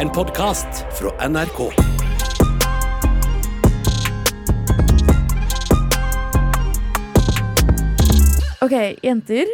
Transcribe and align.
En 0.00 0.10
podkast 0.10 0.84
fra 0.98 1.28
NRK. 1.28 1.70
Ok, 8.64 8.74
jenter. 9.04 9.50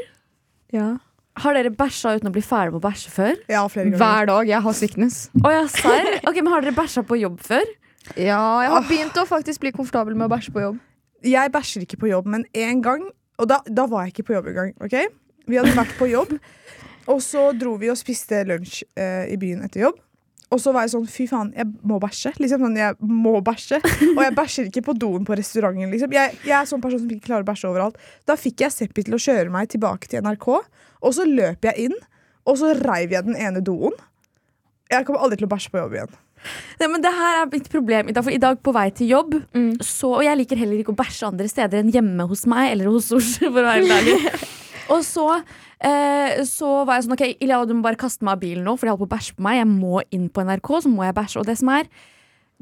Ja. 0.73 0.97
Har 1.43 1.57
dere 1.57 1.73
bæsja 1.75 2.15
uten 2.17 2.29
å 2.29 2.33
bli 2.35 2.43
ferdig 2.45 2.75
med 2.75 2.81
å 2.81 2.85
bæsje 2.85 3.13
før? 3.13 3.39
Ja, 3.51 3.63
flere 3.73 3.91
ganger. 3.91 4.01
Hver 4.03 4.29
dag. 4.31 4.51
Jeg 4.51 4.65
har 4.67 4.77
sickness. 4.77 5.19
Oh, 5.43 5.51
ja, 5.53 5.63
serr? 5.71 6.19
Ok, 6.29 6.39
men 6.41 6.53
Har 6.53 6.65
dere 6.65 6.77
bæsja 6.77 7.05
på 7.09 7.19
jobb 7.21 7.41
før? 7.45 7.65
Ja, 8.17 8.43
jeg 8.65 8.73
har 8.75 8.87
begynt 8.89 9.19
å 9.21 9.25
faktisk 9.29 9.63
bli 9.63 9.73
komfortabel 9.75 10.17
med 10.17 10.29
å 10.29 10.33
bæsje 10.33 10.53
på 10.55 10.63
jobb. 10.65 10.79
Jeg 11.27 11.53
bæsjer 11.55 11.85
ikke 11.87 12.01
på 12.03 12.11
jobb, 12.11 12.27
men 12.35 12.43
én 12.51 12.81
gang 12.83 13.05
Og 13.39 13.47
da, 13.47 13.61
da 13.67 13.85
var 13.87 14.05
jeg 14.05 14.13
ikke 14.17 14.27
på 14.31 14.35
jobb 14.35 14.49
engang. 14.51 14.73
ok? 14.83 14.97
Vi 15.49 15.59
hadde 15.59 15.75
vært 15.75 15.95
på 15.99 16.07
jobb, 16.07 16.35
og 17.11 17.19
så 17.25 17.49
dro 17.59 17.73
vi 17.81 17.89
og 17.91 17.97
spiste 17.99 18.43
lunsj 18.47 18.85
eh, 18.95 19.33
i 19.33 19.39
byen 19.41 19.65
etter 19.67 19.89
jobb. 19.89 19.97
Og 20.53 20.61
så 20.61 20.73
var 20.75 20.85
jeg 20.85 20.93
sånn 20.93 21.07
fy 21.09 21.25
faen, 21.31 21.51
jeg 21.57 21.65
må 21.89 21.97
bæsje. 22.03 22.35
Liksom 22.43 22.61
sånn, 22.67 22.77
jeg 22.77 22.97
må 23.01 23.39
bæsje 23.45 23.79
Og 24.13 24.21
jeg 24.21 24.35
bæsjer 24.37 24.69
ikke 24.69 24.83
på 24.91 24.95
doen 25.01 25.25
på 25.29 25.37
restauranten. 25.39 25.89
Liksom. 25.95 26.13
Jeg, 26.13 26.37
jeg 26.45 26.57
er 26.59 26.69
sånn 26.69 26.83
person 26.85 27.01
som 27.01 27.11
ikke 27.15 27.27
klarer 27.31 27.47
å 27.47 27.49
bæsje 27.49 27.71
overalt. 27.71 27.97
Da 28.29 28.37
fikk 28.37 28.61
jeg 28.67 28.75
Seppi 28.75 29.07
til 29.07 29.17
å 29.17 29.21
kjøre 29.23 29.53
meg 29.55 29.71
tilbake 29.73 30.11
til 30.13 30.21
NRK, 30.27 30.49
og 31.03 31.15
så 31.17 31.25
løp 31.29 31.65
jeg 31.71 31.89
inn, 31.89 31.97
og 32.45 32.59
så 32.61 32.75
reiv 32.79 33.15
jeg 33.17 33.25
den 33.31 33.39
ene 33.39 33.63
doen. 33.65 33.97
Jeg 34.93 35.07
kommer 35.09 35.25
aldri 35.25 35.41
til 35.41 35.49
å 35.49 35.53
bæsje 35.55 35.73
på 35.73 35.81
jobb 35.81 35.97
igjen. 35.97 36.13
Nei, 36.81 36.89
men 36.91 37.03
det 37.05 37.11
her 37.15 37.37
er 37.45 37.51
mitt 37.53 37.69
problem 37.71 38.09
i 38.11 38.15
dag. 38.17 38.25
For 38.27 38.35
i 38.35 38.41
dag 38.43 38.59
på 38.67 38.73
vei 38.75 38.89
til 38.91 39.13
jobb, 39.13 39.37
Mm. 39.55 39.77
så, 39.81 40.11
og 40.19 40.25
jeg 40.27 40.37
liker 40.41 40.59
heller 40.59 40.83
ikke 40.83 40.93
å 40.93 40.99
bæsje 40.99 41.29
andre 41.31 41.47
steder 41.49 41.81
enn 41.81 41.93
hjemme 41.95 42.27
hos 42.29 42.43
meg 42.51 42.73
eller 42.75 42.91
hos 42.91 43.09
Sosh, 43.13 43.37
for 43.39 43.63
å 43.63 43.63
være 43.63 43.85
helt 43.85 43.95
ærlig. 43.95 44.49
Og 44.93 45.05
så, 45.07 45.25
eh, 45.89 46.43
så 46.49 46.71
var 46.87 46.99
jeg 46.99 47.07
sånn 47.07 47.17
OK, 47.17 47.25
Ilja, 47.45 47.61
du 47.69 47.75
må 47.77 47.85
bare 47.87 48.01
kaste 48.01 48.25
meg 48.27 48.39
av 48.39 48.43
bilen 48.43 48.67
nå, 48.67 48.77
for 48.79 48.87
de 48.87 48.95
holder 48.95 49.05
på 49.05 49.11
å 49.11 49.15
bæsje 49.17 49.37
på 49.39 49.47
meg. 49.47 49.61
Jeg 49.61 49.71
må 49.71 50.03
inn 50.15 50.29
på 50.33 50.45
NRK, 50.47 50.73
så 50.85 50.93
må 50.93 51.07
jeg 51.07 51.17
bæsje. 51.19 51.43
Og 51.43 51.49
det 51.49 51.59
som 51.61 51.73
er 51.75 51.91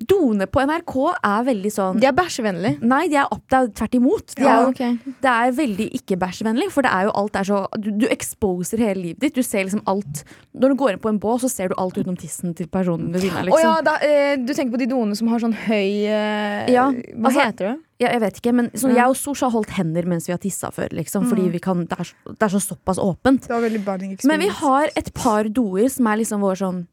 Doene 0.01 0.47
på 0.49 0.63
NRK 0.65 0.95
er 1.29 1.43
veldig 1.45 1.71
sånn 1.75 1.99
De 2.01 2.07
er 2.09 2.15
bæsjevennlige. 2.17 2.79
Nei, 2.89 3.03
de 3.13 3.19
er 3.21 3.27
opp, 3.35 3.43
det 3.53 3.59
er 3.59 3.67
tvert 3.77 3.97
imot. 3.99 4.33
De 4.39 4.43
Ja, 4.47 4.55
er, 4.63 4.69
okay. 4.71 4.95
Det 5.21 5.29
er 5.29 5.51
veldig 5.53 5.89
ikke-bæsjevennlig, 5.99 6.71
for 6.73 6.87
det 6.87 6.93
er 6.97 7.05
jo 7.05 7.11
alt 7.21 7.37
er 7.37 7.45
så 7.45 7.59
Du, 7.77 7.91
du 8.01 8.07
exposer 8.09 8.79
hele 8.81 9.03
livet 9.03 9.21
ditt. 9.21 9.35
Du 9.37 9.43
ser 9.45 9.67
liksom 9.67 9.83
alt 9.91 10.23
Når 10.57 10.73
du 10.73 10.77
går 10.81 10.95
inn 10.95 11.03
på 11.05 11.11
en 11.13 11.19
bås, 11.21 11.43
så 11.45 11.51
ser 11.53 11.69
du 11.69 11.75
alt 11.77 11.99
utenom 12.01 12.17
tissen 12.17 12.55
til 12.57 12.67
personen 12.73 13.13
ved 13.13 13.21
siden 13.27 13.37
av. 13.43 13.45
Liksom. 13.51 13.59
Oh, 13.61 13.61
ja, 13.61 13.83
da, 13.85 13.97
eh, 14.01 14.37
du 14.41 14.55
tenker 14.57 14.73
på 14.79 14.81
de 14.81 14.89
doene 14.89 15.17
som 15.19 15.29
har 15.29 15.43
sånn 15.45 15.53
høy 15.67 16.07
eh, 16.09 16.71
Ja, 16.73 16.89
Hva 16.91 17.29
altså- 17.29 17.45
heter 17.45 17.69
det? 17.69 17.77
Ja, 18.01 18.09
jeg 18.15 18.21
vet 18.23 18.39
ikke, 18.41 18.55
men 18.57 18.71
så, 18.73 18.89
Ja. 18.89 18.95
Jeg 19.03 19.09
og 19.13 19.17
Sosh 19.21 19.43
har 19.45 19.51
holdt 19.53 19.75
hender 19.77 20.07
mens 20.09 20.27
vi 20.27 20.33
har 20.33 20.39
tissa 20.41 20.71
før. 20.73 20.89
Liksom, 20.97 21.29
Fordi 21.29 21.51
vi 21.53 21.59
kan, 21.61 21.85
det, 21.85 21.99
er, 22.01 22.05
så- 22.09 22.33
det 22.33 22.43
er 22.43 22.49
så 22.57 22.63
såpass 22.73 22.97
åpent. 22.97 23.43
Det 23.45 23.51
var 23.53 23.61
veldig 23.69 23.85
bonding 23.85 24.17
Men 24.25 24.41
vi 24.41 24.49
har 24.49 24.89
et 24.97 25.13
par 25.13 25.45
doer 25.45 25.91
som 25.91 26.07
er 26.07 26.17
liksom 26.17 26.41
våre 26.41 26.57
sånn 26.57 26.87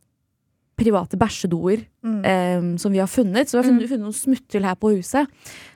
private 0.78 1.18
bæsjedoer 1.18 1.86
Mm. 2.08 2.20
eh, 2.24 2.78
som 2.78 2.92
vi 2.94 3.00
har 3.02 3.08
funnet. 3.10 3.50
Så 3.50 3.58
vi 3.58 3.64
har 3.64 3.70
funnet, 3.72 3.90
funnet 3.90 4.06
noen 4.06 4.14
smutthull 4.16 4.64
her 4.64 4.76
på 4.76 4.94
huset. 4.96 5.28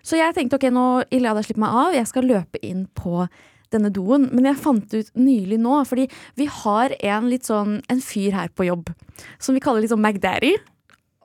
Så 0.03 0.15
jeg 0.19 0.33
tenkte 0.35 0.55
ok, 0.59 0.69
nå 0.71 1.03
Ilja 1.11 1.33
da 1.33 1.41
slippet 1.41 1.57
meg 1.63 1.69
av, 1.73 1.93
jeg 1.97 2.07
skal 2.07 2.23
løpe 2.29 2.61
inn 2.63 2.85
på 2.95 3.27
denne 3.71 3.89
doen. 3.91 4.29
Men 4.31 4.45
jeg 4.51 4.57
fant 4.61 4.93
ut 4.93 5.11
nylig 5.15 5.57
nå, 5.59 5.81
fordi 5.87 6.07
vi 6.37 6.45
har 6.45 6.93
en 7.01 7.29
litt 7.31 7.43
sånn 7.47 7.81
en 7.89 7.99
fyr 8.03 8.31
her 8.35 8.49
på 8.55 8.65
jobb 8.67 8.93
som 9.39 9.55
vi 9.55 9.61
kaller 9.63 9.81
litt 9.81 9.91
sånn 9.91 10.01
McDaddy. 10.03 10.53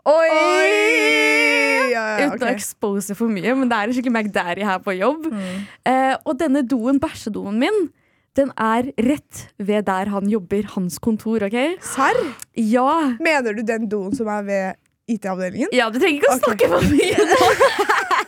Oi! 0.07 0.29
Oi! 0.31 1.91
Ja, 1.93 2.03
ja, 2.21 2.27
Uten 2.31 2.45
å 2.47 2.51
expose 2.53 3.15
for 3.17 3.31
mye, 3.33 3.55
men 3.57 3.69
det 3.71 3.77
er 3.79 3.89
en 3.89 3.95
skikkelig 3.97 4.13
McDaddy 4.15 4.65
her 4.67 4.79
på 4.85 4.95
jobb. 4.99 5.27
Mm. 5.33 5.63
Eh, 5.89 6.17
og 6.27 6.37
denne 6.39 6.63
doen, 6.69 6.99
bæsjedoen 7.03 7.57
min, 7.63 7.89
den 8.37 8.51
er 8.61 8.91
rett 9.07 9.47
ved 9.59 9.87
der 9.89 10.11
han 10.13 10.29
jobber, 10.31 10.67
hans 10.77 10.99
kontor, 11.03 11.47
OK? 11.49 11.57
Serr? 11.85 12.19
Ja! 12.61 13.17
Mener 13.23 13.57
du 13.57 13.63
den 13.67 13.89
doen 13.91 14.13
som 14.17 14.29
er 14.33 14.45
ved 14.47 14.77
IT-avdelingen? 15.17 15.71
Ja, 15.77 15.89
du 15.91 15.99
trenger 16.03 16.21
ikke 16.23 16.35
å 16.35 16.39
snakke 16.43 16.69
for 16.73 16.87
mye 16.91 17.27
nå. 17.31 17.51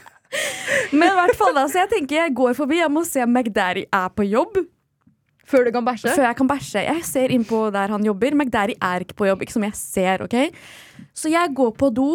Men 0.99 1.09
i 1.11 1.17
hvert 1.17 1.39
fall 1.39 1.55
da, 1.57 1.65
så 1.71 1.83
jeg 1.85 1.91
tenker 1.95 2.21
jeg 2.21 2.35
går 2.37 2.57
forbi, 2.57 2.79
jeg 2.83 2.93
må 2.93 3.03
se 3.09 3.23
om 3.25 3.33
McDaddy 3.33 3.87
er 3.89 4.11
på 4.13 4.27
jobb 4.29 4.59
Før 5.49 5.65
du 5.65 5.73
kan 5.73 5.87
bæsje? 5.87 6.13
før 6.13 6.27
jeg 6.29 6.37
kan 6.37 6.49
bæsje. 6.51 6.83
Jeg 6.85 7.05
ser 7.09 7.33
inn 7.33 7.45
på 7.49 7.63
der 7.73 7.89
han 7.95 8.05
jobber. 8.05 8.35
McDaddy 8.37 8.75
er 8.85 9.05
ikke 9.07 9.17
på 9.17 9.29
jobb, 9.31 9.45
ikke 9.47 9.55
som 9.57 9.65
jeg 9.65 9.77
ser, 9.81 10.25
OK? 10.27 10.37
Så 11.17 11.33
jeg 11.33 11.55
går 11.57 11.73
på 11.81 11.89
do. 11.97 12.11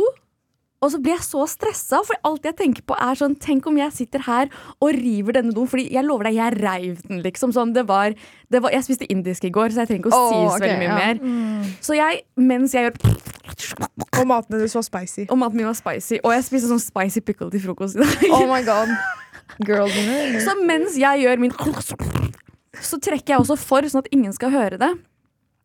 Og 0.83 0.91
så 0.91 0.99
blir 0.99 1.15
jeg 1.15 1.23
så 1.25 1.45
stressa, 1.47 2.01
for 2.03 2.19
alt 2.27 2.43
jeg 2.47 2.57
tenker 2.59 2.83
på 2.87 2.95
er 2.99 3.15
sånn 3.19 3.37
Tenk 3.43 3.65
om 3.69 3.77
jeg 3.79 3.93
sitter 3.95 4.23
her 4.27 4.49
og 4.83 4.91
river 4.97 5.37
denne 5.37 5.53
doen. 5.55 5.67
Fordi 5.69 5.87
jeg 5.93 6.05
lover 6.05 6.27
deg, 6.27 6.39
jeg 6.41 6.57
reiv 6.59 7.01
den, 7.07 7.21
liksom. 7.23 7.53
Sånn, 7.55 7.71
det 7.75 7.85
var, 7.89 8.15
det 8.51 8.61
var, 8.63 8.73
jeg 8.75 8.85
spiste 8.87 9.07
indisk 9.11 9.47
i 9.47 9.53
går, 9.53 9.71
så 9.71 9.83
jeg 9.83 9.93
trenger 9.93 10.03
ikke 10.03 10.19
å 10.19 10.27
si 10.27 10.41
så 10.41 10.63
veldig 10.63 10.79
mye 10.81 10.89
ja. 10.89 10.97
mer. 10.99 11.71
Så 11.83 11.97
jeg, 11.97 12.23
mens 12.39 12.75
jeg 12.75 12.89
gjør 12.89 12.97
Og 14.19 14.27
maten 14.29 14.59
din 14.59 14.71
var 14.75 14.85
spicy. 14.87 15.27
Og 15.29 15.39
maten 15.39 15.59
min 15.59 15.69
var 15.69 15.77
spicy. 15.79 16.19
Og 16.21 16.35
jeg 16.35 16.47
spiste 16.49 16.71
sånn 16.71 16.83
spicy 16.83 17.23
pickle 17.23 17.49
til 17.53 17.63
frokost 17.63 17.99
i 17.99 18.03
dag. 18.03 18.27
Oh 18.35 18.45
my 18.51 18.59
god. 18.67 18.91
Girl 19.63 19.87
dinner. 19.91 20.37
Så 20.45 20.55
mens 20.65 20.97
jeg 20.99 21.23
gjør 21.23 21.41
min 21.43 21.55
Så 22.81 22.99
trekker 23.03 23.35
jeg 23.35 23.41
også 23.43 23.57
for, 23.59 23.87
sånn 23.87 24.03
at 24.03 24.11
ingen 24.15 24.35
skal 24.35 24.53
høre 24.53 24.79
det. 24.81 24.93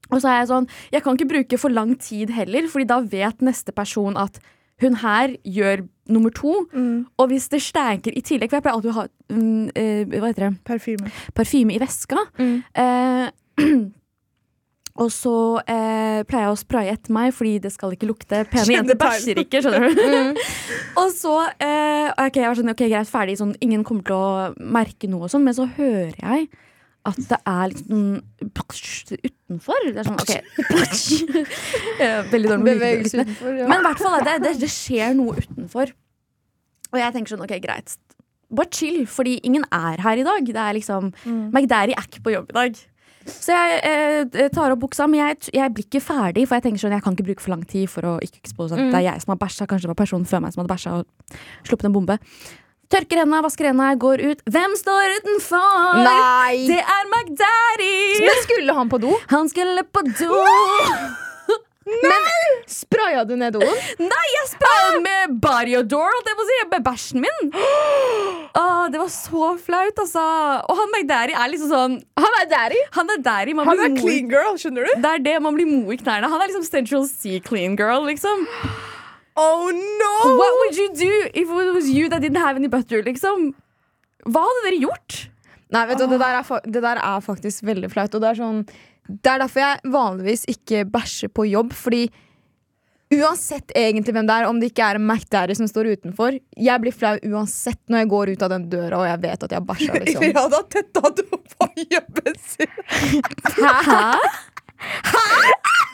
Og 0.09 0.23
så 0.23 0.31
er 0.31 0.39
jeg 0.41 0.49
sånn 0.49 0.67
Jeg 0.93 1.05
kan 1.05 1.19
ikke 1.19 1.29
bruke 1.29 1.59
for 1.61 1.75
lang 1.75 1.91
tid 2.01 2.33
heller, 2.33 2.69
Fordi 2.73 2.87
da 2.89 3.01
vet 3.05 3.45
neste 3.45 3.75
person 3.77 4.17
at 4.21 4.39
hun 4.83 4.99
her 5.03 5.35
gjør 5.45 5.85
nummer 6.09 6.33
to. 6.35 6.55
Og 7.19 7.31
hvis 7.31 7.49
det 7.53 7.63
stanker 7.63 8.15
i 8.17 8.25
tillegg 8.25 8.51
For 8.51 8.59
jeg 8.59 8.67
pleier 8.67 8.79
alltid 8.79 8.93
å 8.93 8.99
ha 9.01 9.07
um, 9.35 9.69
uh, 9.69 10.19
hva 10.19 10.31
heter 10.31 10.49
det? 10.49 10.53
Parfyme. 10.67 11.15
parfyme 11.37 11.75
i 11.75 11.81
veska. 11.83 12.25
Mm. 12.39 12.61
Uh, 12.79 13.27
og 15.03 15.11
så 15.15 15.35
uh, 15.61 16.21
pleier 16.27 16.47
jeg 16.47 16.55
å 16.55 16.59
spraye 16.59 16.95
etter 16.97 17.15
meg, 17.15 17.35
fordi 17.37 17.59
det 17.67 17.75
skal 17.75 17.93
ikke 17.95 18.09
lukte. 18.09 18.45
Pene 18.51 18.79
jenter 18.79 18.99
bæsjer 18.99 19.43
ikke, 19.45 19.63
skjønner 19.65 19.93
du. 19.99 20.07
Mm. 20.15 20.41
og 21.03 21.13
så 21.15 21.35
ok, 21.43 22.41
jeg 22.41 22.49
var 22.49 22.59
sånn, 22.59 22.73
ok, 22.75 22.87
greit, 22.87 23.13
ferdig. 23.13 23.37
Sånn, 23.43 23.55
ingen 23.65 23.85
kommer 23.87 24.09
til 24.09 24.17
å 24.17 24.71
merke 24.79 25.11
noe 25.11 25.29
og 25.29 25.35
sånn, 25.35 25.47
men 25.47 25.59
så 25.59 25.69
hører 25.77 26.17
jeg 26.17 26.49
at 27.11 27.21
det 27.31 27.39
er 27.53 27.75
sånn 27.79 28.11
utenfor. 29.19 29.87
Det 29.89 30.03
er 30.03 30.09
sånn, 30.09 30.21
ok 30.21 30.35
Eh, 31.99 32.21
Veldig 32.33 32.53
dårlig 32.53 32.67
Bevegelse 32.75 33.25
utenfor. 33.25 33.57
Ja. 33.57 33.71
Men 33.71 33.81
i 33.81 33.87
hvert 33.89 34.05
fall, 34.05 34.21
det, 34.27 34.37
det, 34.45 34.55
det 34.63 34.71
skjer 34.73 35.17
noe 35.19 35.39
utenfor. 35.41 35.95
Og 36.93 37.01
jeg 37.03 37.15
tenker 37.17 37.35
sånn, 37.35 37.45
ok, 37.45 37.57
greit. 37.65 37.97
Bare 38.49 38.73
chill, 38.73 39.03
fordi 39.11 39.39
ingen 39.45 39.67
er 39.75 40.01
her 40.05 40.21
i 40.21 40.25
dag. 40.25 40.47
Det 40.47 40.63
er 40.63 40.79
liksom, 40.79 41.11
McDaddy 41.53 41.97
er 41.97 42.07
ikke 42.07 42.23
på 42.25 42.33
jobb 42.33 42.55
i 42.55 42.57
dag. 42.57 42.79
Så 43.29 43.53
jeg 43.53 43.81
eh, 43.85 44.47
tar 44.55 44.73
opp 44.73 44.81
buksa, 44.87 45.05
men 45.11 45.21
jeg, 45.21 45.51
jeg 45.59 45.75
blir 45.75 45.85
ikke 45.85 46.01
ferdig. 46.01 46.47
For 46.49 46.57
jeg 46.57 46.65
tenker 46.69 46.81
sånn, 46.81 46.95
jeg 46.97 47.05
kan 47.05 47.17
ikke 47.17 47.27
bruke 47.29 47.45
for 47.45 47.53
lang 47.53 47.67
tid 47.69 47.91
for 47.93 48.09
å 48.09 48.15
ikke 48.25 48.41
ekspose 48.41 48.79
at 48.79 48.89
det 48.89 49.03
er 49.03 49.07
jeg 49.11 49.25
som 49.25 49.35
har 49.35 49.41
bæsja. 49.43 49.69
Kanskje 49.69 49.89
det 49.89 49.93
var 49.93 50.01
personen 50.01 50.29
før 50.29 50.45
meg 50.45 50.55
som 50.55 50.63
hadde 50.63 50.73
bæsja 50.73 50.95
og 51.01 51.37
sluppet 51.69 51.91
en 51.91 51.97
bombe. 51.99 52.17
Tørker 52.89 53.21
hendene, 53.21 53.43
vasker 53.45 53.69
hendene, 53.69 53.93
går 54.01 54.23
ut. 54.31 54.39
Hvem 54.49 54.75
står 54.81 55.19
utenfor? 55.21 55.99
Nei! 56.07 56.65
Det 56.71 56.81
er 56.81 57.09
McDaddy! 57.13 57.97
Men 58.25 58.45
skulle 58.47 58.77
han 58.79 58.93
på 58.93 59.01
do? 59.03 59.13
Han 59.29 59.51
skulle 59.53 59.85
på 59.85 60.05
do. 60.09 60.39
Nei! 61.89 62.49
Spraya 62.69 63.23
du 63.29 63.35
ned 63.41 63.55
doen? 63.57 63.77
Nei, 64.01 64.25
jeg 64.35 64.49
sprayet 64.51 64.99
med 65.05 65.37
Bariodor, 65.45 66.17
jeg 66.25 66.49
si, 66.49 66.59
med 66.73 66.85
bæsjen 66.85 67.25
min. 67.25 67.53
Åh, 67.53 68.83
det 68.93 69.01
var 69.01 69.13
så 69.13 69.53
flaut, 69.61 70.03
altså. 70.05 70.25
Og 70.69 70.81
han 70.81 70.93
McDaddy 70.93 71.37
er 71.37 71.53
liksom 71.53 71.73
sånn 71.73 71.97
Han 72.21 72.41
er 72.43 72.51
daddy. 72.51 72.83
Han 72.97 73.17
er 73.17 73.25
daddy. 73.25 73.57
Man 73.57 73.69
Han 73.69 73.81
blir 73.81 73.93
er 73.93 74.01
clean 74.01 74.33
girl, 74.33 74.57
skjønner 74.61 74.89
du? 74.89 75.01
Det 75.05 75.17
er 75.17 75.27
det, 75.29 75.41
man 75.45 75.57
blir 75.57 75.69
mo 75.69 75.93
i 75.93 76.01
knærne. 76.01 76.29
Han 76.33 76.41
er 76.45 76.53
liksom 76.53 76.65
Central 76.69 77.09
Sea 77.13 77.41
clean 77.45 77.77
girl, 77.77 78.09
liksom. 78.09 78.49
Oh 79.39 79.71
no! 79.71 80.35
What 80.35 80.55
would 80.61 80.77
you 80.77 80.89
do 80.99 81.13
if 81.33 81.49
it 81.49 81.75
was 81.75 81.89
you 81.89 82.09
that 82.11 82.23
didn't 82.23 82.43
have 82.43 82.57
any 82.59 82.69
butter, 82.69 83.03
liksom? 83.07 83.53
Hva 84.27 84.43
hadde 84.43 84.65
dere 84.67 84.81
gjort? 84.83 85.19
Nei, 85.71 85.85
vet 85.87 86.01
du, 86.01 86.07
det 86.11 86.19
der, 86.19 86.39
er, 86.41 86.63
det 86.65 86.83
der 86.83 87.01
er 87.05 87.21
faktisk 87.23 87.67
veldig 87.69 87.91
flaut. 87.93 88.15
Og 88.17 88.25
det 88.25 88.31
er 88.31 88.39
sånn 88.41 88.63
Det 89.09 89.31
er 89.31 89.43
derfor 89.45 89.63
jeg 89.63 89.93
vanligvis 89.93 90.49
ikke 90.51 90.83
bæsjer 90.91 91.31
på 91.33 91.47
jobb, 91.49 91.77
fordi 91.77 92.09
Uansett 93.09 93.73
egentlig 93.73 94.13
hvem 94.13 94.27
det 94.29 94.35
er, 94.37 94.47
om 94.51 94.59
det 94.61 94.69
ikke 94.69 94.85
er 94.85 94.99
en 94.99 95.07
McDaddy 95.09 95.55
som 95.57 95.69
står 95.71 95.95
utenfor. 95.97 96.35
Jeg 96.61 96.83
blir 96.83 96.93
flau 96.93 97.15
uansett 97.25 97.81
når 97.89 98.03
jeg 98.03 98.11
går 98.13 98.33
ut 98.35 98.45
av 98.45 98.53
den 98.53 98.67
døra 98.69 98.99
og 99.01 99.07
jeg 99.09 99.23
vet 99.23 99.47
at 99.47 99.55
jeg 99.55 99.63
har 99.63 99.69
bæsja. 99.71 100.01
Liksom. 100.05 100.27
Ja, 100.29 100.45
da 100.53 100.61
tetta 100.77 101.13
du 101.17 101.23
på 101.33 101.71
jobben 101.89 102.37
sin. 102.45 102.69
Hæ? 103.89 104.03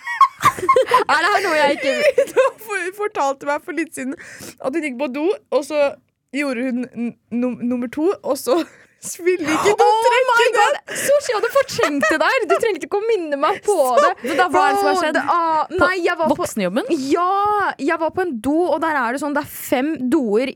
Er 1.13 1.19
det 1.21 1.31
her 1.33 1.45
noe 1.45 1.59
jeg 1.59 1.79
ikke 1.79 1.95
Du 2.35 2.97
fortalte 2.99 3.49
meg 3.49 3.63
for 3.65 3.77
litt 3.77 3.95
siden 3.97 4.15
at 4.17 4.71
hun 4.75 4.85
gikk 4.85 4.97
på 5.01 5.11
do, 5.15 5.29
og 5.55 5.63
så 5.67 5.93
gjorde 6.35 6.65
hun 6.69 7.13
num 7.31 7.61
nummer 7.63 7.91
to, 7.93 8.09
og 8.23 8.39
så 8.41 8.59
ville 9.27 9.45
ikke 9.53 9.75
du 9.77 9.85
Oh 9.85 10.01
trekke 10.07 10.53
den! 10.57 10.79
Sushi 11.05 11.35
hadde 11.37 11.51
fortrengt 11.55 12.07
det 12.09 12.19
der! 12.23 12.47
Du 12.49 12.55
trengte 12.57 12.89
ikke 12.89 13.01
å 13.01 13.07
minne 13.07 13.39
meg 13.41 13.61
på 13.67 13.77
det. 14.01 14.13
Så 14.25 14.37
da, 14.39 14.49
hva 14.53 14.65
er 14.65 14.75
det 14.75 14.81
som 14.81 14.91
har 14.91 15.01
skjedd? 15.03 15.19
ah, 15.23 15.75
nei, 15.77 15.95
jeg 16.05 16.19
var 16.21 16.33
på 16.33 16.39
Voksenjobben? 16.41 16.91
Ja! 17.13 17.73
Jeg 17.79 18.01
var 18.01 18.15
på 18.17 18.25
en 18.25 18.37
do, 18.45 18.57
og 18.71 18.79
der 18.85 18.97
er 19.01 19.15
det 19.15 19.23
sånn 19.23 19.37
Det 19.37 19.45
er 19.45 19.53
fem 19.53 19.95
doer 20.13 20.55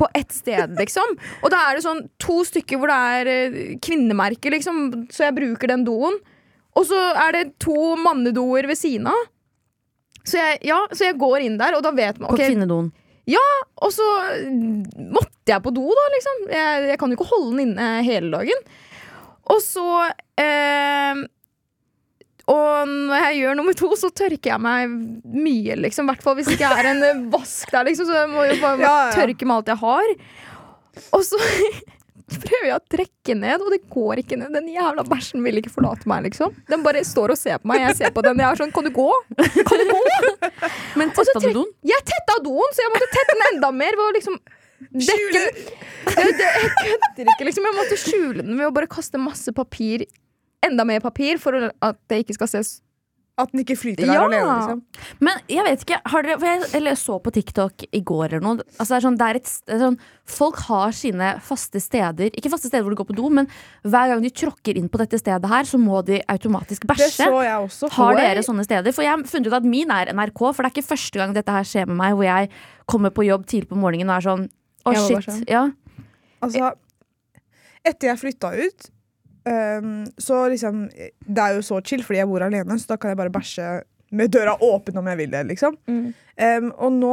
på 0.00 0.08
ett 0.18 0.32
sted, 0.34 0.72
liksom. 0.80 1.14
Og 1.44 1.52
da 1.52 1.60
er 1.68 1.78
det 1.78 1.84
sånn 1.84 2.00
to 2.22 2.40
stykker 2.48 2.80
hvor 2.80 2.90
det 2.90 2.98
er 2.98 3.76
kvinnemerker, 3.84 4.56
liksom, 4.56 5.06
så 5.12 5.28
jeg 5.28 5.36
bruker 5.36 5.70
den 5.70 5.84
doen. 5.86 6.16
Og 6.78 6.86
så 6.88 6.98
er 7.26 7.34
det 7.36 7.44
to 7.60 7.94
mannedoer 8.00 8.66
ved 8.70 8.78
siden 8.80 9.10
av. 9.12 9.26
Så 10.24 10.38
jeg, 10.38 10.60
ja, 10.70 10.78
så 10.94 11.08
jeg 11.10 11.18
går 11.20 11.42
inn 11.44 11.56
der, 11.60 11.74
og 11.76 11.82
da 11.84 11.90
vet 11.96 12.20
man 12.22 12.30
På 12.30 12.38
kvinnedoen? 12.38 12.92
Ja, 13.30 13.42
Og 13.82 13.90
så 13.94 14.02
måtte 14.98 15.50
jeg 15.52 15.62
på 15.62 15.70
do, 15.74 15.84
da, 15.94 16.04
liksom. 16.14 16.40
Jeg, 16.50 16.86
jeg 16.92 16.98
kan 16.98 17.10
jo 17.12 17.18
ikke 17.18 17.28
holde 17.30 17.52
den 17.56 17.62
inne 17.72 17.88
hele 18.06 18.30
dagen. 18.34 18.64
Og 19.50 19.60
så 19.62 19.84
eh, 20.42 21.20
Og 22.50 22.90
når 22.90 23.26
jeg 23.26 23.40
gjør 23.42 23.58
nummer 23.58 23.76
to, 23.78 23.90
så 23.98 24.10
tørker 24.14 24.52
jeg 24.54 24.62
meg 24.62 24.94
mye, 25.26 25.76
liksom. 25.84 26.06
I 26.06 26.12
hvert 26.14 26.24
fall 26.26 26.38
hvis 26.38 26.50
det 26.50 26.56
ikke 26.58 26.72
er 26.82 26.90
en 26.94 27.24
vask 27.34 27.70
der, 27.74 27.86
liksom. 27.90 28.08
Så 28.10 28.16
jeg 28.22 28.30
må 28.32 28.46
jo 28.50 28.58
bare 28.62 28.80
Ja, 28.82 28.94
ja. 29.10 29.16
tørke 29.20 29.46
med 29.50 29.56
alt 29.60 29.70
jeg 29.74 29.82
har. 29.82 30.14
Og 31.18 31.26
så 31.26 31.38
prøver 32.40 32.66
jeg 32.68 32.76
å 32.76 32.82
trekke 32.94 33.34
ned, 33.38 33.62
og 33.64 33.72
det 33.74 33.80
går 33.92 34.22
ikke 34.22 34.38
ned. 34.40 34.52
Den 34.56 34.70
jævla 34.72 35.04
bæsjen 35.08 35.42
vil 35.44 35.60
ikke 35.60 35.72
forlate 35.74 36.08
meg, 36.10 36.24
liksom. 36.28 36.54
Den 36.70 36.84
bare 36.86 37.02
står 37.06 37.34
og 37.34 37.40
ser 37.40 37.60
på 37.62 37.70
meg. 37.70 37.82
Jeg 37.86 37.98
ser 38.00 38.14
på 38.14 38.24
den. 38.24 38.40
Jeg 38.42 38.48
er 38.48 38.60
sånn 38.62 38.72
Kan 38.74 38.88
du 38.88 38.92
gå? 38.94 39.08
Kan 39.36 39.82
du 39.82 39.92
gå? 39.92 40.00
Men 41.00 41.12
tetta 41.16 41.42
du 41.44 41.50
doen? 41.60 41.70
Jeg 41.86 42.06
tetta 42.08 42.38
doen, 42.44 42.74
så 42.74 42.84
jeg 42.84 42.94
måtte 42.94 43.10
tette 43.12 43.36
den 43.36 43.46
enda 43.52 43.72
mer. 43.76 43.98
Ved 43.98 44.06
å 44.06 44.14
liksom 44.18 44.38
dekke 44.92 45.32
den. 45.36 45.60
Jeg 46.12 46.72
kødder 46.80 47.32
ikke, 47.34 47.48
liksom. 47.50 47.68
Jeg 47.68 47.78
måtte 47.78 48.00
skjule 48.00 48.40
den 48.42 48.56
ved 48.56 48.68
å 48.68 48.74
bare 48.74 48.90
kaste 48.90 49.20
masse 49.20 49.52
papir. 49.56 50.06
Enda 50.62 50.86
mer 50.86 51.02
papir 51.04 51.40
for 51.42 51.70
at 51.72 52.00
det 52.10 52.22
ikke 52.24 52.38
skal 52.38 52.50
ses. 52.56 52.76
At 53.40 53.48
den 53.50 53.62
ikke 53.62 53.78
flyter 53.80 54.04
der 54.04 54.12
Ja. 54.12 54.24
alene. 54.26 54.56
Liksom. 54.60 54.80
Men 55.24 55.38
jeg 55.48 55.64
vet 55.64 55.80
ikke, 55.86 56.00
har 56.04 56.22
dere, 56.22 56.38
jeg, 56.38 56.66
eller 56.76 56.90
jeg 56.92 56.98
så 57.00 57.14
på 57.24 57.32
TikTok 57.32 57.84
i 57.90 58.00
går 58.04 58.26
eller 58.26 58.40
noe 58.44 58.58
altså 58.76 58.88
det 58.92 58.98
er 58.98 59.04
sånn, 59.06 59.16
det 59.16 59.28
er 59.30 59.38
et, 59.40 59.52
det 59.66 59.74
er 59.78 59.80
sånn, 59.86 59.96
Folk 60.28 60.56
har 60.68 60.92
sine 60.92 61.30
faste 61.40 61.80
steder 61.80 62.28
Ikke 62.36 62.50
faste 62.52 62.68
steder 62.68 62.84
hvor 62.84 62.92
de 62.92 63.00
går 63.00 63.08
på 63.08 63.16
do, 63.16 63.30
men 63.32 63.48
hver 63.88 64.12
gang 64.12 64.20
de 64.22 64.30
tråkker 64.30 64.76
inn 64.76 64.90
på 64.92 65.00
dette 65.00 65.18
stedet 65.18 65.48
her, 65.48 65.64
så 65.64 65.80
må 65.80 66.04
de 66.04 66.20
automatisk 66.28 66.84
Det 66.86 66.92
bæsje. 66.92 67.24
så 67.24 67.40
jeg 67.42 67.56
også. 67.64 67.90
Har 67.96 68.14
dere 68.20 68.44
sånne 68.44 68.64
steder? 68.68 68.92
For 68.92 69.02
jeg 69.02 69.10
har 69.16 69.24
funnet 69.24 69.48
ut 69.48 69.58
at 69.62 69.64
min 69.64 69.90
er 69.90 70.12
NRK, 70.12 70.38
for 70.52 70.62
det 70.62 70.68
er 70.68 70.76
ikke 70.76 70.90
første 70.92 71.18
gang 71.18 71.32
dette 71.34 71.50
her 71.56 71.64
skjer 71.64 71.88
med 71.88 71.96
meg, 71.96 72.12
hvor 72.12 72.28
jeg 72.28 72.50
kommer 72.86 73.10
på 73.10 73.24
jobb 73.26 73.46
tidlig 73.48 73.68
på 73.72 73.80
morgenen 73.80 74.12
og 74.12 74.20
er 74.20 74.28
sånn 74.28 74.48
Å, 74.84 74.92
oh, 74.92 75.08
shit. 75.08 75.16
bæsje. 75.24 75.40
Ja. 75.48 75.70
Altså, 76.42 76.74
etter 77.82 78.12
jeg 78.12 78.18
flytta 78.20 78.52
ut, 78.60 78.90
ehm, 79.48 80.04
så 80.18 80.44
liksom 80.48 80.84
Det 80.92 81.42
er 81.42 81.56
jo 81.56 81.62
så 81.62 81.80
chill, 81.84 82.04
fordi 82.04 82.20
jeg 82.20 82.28
bor 82.30 82.44
alene, 82.44 82.78
så 82.78 82.94
da 82.94 82.96
kan 83.00 83.12
jeg 83.12 83.20
bare 83.20 83.32
bæsje 83.34 83.70
med 84.12 84.28
døra 84.28 84.58
åpen 84.60 84.98
om 85.00 85.06
jeg 85.08 85.18
vil 85.22 85.30
det, 85.32 85.46
liksom. 85.48 85.76
Mm. 85.88 86.12
um, 86.64 86.72
og 86.76 86.92
nå, 86.92 87.12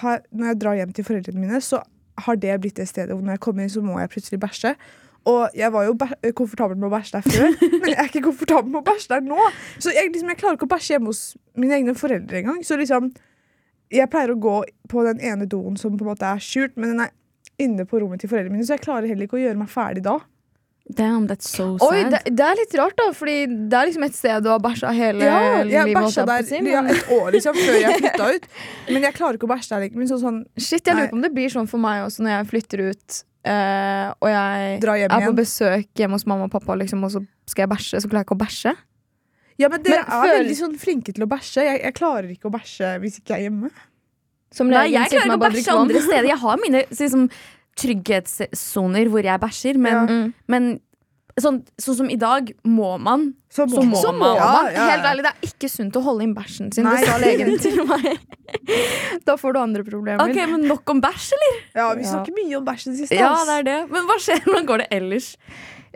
har, 0.00 0.22
når 0.32 0.46
jeg 0.46 0.60
drar 0.62 0.78
hjem 0.78 0.94
til 0.96 1.04
foreldrene 1.04 1.42
mine, 1.42 1.60
så 1.60 1.82
har 2.24 2.38
det 2.40 2.54
blitt 2.62 2.80
det 2.80 2.88
stedet 2.88 3.12
hvor 3.12 3.20
når 3.20 3.36
jeg 3.36 3.42
kommer 3.44 3.62
inn, 3.62 3.70
så 3.70 3.82
må 3.84 3.98
jeg 4.00 4.10
plutselig 4.14 4.40
bæsje. 4.40 4.72
Og 5.28 5.50
jeg 5.54 5.72
var 5.72 5.84
jo 5.84 5.96
komfortabel 6.38 6.78
med 6.78 6.88
å 6.88 6.94
bæsje 6.94 7.18
der 7.18 7.26
før, 7.26 7.52
men 7.82 7.90
jeg 7.90 7.98
er 7.98 8.08
ikke 8.08 8.24
komfortabel 8.30 8.72
med 8.72 8.80
å 8.80 8.86
bæsje 8.86 9.12
der 9.12 9.26
nå. 9.26 9.50
Så 9.76 9.92
jeg, 9.92 10.08
liksom, 10.14 10.32
jeg 10.32 10.40
klarer 10.40 10.58
ikke 10.58 10.68
å 10.70 10.72
bæsje 10.72 10.94
hjemme 10.94 11.12
hos 11.12 11.22
mine 11.58 11.76
egne 11.76 11.94
foreldre 11.98 12.40
engang. 12.40 12.62
Så 12.64 12.78
liksom, 12.80 13.12
jeg 13.92 14.10
pleier 14.12 14.32
å 14.32 14.40
gå 14.40 14.56
på 14.88 15.04
den 15.04 15.20
ene 15.20 15.48
doen 15.50 15.76
som 15.80 15.96
på 15.98 16.06
en 16.06 16.12
måte 16.14 16.32
er 16.32 16.42
skjult, 16.42 16.76
men 16.80 16.94
den 16.94 17.04
er 17.04 17.14
inne 17.60 17.84
på 17.88 18.00
rommet 18.00 18.22
til 18.22 18.30
foreldrene 18.30 18.56
mine, 18.56 18.66
så 18.66 18.76
jeg 18.76 18.86
klarer 18.86 19.10
heller 19.10 19.28
ikke 19.28 19.38
å 19.40 19.42
gjøre 19.42 19.60
meg 19.60 19.70
ferdig 19.72 20.04
da. 20.06 20.16
Damn, 20.96 21.26
that's 21.28 21.48
so 21.52 21.76
sad. 21.76 21.88
Oi, 21.92 21.98
det, 22.08 22.20
det 22.32 22.44
er 22.46 22.56
litt 22.56 22.74
rart, 22.80 22.94
da, 22.96 23.10
Fordi 23.12 23.34
det 23.68 23.76
er 23.76 23.88
liksom 23.90 24.04
et 24.06 24.14
sted 24.16 24.42
du 24.42 24.48
har 24.48 24.60
bæsja 24.64 24.88
hele 24.96 25.26
Ja, 25.26 25.40
jeg 25.68 25.84
livet. 25.90 25.98
bæsja 25.98 26.24
der 26.26 26.46
sin, 26.48 26.64
ja, 26.66 26.80
et 26.88 27.10
år 27.12 27.30
liksom, 27.34 27.54
før 27.60 27.76
jeg 27.82 27.98
flytta 28.00 28.28
ut. 28.34 28.46
Men 28.88 29.02
jeg 29.04 29.14
klarer 29.18 29.36
ikke 29.36 29.48
å 29.50 29.52
bæsje 29.52 29.74
der 29.74 29.84
lenger. 29.84 29.98
Men 30.00 30.08
sånn, 30.08 30.38
Shit, 30.56 30.86
jeg 30.88 30.94
Nei. 30.96 31.02
lurer 31.02 31.10
på 31.12 31.18
om 31.20 31.24
det 31.26 31.32
blir 31.36 31.52
sånn 31.52 31.68
for 31.68 31.82
meg 31.82 32.06
også 32.06 32.24
når 32.24 32.32
jeg 32.38 32.48
flytter 32.54 32.84
ut. 32.88 33.18
Uh, 33.48 34.08
og 34.20 34.28
jeg 34.32 34.80
er 34.82 34.94
igjen. 34.98 35.26
på 35.28 35.34
besøk 35.38 36.00
hjemme 36.00 36.16
hos 36.18 36.24
mamma 36.28 36.48
og 36.48 36.52
pappa, 36.56 36.74
liksom, 36.80 37.04
og 37.04 37.12
så 37.14 37.22
skal 37.48 37.66
jeg 37.66 37.70
bæsje, 37.74 38.00
så 38.02 38.08
klarer 38.10 38.24
jeg 38.24 38.28
ikke 38.30 38.36
å 38.38 38.42
bæsje. 38.46 38.72
Ja, 39.58 39.68
men 39.68 39.82
dere 39.82 40.02
Men 40.02 40.08
er 40.08 40.24
føl- 40.24 40.34
veldig 40.40 40.56
sånn 40.58 40.74
flinke 40.78 41.12
til 41.14 41.24
å 41.24 41.28
bæsje. 41.30 41.62
Jeg, 41.68 41.82
jeg 41.84 41.94
klarer 42.00 42.28
ikke 42.32 42.48
å 42.48 42.54
bæsje 42.56 42.96
hvis 43.02 43.20
ikke 43.20 43.36
jeg 43.36 43.44
er 43.44 43.50
hjemme. 43.50 43.70
Som 44.54 44.68
Nei, 44.72 44.86
jeg 44.92 45.10
klarer 45.12 45.28
ikke 45.28 45.36
å 45.38 45.44
bæsje 45.44 45.72
andre 45.76 46.00
steder. 46.00 46.28
Jeg 46.32 46.38
har 46.40 46.60
mine 46.64 46.82
liksom, 46.88 47.28
trygghetssoner 47.78 49.08
hvor 49.12 49.24
jeg 49.24 49.40
bæsjer, 49.40 49.78
men, 49.78 49.92
Ja. 49.92 50.04
Mm. 50.06 50.34
men 50.48 50.80
sånn, 51.38 51.60
sånn 51.78 51.94
som 52.00 52.08
i 52.10 52.16
dag, 52.18 52.50
må 52.66 52.96
man. 53.00 53.34
Så 53.50 53.64
må, 53.70 53.76
Så 53.78 53.82
må 53.86 53.96
Så 54.02 54.12
man. 54.12 54.36
Man. 54.36 54.36
ja, 54.36 54.70
ja. 54.74 54.86
Helt 54.90 55.06
ærlig, 55.06 55.22
det 55.22 55.32
er 55.32 55.48
ikke 55.48 55.70
sunt 55.70 55.94
å 55.96 56.02
holde 56.02 56.24
inn 56.26 56.34
bæsjen 56.34 56.72
sin. 56.74 56.84
Nei. 56.84 56.96
Det 57.00 57.06
sa 57.08 57.18
legen 57.22 57.58
til 57.64 57.78
meg. 57.86 58.18
da 59.24 59.36
får 59.38 59.52
du 59.54 59.58
andre 59.60 59.84
problemer. 59.86 60.20
Ok, 60.24 60.36
men 60.50 60.66
Nok 60.68 60.90
om 60.90 61.00
bæsj, 61.00 61.32
eller? 61.38 61.58
Ja, 61.78 61.88
vi 61.94 62.02
Ja. 62.02 62.10
snakker 62.12 62.34
mye 62.34 62.56
om 62.58 62.64
bæsj 62.66 62.86
i 62.86 62.90
det 62.90 62.98
siste. 63.04 63.14
Ja, 63.20 63.32
det 63.44 63.58
er 63.60 63.62
det. 63.70 63.78
Men 63.92 64.04
hva 64.10 64.18
skjer? 64.18 64.40
Hvordan 64.44 64.66
går 64.66 64.78
det 64.84 64.88
ellers? 64.98 65.36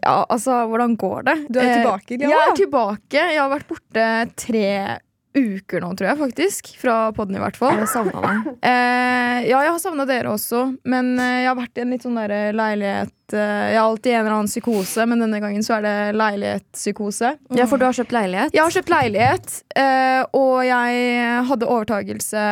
Ja, 0.03 0.25
altså, 0.31 0.63
hvordan 0.71 0.97
går 0.99 1.25
det? 1.25 1.37
Du 1.53 1.59
er 1.61 1.65
Eh, 1.69 1.75
tilbake, 1.83 2.19
Lia. 2.19 2.29
Jeg 2.29 2.49
er 2.49 2.57
tilbake. 2.59 3.13
Jeg 3.33 3.39
har 3.39 3.51
vært 3.51 3.69
borte 3.69 4.07
tre 4.37 4.99
uker 5.35 5.81
nå, 5.85 5.91
tror 5.97 6.09
jeg 6.11 6.19
faktisk. 6.21 6.69
Fra 6.81 6.97
podden, 7.17 7.37
i 7.39 7.43
hvert 7.43 7.57
fall. 7.57 7.79
Jeg 7.81 7.89
savna 7.93 8.21
deg. 8.25 8.51
Eh, 8.69 9.39
ja, 9.49 9.63
jeg 9.65 9.73
har 9.73 9.79
savna 9.83 10.05
dere 10.09 10.33
også, 10.35 10.63
men 10.89 11.15
eh, 11.19 11.39
jeg 11.45 11.49
har 11.51 11.59
vært 11.59 11.79
i 11.81 11.85
en 11.85 11.95
litt 11.95 12.05
sånn 12.07 12.19
der 12.21 12.35
leilighet 12.57 13.35
eh, 13.37 13.65
Jeg 13.73 13.79
har 13.81 13.87
alltid 13.89 14.13
en 14.13 14.21
eller 14.21 14.37
annen 14.37 14.51
psykose, 14.53 15.07
men 15.09 15.25
denne 15.25 15.41
gangen 15.43 15.65
så 15.67 15.79
er 15.79 15.87
det 15.87 15.95
leilighetspsykose. 16.21 17.33
Ja, 17.57 17.67
for 17.71 17.81
du 17.81 17.87
har 17.89 17.97
kjøpt 17.97 18.13
leilighet? 18.17 18.53
Jeg 18.57 18.63
har 18.67 18.77
kjøpt 18.77 18.93
leilighet, 18.93 19.57
eh, 19.81 20.21
og 20.37 20.61
jeg 20.69 21.41
hadde 21.49 21.71
overtagelse 21.79 22.45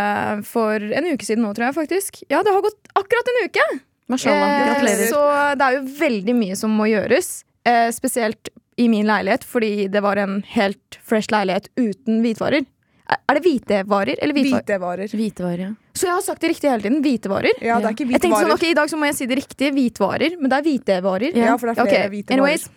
for 0.48 0.80
en 0.80 1.10
uke 1.12 1.26
siden 1.28 1.44
nå, 1.44 1.52
tror 1.56 1.68
jeg 1.70 1.78
faktisk. 1.82 2.22
Ja, 2.32 2.40
det 2.46 2.54
har 2.56 2.64
gått 2.64 2.80
akkurat 2.96 3.32
en 3.34 3.44
uke! 3.46 3.68
Eh, 4.10 5.06
Så 5.12 5.20
det 5.54 5.62
er 5.68 5.76
jo 5.76 5.84
veldig 6.00 6.34
mye 6.34 6.56
som 6.58 6.72
må 6.74 6.88
gjøres. 6.90 7.44
Eh, 7.68 7.90
spesielt 7.94 8.48
i 8.80 8.88
min 8.88 9.08
leilighet, 9.08 9.44
fordi 9.44 9.88
det 9.92 10.00
var 10.04 10.20
en 10.20 10.40
helt 10.54 11.00
fresh 11.04 11.32
leilighet 11.32 11.68
uten 11.76 12.22
hvitvarer. 12.24 12.64
Er 13.10 13.18
er 13.30 13.38
det 13.38 13.42
hvitevarer 13.42 14.18
eller 14.22 14.36
hvitvarer? 14.36 14.62
Hvitevarer. 14.62 15.14
Hvitevarer, 15.18 15.62
ja. 15.64 15.70
Så 15.98 16.06
jeg 16.06 16.14
har 16.14 16.22
sagt 16.22 16.44
det 16.44 16.52
riktig 16.52 16.70
hele 16.70 16.84
tiden. 16.84 17.00
Hvitevarer. 17.02 17.56
Ja, 17.58 17.78
det 17.82 17.88
er 17.90 17.96
ikke 17.96 18.06
Jeg 18.06 18.22
tenkte 18.22 18.42
sånn, 18.44 18.54
ok, 18.54 18.66
I 18.70 18.76
dag 18.78 18.90
så 18.92 18.98
må 19.00 19.08
jeg 19.08 19.16
si 19.18 19.26
det 19.30 19.38
riktig. 19.40 19.70
Hvitvarer. 19.74 20.36
Men 20.38 20.52
det 20.52 20.58
er 20.60 20.66
hvitevarer. 20.68 21.38
Ja, 21.38 21.56
for 21.58 21.70
det 21.70 21.74
er 21.74 21.80
flere 21.80 22.04
okay. 22.06 22.12
hvitevarer. 22.14 22.38
anyways. 22.38 22.68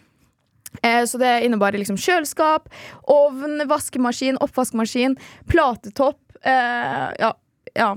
Eh, 0.81 1.03
så 1.05 1.21
det 1.21 1.31
innebar 1.45 1.77
liksom 1.77 1.99
kjøleskap, 2.01 2.69
ovn, 3.13 3.61
vaskemaskin, 3.69 4.39
oppvaskmaskin, 4.41 5.17
platetopp. 5.49 6.21
Eh, 6.41 7.09
ja, 7.21 7.33
ja. 7.77 7.91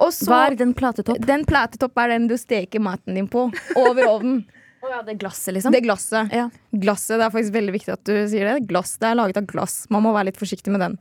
Og 0.00 0.14
så 0.16 0.30
Hva 0.30 0.40
er 0.48 0.56
den 0.58 0.72
platetopp? 0.74 1.20
Den 1.22 1.44
platetopp 1.46 1.98
er 2.02 2.16
den 2.16 2.26
du 2.30 2.34
steker 2.40 2.82
maten 2.82 3.18
din 3.18 3.30
på. 3.30 3.46
Over 3.78 4.10
ovnen. 4.10 4.42
Å 4.80 4.88
ja, 4.88 5.02
det 5.04 5.18
glasset, 5.20 5.52
liksom? 5.54 5.74
Det 5.74 5.82
glasset. 5.84 6.32
Ja. 6.32 6.46
Glasset, 6.70 7.18
Det 7.18 7.26
er 7.26 7.32
faktisk 7.34 7.52
veldig 7.52 7.72
viktig 7.74 7.92
at 7.92 8.04
du 8.08 8.14
sier 8.32 8.48
det. 8.48 8.66
Glass, 8.70 8.94
Det 8.96 9.10
er 9.10 9.18
laget 9.18 9.36
av 9.36 9.46
glass. 9.50 9.84
Man 9.92 10.02
må 10.06 10.14
være 10.16 10.30
litt 10.30 10.40
forsiktig 10.40 10.72
med 10.72 10.80
den. 10.80 10.96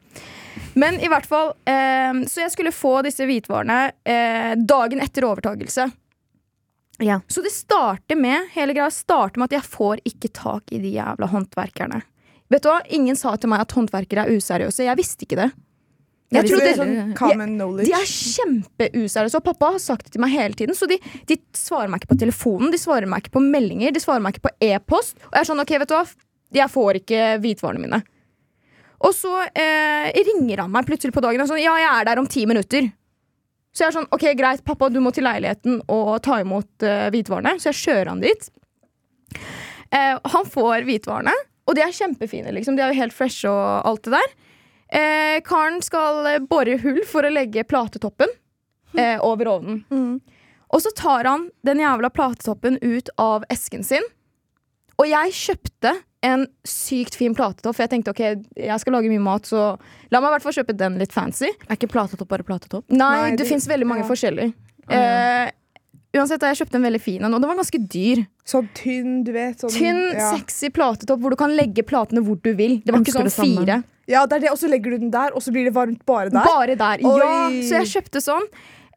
Men 0.76 1.00
i 1.00 1.08
hvert 1.08 1.28
fall 1.30 1.54
eh, 1.64 2.12
Så 2.28 2.44
jeg 2.44 2.52
skulle 2.52 2.74
få 2.76 3.00
disse 3.08 3.24
hvitvarene 3.24 3.80
eh, 4.04 4.54
dagen 4.60 5.00
etter 5.00 5.28
overtagelse. 5.30 5.88
Ja. 7.00 7.22
Så 7.32 7.42
det 7.42 7.54
starter 7.56 8.20
med 8.20 8.52
hele 8.52 8.76
greia 8.76 8.92
starter 8.92 9.40
med 9.40 9.48
at 9.48 9.62
jeg 9.62 9.72
får 9.72 10.04
ikke 10.04 10.34
tak 10.36 10.74
i 10.76 10.82
de 10.84 10.92
jævla 10.98 11.30
håndverkerne. 11.32 12.02
Vet 12.52 12.66
du 12.66 12.72
hva? 12.72 12.82
Ingen 12.92 13.16
sa 13.16 13.38
til 13.40 13.52
meg 13.54 13.64
at 13.64 13.76
håndverkere 13.78 14.26
er 14.26 14.36
useriøse. 14.36 14.84
Jeg 14.84 15.00
visste 15.00 15.24
ikke 15.24 15.40
det. 15.40 15.50
Jeg 16.30 16.46
tror 16.46 16.62
det 16.62 16.74
sånn 16.78 17.14
common 17.18 17.56
knowledge. 17.58 17.90
de 17.90 17.96
er 17.98 18.10
kjempeuseriøse, 18.10 19.40
og 19.40 19.46
pappa 19.48 19.72
har 19.74 19.82
sagt 19.82 20.06
det 20.06 20.14
til 20.14 20.22
meg 20.22 20.36
hele 20.36 20.58
tiden. 20.58 20.78
Så 20.78 20.86
de, 20.90 21.00
de 21.26 21.40
svarer 21.58 21.90
meg 21.90 22.04
ikke 22.04 22.14
på 22.14 22.20
telefonen, 22.22 22.70
de 22.74 22.82
svarer 22.82 23.10
meg 23.10 23.24
ikke 23.24 23.34
på 23.40 23.42
meldinger, 23.46 23.96
de 23.96 24.04
svarer 24.04 24.22
meg 24.22 24.38
ikke 24.38 24.46
på 24.46 24.54
e-post. 24.70 25.18
Og 25.32 25.34
jeg 25.34 25.42
er 25.42 25.50
sånn, 25.50 25.64
ok, 25.64 25.74
vet 25.82 25.90
du 25.90 25.96
hva, 25.98 26.06
jeg 26.60 26.74
får 26.76 27.02
ikke 27.02 27.26
hvitvarene 27.42 27.82
mine. 27.82 28.02
Og 29.08 29.16
så 29.16 29.32
eh, 29.48 30.10
ringer 30.28 30.66
han 30.66 30.74
meg 30.74 30.88
plutselig 30.90 31.16
på 31.16 31.24
dagen 31.24 31.42
og 31.42 31.50
sånn, 31.50 31.62
ja, 31.64 31.74
jeg 31.80 31.90
er 31.90 32.10
der 32.10 32.22
om 32.22 32.28
ti 32.30 32.44
minutter. 32.50 32.90
Så 33.74 33.86
jeg 33.86 33.92
er 33.92 33.96
sånn, 33.96 34.10
ok, 34.14 34.26
greit, 34.38 34.64
pappa, 34.68 34.90
du 34.92 35.00
må 35.02 35.14
til 35.16 35.26
leiligheten 35.26 35.80
og 35.94 36.18
ta 36.26 36.40
imot 36.44 36.86
eh, 36.86 37.08
hvitvarene. 37.14 37.56
Så 37.62 37.72
jeg 37.72 37.80
kjører 37.84 38.12
han 38.12 38.22
dit. 38.24 38.50
Eh, 39.96 40.16
han 40.34 40.50
får 40.52 40.86
hvitvarene, 40.90 41.34
og 41.70 41.78
de 41.78 41.86
er 41.86 41.96
kjempefine, 41.96 42.54
liksom. 42.58 42.78
De 42.78 42.86
er 42.86 42.94
jo 42.94 43.02
helt 43.02 43.16
fresh 43.16 43.48
og 43.50 43.88
alt 43.88 44.04
det 44.06 44.18
der. 44.18 44.36
Eh, 44.92 45.38
karen 45.46 45.82
skal 45.86 46.26
eh, 46.26 46.40
bore 46.42 46.78
hull 46.82 47.02
for 47.06 47.28
å 47.28 47.30
legge 47.34 47.64
platetoppen 47.70 48.32
eh, 48.98 49.18
over 49.22 49.52
ovnen. 49.58 49.84
Mm. 49.94 50.16
Og 50.70 50.82
så 50.82 50.92
tar 50.98 51.26
han 51.30 51.50
den 51.66 51.82
jævla 51.82 52.10
platetoppen 52.14 52.78
ut 52.82 53.10
av 53.22 53.46
esken 53.54 53.84
sin. 53.86 54.06
Og 55.00 55.08
jeg 55.08 55.34
kjøpte 55.38 55.94
en 56.26 56.44
sykt 56.68 57.16
fin 57.16 57.36
platetopp, 57.38 57.78
for 57.78 57.86
jeg 57.86 57.94
tenkte 57.94 58.12
ok, 58.12 58.24
jeg 58.60 58.82
skal 58.82 58.98
lage 58.98 59.08
mye 59.12 59.24
mat, 59.24 59.48
så 59.48 59.70
la 60.12 60.20
meg 60.20 60.28
i 60.28 60.34
hvert 60.36 60.46
fall 60.48 60.58
kjøpe 60.58 60.76
den 60.76 60.98
litt 61.00 61.14
fancy. 61.16 61.48
Er 61.70 61.78
ikke 61.78 61.88
platetopp 61.94 62.28
bare 62.34 62.44
platetopp? 62.44 62.84
Nei, 62.92 62.98
Nei, 63.00 63.30
det, 63.32 63.46
det- 63.46 63.48
fins 63.54 63.70
veldig 63.70 63.88
mange 63.88 64.04
ja. 64.04 64.10
forskjellige. 64.10 64.52
ja. 64.90 65.00
Eh, 65.00 65.56
uansett, 66.18 66.42
jeg 66.42 66.58
kjøpte 66.58 66.80
en 66.80 66.86
veldig 66.88 67.00
fin 67.06 67.22
en, 67.24 67.34
og 67.38 67.42
den 67.44 67.52
var 67.52 67.60
ganske 67.62 67.80
dyr. 67.94 68.24
Sånn 68.50 68.68
tynn, 68.74 69.20
du 69.24 69.30
vet. 69.36 69.62
Sånn, 69.62 69.70
Tynn, 69.78 70.00
ja. 70.18 70.32
sexy 70.34 70.72
platetopp 70.74 71.22
hvor 71.22 71.36
du 71.36 71.38
kan 71.40 71.54
legge 71.56 71.86
platene 71.86 72.24
hvor 72.26 72.40
du 72.42 72.50
vil. 72.58 72.80
Det 72.82 72.92
var 72.96 73.04
ikke 73.06 73.14
sånn 73.14 73.30
fire. 73.30 73.80
samme. 73.80 73.84
Ja, 74.10 74.26
det 74.26 74.40
er 74.40 74.46
det, 74.48 74.52
og 74.54 74.60
så 74.62 74.70
legger 74.72 74.96
du 74.96 75.06
den 75.06 75.14
der, 75.14 75.36
og 75.38 75.44
så 75.46 75.54
blir 75.54 75.70
det 75.70 75.76
varmt 75.76 76.02
bare 76.10 76.34
der. 76.34 76.46
Bare 76.46 76.76
der. 76.80 77.06
Ja, 77.06 77.32
så 77.66 77.80
jeg 77.82 77.92
kjøpte 77.94 78.24
sånn. 78.26 78.48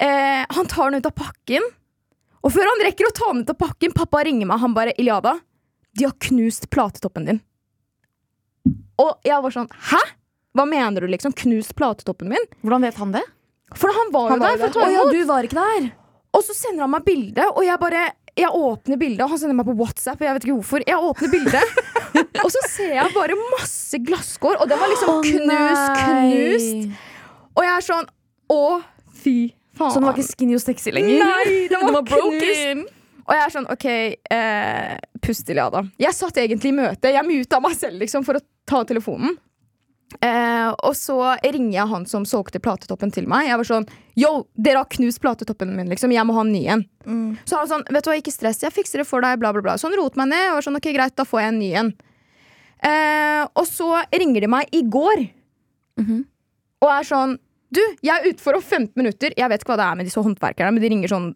Eh, 0.01 0.43
han 0.49 0.71
tar 0.71 0.91
den 0.91 1.03
ut 1.03 1.11
av 1.11 1.15
pakken. 1.19 1.67
Og 2.43 2.51
før 2.55 2.67
han 2.67 2.83
rekker 2.89 3.07
å 3.07 3.15
ta 3.15 3.29
den 3.31 3.45
ut 3.45 3.53
av 3.53 3.59
pakken, 3.61 3.95
pappa 3.95 4.25
ringer 4.27 4.49
meg. 4.49 4.59
Han 4.65 4.75
bare 4.75 4.97
'Iliada, 4.97 5.37
de 5.95 6.09
har 6.09 6.17
knust 6.27 6.71
platetoppen 6.73 7.29
din'. 7.29 7.43
Og 8.99 9.21
jeg 9.23 9.43
var 9.43 9.51
sånn 9.55 9.69
'hæ?' 9.69 10.03
hva 10.53 10.67
mener 10.69 11.01
du, 11.05 11.09
liksom? 11.09 11.33
Knust 11.33 11.75
platetoppen 11.79 12.29
min? 12.29 12.51
Hvordan 12.61 12.85
vet 12.85 12.99
han 13.01 13.13
det? 13.15 13.25
For 13.75 13.89
han 13.89 14.13
var 14.13 14.33
jo 14.33 14.37
var 14.43 14.59
der 14.61 14.73
ta 14.73 14.85
Å 14.85 14.91
ja, 14.93 15.05
du 15.09 15.23
var 15.29 15.49
ikke 15.49 15.61
der. 15.61 15.93
Og 16.37 16.45
så 16.45 16.57
sender 16.57 16.85
han 16.85 16.93
meg 16.93 17.07
bilde, 17.07 17.47
og 17.53 17.65
jeg 17.65 17.81
bare 17.81 18.03
jeg 18.39 18.49
åpner 18.49 18.97
bildet, 18.97 19.21
og 19.27 19.35
han 19.35 19.41
sender 19.43 19.57
meg 19.59 19.67
på 19.69 19.75
WhatsApp. 19.77 20.21
Og 20.21 20.27
jeg 20.27 20.37
vet 20.37 20.47
ikke 20.47 20.55
hvorfor 20.57 20.85
Jeg 20.89 21.09
åpner 21.09 21.33
bildet, 21.33 21.81
og 22.45 22.49
så 22.55 22.63
ser 22.71 22.95
jeg 22.97 23.13
bare 23.13 23.37
masse 23.53 24.01
glasskår, 24.07 24.57
og 24.63 24.71
det 24.71 24.79
var 24.81 24.93
liksom 24.93 25.21
knust, 25.27 26.01
knust. 26.01 27.03
Og 27.53 27.67
jeg 27.67 27.75
er 27.75 27.85
sånn 27.85 28.09
Å, 28.53 28.63
fy 29.23 29.37
faen. 29.77 29.93
Så 29.93 30.01
den 30.01 30.09
var 30.09 30.17
ikke 30.17 30.31
skinny 30.31 30.57
og 30.57 30.65
sexy 30.65 30.93
lenger? 30.97 31.23
Nei, 31.25 31.55
den 31.73 31.85
var, 31.85 31.99
var 32.01 32.09
broken. 32.09 32.85
Og 33.23 33.37
jeg 33.37 33.45
er 33.45 33.55
sånn, 33.55 33.69
OK, 33.71 33.87
eh, 34.35 34.97
pust 35.23 35.53
ja 35.55 35.69
da 35.71 35.85
Jeg 36.01 36.17
satt 36.17 36.41
egentlig 36.43 36.73
i 36.73 36.77
møte. 36.81 37.13
Jeg 37.13 37.29
muta 37.29 37.61
meg 37.63 37.77
selv 37.79 38.03
liksom, 38.03 38.25
for 38.27 38.41
å 38.41 38.45
ta 38.69 38.83
telefonen. 38.89 39.37
Eh, 40.21 40.69
og 40.85 40.95
så 40.99 41.17
ringer 41.43 41.73
jeg 41.77 41.91
han 41.93 42.07
som 42.11 42.25
solgte 42.29 42.61
platetoppen 42.63 43.13
til 43.15 43.29
meg. 43.31 43.49
Jeg 43.49 43.61
var 43.61 43.69
sånn 43.69 43.87
Yo, 44.19 44.31
dere 44.61 44.83
har 44.83 44.91
knust 44.93 45.23
platetoppen 45.23 45.71
min, 45.77 45.89
liksom. 45.89 46.13
Jeg 46.13 46.27
må 46.29 46.35
ha 46.37 46.43
en 46.45 46.53
ny 46.53 46.63
en. 46.69 46.83
Mm. 47.07 47.39
Så 47.47 47.57
han 47.57 47.65
var 47.65 47.71
sånn, 47.71 47.87
vet 47.89 48.05
du 48.05 48.11
hva, 48.11 48.17
ikke 48.21 48.35
stress, 48.35 48.61
jeg 48.61 48.75
fikser 48.75 49.01
det 49.01 49.09
for 49.09 49.25
deg, 49.25 49.39
bla, 49.41 49.55
bla, 49.57 49.63
bla. 49.65 49.77
Så 49.81 49.89
han 49.89 49.97
rotet 49.97 50.21
meg 50.21 50.29
ned. 50.35 50.49
Og 50.51 50.59
var 50.59 50.67
sånn, 50.67 50.77
ok, 50.77 50.91
greit, 50.93 51.17
da 51.17 51.25
får 51.29 51.41
jeg 51.41 51.53
en 51.53 51.63
ny 51.63 51.71
en. 51.81 51.93
Eh, 52.83 53.45
og 53.47 53.65
så 53.71 53.89
ringer 54.13 54.45
de 54.45 54.53
meg 54.53 54.75
i 54.75 54.83
går. 54.85 55.25
Mhm. 56.03 56.21
Og 56.83 56.91
er 56.91 57.07
sånn 57.07 57.39
Du, 57.73 57.81
jeg 58.05 58.13
er 58.13 58.27
ute 58.29 58.43
for 58.45 58.53
om 58.53 58.61
15 58.61 58.93
minutter. 59.01 59.33
Jeg 59.33 59.49
vet 59.49 59.63
ikke 59.63 59.73
hva 59.73 59.79
det 59.81 59.85
er 59.87 59.95
med 59.97 60.05
disse 60.05 60.21
håndverkerne, 60.21 60.75
men 60.75 60.83
de 60.83 60.91
ringer 60.93 61.09
sånn 61.09 61.31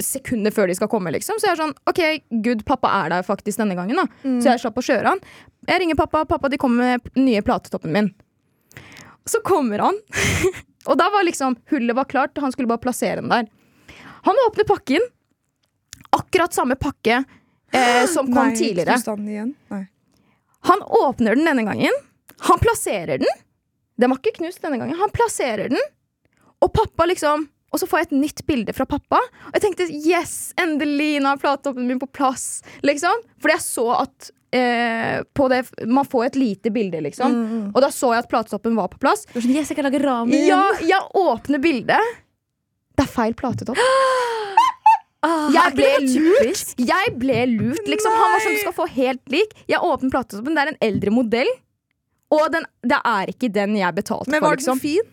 sekunder 0.00 0.50
før 0.54 0.70
de 0.70 0.74
skal 0.78 0.88
komme, 0.88 1.12
liksom. 1.12 1.36
Så 1.40 1.48
jeg 1.48 1.56
er 1.56 1.60
sånn, 1.60 1.74
ok, 1.90 2.00
gud, 2.44 2.64
pappa 2.68 2.90
er 3.02 3.12
der 3.12 3.26
faktisk 3.26 3.60
denne 3.60 3.76
gangen, 3.78 3.98
da. 4.00 4.06
Så 4.40 4.52
jeg 4.52 4.62
slapp 4.62 4.78
å 4.80 4.84
kjøre 4.86 5.12
han. 5.12 5.20
Jeg 5.68 5.82
ringer 5.82 5.98
pappa, 5.98 6.24
pappa, 6.28 6.48
de 6.48 6.58
kommer 6.60 6.96
med 6.96 7.20
nye 7.20 7.42
platetoppen 7.44 7.92
min. 7.92 8.08
Så 9.28 9.42
kommer 9.46 9.78
han, 9.84 9.98
og 10.90 10.96
da 10.98 11.10
var 11.14 11.26
liksom 11.28 11.58
hullet 11.70 11.96
var 11.96 12.08
klart, 12.10 12.38
han 12.42 12.54
skulle 12.54 12.70
bare 12.70 12.82
plassere 12.82 13.20
den 13.20 13.30
der. 13.30 13.46
Han 14.26 14.38
åpner 14.48 14.64
pakken. 14.64 15.04
Akkurat 16.12 16.54
samme 16.54 16.76
pakke 16.76 17.22
eh, 17.72 18.04
som 18.14 18.26
kom 18.32 18.50
Nei, 18.50 18.56
tidligere. 18.56 18.98
Nei. 19.72 19.84
Han 20.68 20.82
åpner 20.82 21.34
den 21.38 21.44
denne 21.48 21.64
gangen. 21.66 22.02
Han 22.48 22.60
plasserer 22.62 23.18
den. 23.18 23.40
Den 23.98 24.10
var 24.10 24.18
ikke 24.22 24.38
knust 24.40 24.62
denne 24.62 24.78
gangen. 24.80 24.98
Han 24.98 25.10
plasserer 25.14 25.70
den, 25.70 25.82
og 26.62 26.72
pappa 26.74 27.06
liksom 27.10 27.48
Og 27.72 27.80
så 27.80 27.88
får 27.88 28.02
jeg 28.02 28.08
et 28.10 28.14
nytt 28.20 28.44
bilde 28.48 28.74
fra 28.76 28.84
pappa. 28.88 29.18
Og 29.48 29.56
jeg 29.56 29.64
tenkte 29.64 29.88
yes, 29.88 30.52
endelig 30.60 31.16
nå 31.24 31.32
er 31.32 31.40
platetoppen 31.40 31.88
min 31.88 32.00
på 32.02 32.08
plass. 32.12 32.60
Liksom. 32.84 33.22
Fordi 33.40 33.56
jeg 33.56 33.64
så 33.64 33.86
at 33.96 34.28
eh, 34.52 35.22
på 35.32 35.48
det, 35.48 35.62
Man 35.88 36.04
får 36.08 36.26
et 36.26 36.36
lite 36.36 36.72
bilde, 36.74 37.00
liksom. 37.08 37.38
Og 37.72 37.80
da 37.84 37.88
så 37.94 38.12
jeg 38.12 38.26
at 38.26 38.30
platetoppen 38.32 38.76
var 38.76 38.92
på 38.92 39.00
plass. 39.02 39.24
Du 39.32 39.38
er 39.38 39.46
sånn, 39.46 39.56
yes, 39.56 39.72
jeg 39.72 39.80
kan 39.80 39.88
lage 39.88 40.02
ramen. 40.04 40.36
Ja, 40.36 40.60
jeg 40.84 41.00
åpner 41.16 41.62
bildet. 41.64 42.12
Det 42.92 43.06
er 43.06 43.12
feil 43.12 43.36
platetopp. 43.38 43.80
Ah, 45.22 45.44
Jeg 45.54 45.76
ble 45.78 45.88
lurt. 46.02 46.70
Jeg 46.82 47.10
ble 47.14 47.44
lurt, 47.52 47.84
liksom. 47.86 48.10
Han 48.10 48.32
var 48.32 48.40
sånn, 48.42 48.56
du 48.58 48.62
skal 48.64 48.74
få 48.74 48.88
helt 48.90 49.20
lik. 49.30 49.52
Jeg 49.70 49.78
åpner 49.78 50.10
platetoppen. 50.10 50.56
Det 50.56 50.64
er 50.64 50.70
en 50.72 50.80
eldre 50.82 51.12
modell. 51.14 51.50
Og 52.34 52.48
den, 52.50 52.66
det 52.82 52.98
er 53.06 53.30
ikke 53.30 53.52
den 53.54 53.76
jeg 53.78 53.94
betalte 54.00 54.26
for. 54.26 54.34
Men 54.34 54.42
var 54.42 54.58
den 54.58 54.64
liksom. 54.64 54.80
fin? 54.82 55.12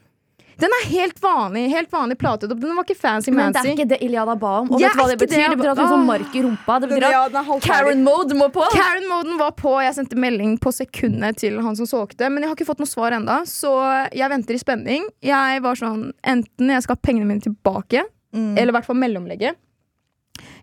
Den 0.59 0.73
er 0.75 0.85
helt 0.89 1.19
vanlig. 1.23 1.61
Helt 1.71 1.91
vanlig 1.93 2.17
platetopp. 2.19 2.59
Den 2.59 2.75
var 2.75 2.83
ikke 2.83 2.97
fancy 2.99 3.31
Men 3.31 3.53
det 3.55 3.61
er 3.63 3.69
ikke 3.77 3.87
det 3.93 3.99
Iliana 4.03 4.35
ba 4.39 4.51
om. 4.59 4.71
Og 4.73 4.81
Jeg 4.81 4.89
vet 4.89 4.97
du 4.97 5.01
hva 5.01 5.07
det 5.07 5.17
betyr? 5.21 5.35
det. 5.37 5.49
Det 5.53 5.57
betyr 5.61 5.71
at 5.71 5.79
hun 5.79 5.91
får 5.93 6.03
mark 6.09 6.35
i 6.35 6.41
rumpa. 6.43 6.79
Det 6.83 6.89
betyr 6.91 7.05
ja, 7.05 7.21
at. 7.29 7.63
Karen 7.63 8.03
Mode 8.03 8.35
må 8.35 8.49
på. 8.51 8.65
Karen-moden 8.73 9.37
var 9.39 9.51
på. 9.59 9.73
Jeg 9.85 9.95
sendte 9.95 10.19
melding 10.19 10.57
på 10.59 10.73
sekundet 10.75 11.37
til 11.39 11.59
han 11.63 11.75
som 11.79 11.87
solgte, 11.87 12.27
men 12.29 12.43
jeg 12.43 12.51
har 12.51 12.57
ikke 12.59 12.67
fått 12.67 12.83
noe 12.83 12.91
svar 12.91 13.15
ennå, 13.15 13.39
så 13.47 13.71
jeg 14.11 14.29
venter 14.35 14.57
i 14.57 14.61
spenning. 14.61 15.07
Jeg 15.23 15.61
var 15.63 15.79
sånn 15.79 16.11
Enten 16.27 16.69
jeg 16.75 16.83
skal 16.83 16.95
ha 16.99 17.01
pengene 17.07 17.25
mine 17.31 17.41
tilbake, 17.41 18.03
Mm. 18.35 18.51
eller 18.59 18.69
i 18.69 18.75
hvert 18.75 18.85
fall 18.85 18.95
mellomlegge. 18.99 19.55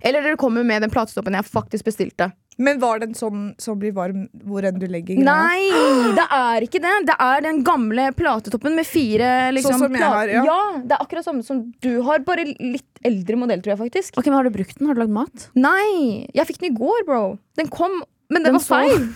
Eller 0.00 0.22
dere 0.22 0.36
kommer 0.38 0.62
med 0.64 0.82
den 0.84 0.90
platestoppen 0.92 1.34
jeg 1.34 1.44
faktisk 1.48 1.84
bestilte. 1.88 2.30
Men 2.58 2.78
var 2.80 2.98
den 3.02 3.12
sånn 3.12 3.50
som 3.60 3.76
blir 3.78 3.92
varm 3.92 4.28
hvor 4.48 4.64
enn 4.64 4.78
du 4.80 4.86
legger 4.88 5.18
greia? 5.18 5.24
Nei, 5.28 6.12
det 6.16 6.24
er 6.32 6.64
ikke 6.64 6.80
det. 6.80 6.94
Det 7.10 7.16
er 7.20 7.42
den 7.44 7.58
gamle 7.66 8.06
platetoppen 8.16 8.74
med 8.78 8.86
fire 8.88 9.50
liksom, 9.52 9.74
Sånn 9.76 9.82
som 9.90 9.98
jeg 9.98 10.08
har, 10.08 10.32
ja. 10.32 10.44
ja. 10.48 10.60
Det 10.80 10.96
er 10.96 11.04
akkurat 11.04 11.26
samme 11.28 11.44
som 11.44 11.60
du 11.84 11.90
har, 12.06 12.24
bare 12.24 12.46
litt 12.48 13.02
eldre 13.04 13.36
modell, 13.36 13.60
tror 13.60 13.74
jeg 13.76 13.82
faktisk. 13.84 14.16
Ok, 14.16 14.26
men 14.30 14.38
Har 14.38 14.48
du 14.48 14.54
brukt 14.56 14.78
den? 14.78 14.88
Har 14.88 14.96
du 14.96 15.02
lagd 15.04 15.12
mat? 15.18 15.48
Nei, 15.54 16.26
jeg 16.32 16.48
fikk 16.48 16.62
den 16.64 16.72
i 16.72 16.78
går, 16.80 17.04
bro. 17.04 17.22
Den 17.60 17.68
kom, 17.68 18.00
men 18.32 18.42
det 18.42 18.52
Den 18.54 18.58
var 18.60 18.64
så- 18.64 18.80
feil. 18.80 19.08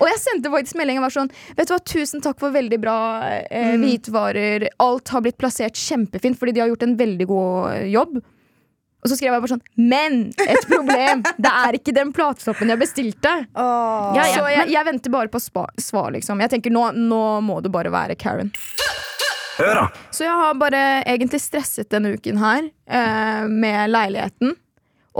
Og 0.00 0.06
jeg 0.08 0.18
sendte 0.22 0.50
faktisk 0.50 0.76
melding 0.80 0.98
og 0.98 1.02
var 1.02 1.10
sånn 1.12 1.30
Vet 1.58 1.66
du 1.68 1.74
hva, 1.74 1.80
tusen 1.84 2.22
takk 2.24 2.38
for 2.40 2.50
veldig 2.54 2.78
bra 2.80 2.98
eh, 3.50 3.74
Mm. 3.76 3.82
hvitvarer. 3.84 4.68
Alt 4.80 5.08
har 5.14 5.20
blitt 5.20 5.36
plassert 5.38 5.74
kjempefint 5.76 6.38
fordi 6.38 6.54
de 6.54 6.60
har 6.60 6.68
gjort 6.70 6.82
en 6.86 6.96
veldig 6.96 7.26
god 7.26 7.90
jobb. 7.90 8.20
Og 9.00 9.08
så 9.08 9.16
skrev 9.16 9.32
jeg 9.32 9.42
bare 9.42 9.52
sånn 9.54 9.62
Men 9.90 10.18
et 10.44 10.66
problem! 10.68 11.22
det 11.40 11.52
er 11.64 11.78
ikke 11.78 11.94
den 11.96 12.12
platestoppen 12.16 12.72
jeg 12.72 12.80
bestilte. 12.80 13.32
Oh. 13.54 14.12
Ja, 14.16 14.26
ja, 14.26 14.34
så 14.34 14.48
jeg, 14.52 14.68
jeg 14.74 14.88
venter 14.90 15.14
bare 15.14 15.32
på 15.32 15.40
spa, 15.42 15.66
svar, 15.80 16.10
liksom. 16.16 16.42
Jeg 16.44 16.52
tenker 16.56 16.74
nå, 16.74 16.90
nå 16.96 17.22
må 17.46 17.60
du 17.64 17.70
bare 17.72 17.92
være 17.92 18.18
Karen. 18.20 18.52
Hør 19.60 19.74
da! 19.76 19.86
Så 20.14 20.24
jeg 20.24 20.36
har 20.42 20.56
bare 20.60 20.82
egentlig 21.08 21.40
stresset 21.42 21.90
denne 21.92 22.14
uken 22.16 22.40
her 22.40 22.68
eh, 22.68 23.44
med 23.48 23.92
leiligheten. 23.92 24.54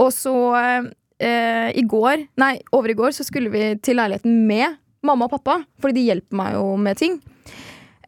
Og 0.01 0.09
så 0.15 0.35
eh, 0.57 1.69
i 1.77 1.83
går, 1.85 2.25
nei, 2.41 2.55
over 2.73 2.93
i 2.93 2.97
går, 2.97 3.13
så 3.17 3.25
skulle 3.27 3.51
vi 3.53 3.67
til 3.83 3.99
leiligheten 3.99 4.43
med 4.49 4.79
mamma 5.05 5.27
og 5.27 5.35
pappa. 5.35 5.61
Fordi 5.81 5.99
de 5.99 6.07
hjelper 6.09 6.41
meg 6.41 6.57
jo 6.57 6.65
med 6.81 7.01
ting. 7.01 7.19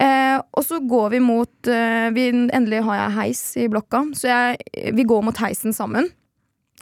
Eh, 0.03 0.41
og 0.51 0.65
så 0.65 0.79
går 0.83 1.13
vi 1.13 1.21
mot 1.23 1.69
eh, 1.69 2.09
vi, 2.15 2.27
Endelig 2.33 2.81
har 2.87 2.99
jeg 2.99 3.15
heis 3.19 3.43
i 3.61 3.69
blokka, 3.71 4.03
så 4.17 4.29
jeg, 4.31 4.91
vi 4.97 5.05
går 5.07 5.23
mot 5.25 5.39
heisen 5.43 5.75
sammen. 5.75 6.09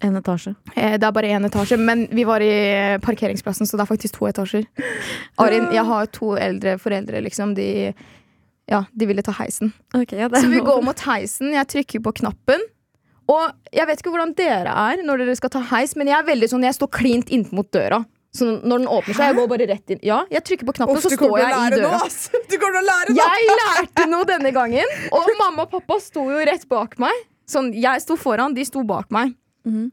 En 0.02 0.18
etasje. 0.18 0.56
Eh, 0.74 0.96
det 0.98 1.06
er 1.06 1.14
bare 1.14 1.30
én 1.36 1.46
etasje, 1.46 1.78
men 1.78 2.08
vi 2.10 2.26
var 2.26 2.42
i 2.42 2.54
parkeringsplassen, 3.04 3.70
så 3.70 3.78
det 3.78 3.86
er 3.86 3.92
faktisk 3.92 4.18
to 4.18 4.30
etasjer. 4.32 4.66
Arin, 5.44 5.70
jeg 5.76 5.86
har 5.92 6.10
to 6.16 6.34
eldre 6.42 6.78
foreldre, 6.82 7.22
liksom. 7.28 7.54
De, 7.58 7.68
ja, 8.72 8.84
de 8.90 9.10
ville 9.10 9.26
ta 9.26 9.36
heisen. 9.38 9.74
Okay, 9.94 10.24
ja, 10.24 10.32
Så 10.34 10.50
vi 10.50 10.64
går 10.66 10.82
mot 10.86 11.06
heisen, 11.06 11.54
jeg 11.54 11.70
trykker 11.76 12.06
på 12.08 12.16
knappen. 12.24 12.66
Og 13.30 13.76
jeg 13.76 13.88
vet 13.88 14.02
ikke 14.02 14.12
hvordan 14.12 14.34
dere 14.36 14.74
er 14.90 15.04
når 15.06 15.22
dere 15.22 15.38
skal 15.38 15.54
ta 15.54 15.62
heis, 15.76 15.94
men 16.00 16.10
jeg 16.10 16.18
er 16.18 16.28
veldig 16.28 16.50
sånn, 16.52 16.66
jeg 16.66 16.80
står 16.80 16.90
klint 16.98 17.30
inntil 17.30 17.62
mot 17.62 17.70
døra. 17.72 18.02
Så 18.32 18.48
når 18.48 18.80
den 18.80 18.88
åpner 18.88 19.16
seg, 19.18 19.26
jeg 19.28 19.36
går 19.42 19.48
bare 19.52 19.66
rett 19.68 19.92
inn. 19.92 20.00
Ja, 20.08 20.22
jeg 20.32 20.44
trykker 20.48 20.68
på 20.70 20.76
knappen, 20.78 20.96
Uff, 20.96 21.04
så 21.04 21.12
står 21.12 21.34
jeg 21.42 21.52
i 21.52 21.74
døra. 21.76 21.98
Du 22.52 22.56
kommer 22.62 22.78
til 22.78 22.80
å 22.80 22.86
lære 22.88 23.16
noe! 23.16 23.26
Jeg 23.26 23.58
lærte 23.60 24.06
noe 24.12 24.28
denne 24.30 24.54
gangen, 24.56 24.94
og 25.18 25.32
mamma 25.40 25.66
og 25.66 25.74
pappa 25.74 25.98
sto 26.04 26.24
jo 26.32 26.40
rett 26.48 26.64
bak 26.72 26.96
meg. 27.04 27.26
Sånn, 27.52 27.74
jeg 27.76 28.04
sto 28.06 28.16
foran, 28.20 28.56
de 28.56 28.64
sto 28.68 28.86
bak 28.88 29.12
meg. 29.12 29.36
Mhm. 29.68 29.90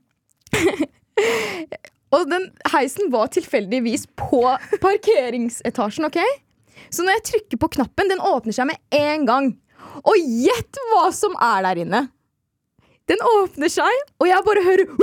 og 2.14 2.28
den 2.30 2.46
heisen 2.72 3.10
var 3.12 3.32
tilfeldigvis 3.34 4.06
på 4.16 4.44
parkeringsetasjen, 4.84 6.06
OK? 6.08 6.20
Så 6.94 7.02
når 7.02 7.18
jeg 7.18 7.26
trykker 7.32 7.60
på 7.60 7.72
knappen, 7.74 8.08
den 8.14 8.22
åpner 8.22 8.54
seg 8.54 8.70
med 8.70 8.78
en 8.94 9.26
gang. 9.28 9.50
Og 10.06 10.14
gjett 10.16 10.78
hva 10.92 11.08
som 11.14 11.34
er 11.42 11.66
der 11.66 11.82
inne! 11.82 12.06
Den 13.08 13.22
åpner 13.24 13.70
seg, 13.72 14.02
og 14.20 14.28
jeg 14.28 14.44
bare 14.44 14.62
hører 14.66 14.84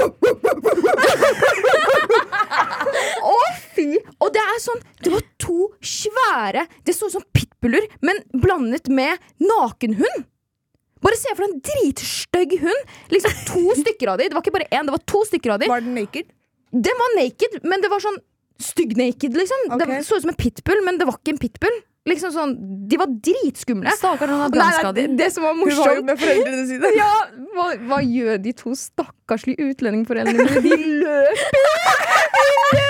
Å, 3.25 3.35
fy! 3.73 3.87
Og 4.21 4.29
det 4.35 4.43
er 4.43 4.61
sånn 4.61 4.83
Det 5.01 5.13
var 5.15 5.25
to 5.41 5.57
svære 5.85 6.65
Det 6.85 6.93
så 6.95 7.09
ut 7.09 7.15
som 7.17 7.25
pitbuller, 7.35 7.87
men 8.05 8.21
blandet 8.41 8.89
med 8.93 9.17
nakenhund. 9.41 10.25
Bare 11.05 11.17
se 11.19 11.33
for 11.33 11.43
deg 11.45 11.51
en 11.51 11.63
dritstygg 11.65 12.55
hund. 12.63 12.93
Liksom 13.13 13.33
To 13.51 13.65
stykker 13.81 14.13
av 14.13 14.21
de. 14.21 14.29
Det 14.29 14.37
var 14.37 14.45
ikke 14.45 14.55
bare 14.55 14.69
én, 14.71 14.85
det 14.87 14.95
var 14.95 15.03
to 15.09 15.25
stykker 15.29 15.55
av 15.55 15.61
de. 15.61 15.69
Var 15.71 15.83
den 15.85 15.97
naked? 15.97 16.29
Den 16.75 17.01
var 17.01 17.17
naked, 17.17 17.59
men 17.63 17.83
det 17.83 17.91
var 17.91 18.03
sånn 18.03 18.17
stygg-naked, 18.61 19.35
liksom. 19.35 19.67
Okay. 19.75 19.89
Det 19.91 20.05
så 20.07 20.17
ut 20.17 20.23
som 20.23 20.31
en 20.31 20.39
pitbull, 20.39 20.81
men 20.85 20.97
det 20.99 21.07
var 21.07 21.17
ikke 21.19 21.33
en 21.35 21.41
pitbull. 21.41 21.77
Liksom 22.05 22.33
sånn, 22.35 22.51
De 22.89 22.99
var 23.01 23.09
dritskumle. 23.09 23.89
Stakkar, 23.97 24.29
hun 24.29 24.43
har 24.43 24.53
nei, 24.53 24.91
det, 24.93 25.05
det 25.17 25.31
som 25.33 25.47
var 25.47 25.55
morsomt 25.57 25.79
Hun 25.79 25.87
var 25.89 25.95
jo 25.97 26.05
med 26.11 26.21
foreldrene 26.21 26.65
sine. 26.69 26.91
ja, 27.01 27.11
hva, 27.57 27.69
hva 27.89 28.01
gjør 28.05 28.41
de 28.45 28.53
to 28.61 28.75
stakkarslige 28.77 29.71
utlendingforeldrene 29.71 30.45
mine? 30.45 30.65
De 30.69 30.77
løper! 31.01 32.83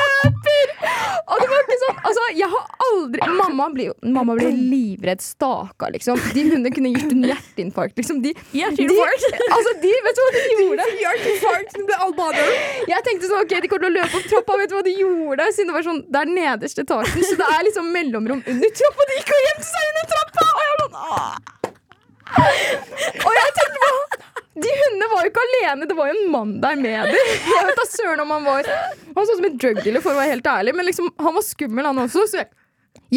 jeg 2.36 2.50
har 2.51 2.65
aldri 2.86 3.27
Mamma 3.36 3.68
blir, 3.74 3.92
mamma 4.15 4.36
blir 4.38 4.51
livredd 4.56 5.22
staka, 5.24 5.89
liksom. 5.96 6.20
De 6.36 6.44
hundene 6.50 6.72
kunne 6.74 6.92
gitt 6.96 7.12
en 7.15 7.24
hjerteinfarkt, 7.30 7.96
liksom. 8.00 8.22
De, 8.24 8.34
de, 8.51 8.63
altså, 8.65 9.74
de 9.84 9.94
Vet 10.06 10.20
du 10.20 10.24
hva 10.24 10.32
de 10.36 10.44
gjorde? 10.62 10.88
Hjerteinfarkt! 11.01 11.77
Ble 11.89 12.00
albaner. 12.08 12.54
Jeg 12.92 13.06
tenkte 13.08 13.30
sånn, 13.32 13.44
ok, 13.46 13.56
De 13.65 13.72
kommer 13.72 13.88
til 13.88 13.92
å 13.92 13.96
løpe 14.00 14.22
opp 14.22 14.30
trappa. 14.32 14.60
Vet 14.62 14.72
du 14.72 14.77
hva 14.80 14.84
de 14.88 14.96
gjorde? 15.00 15.50
Siden 15.56 15.72
det 15.72 15.77
var 15.80 15.88
sånn, 15.89 16.01
det 16.12 16.24
er 16.24 16.34
nederste 16.36 16.86
etasjen, 16.86 17.25
så 17.30 17.39
det 17.42 17.50
er 17.58 17.68
liksom 17.70 17.92
mellomrom 17.96 18.42
under 18.56 18.75
trappa. 18.82 19.10
De 19.12 19.20
gikk 19.22 19.36
og 19.38 19.44
gjemte 19.50 19.68
seg 19.72 19.92
under 19.92 20.10
trappa! 20.15 20.46
Og 20.46 20.62
jeg 20.62 20.72
var 20.72 20.80
sånn, 20.86 20.96
«Åh!» 21.06 21.56
Og 22.36 23.34
jeg 23.38 23.51
tenkte 23.56 23.80
på 23.82 23.89
De 24.56 24.72
hundene 24.80 25.08
var 25.12 25.26
jo 25.26 25.32
ikke 25.34 25.46
alene, 25.46 25.88
det 25.90 25.96
var 25.98 26.12
jo 26.12 26.16
en 26.16 26.30
mann 26.32 26.52
der 26.64 26.78
med 26.80 27.10
dem. 27.12 27.32
Jeg 27.56 27.66
vet 27.70 27.80
da 27.82 27.88
søren 27.92 28.22
om 28.24 28.30
Han 28.32 28.46
var 28.48 28.70
Han 28.70 29.18
var 29.18 29.26
sånn 29.28 29.42
som 29.42 29.48
en 29.50 29.58
drug 29.60 29.82
dealer, 29.84 30.04
for 30.04 30.16
å 30.16 30.20
være 30.22 30.36
helt 30.38 30.48
ærlig, 30.48 30.76
men 30.78 30.88
liksom, 30.88 31.10
han 31.20 31.36
var 31.36 31.44
skummel, 31.44 31.90
han 31.90 32.00
også. 32.06 32.24
Så 32.32 32.40
jeg, 32.40 32.48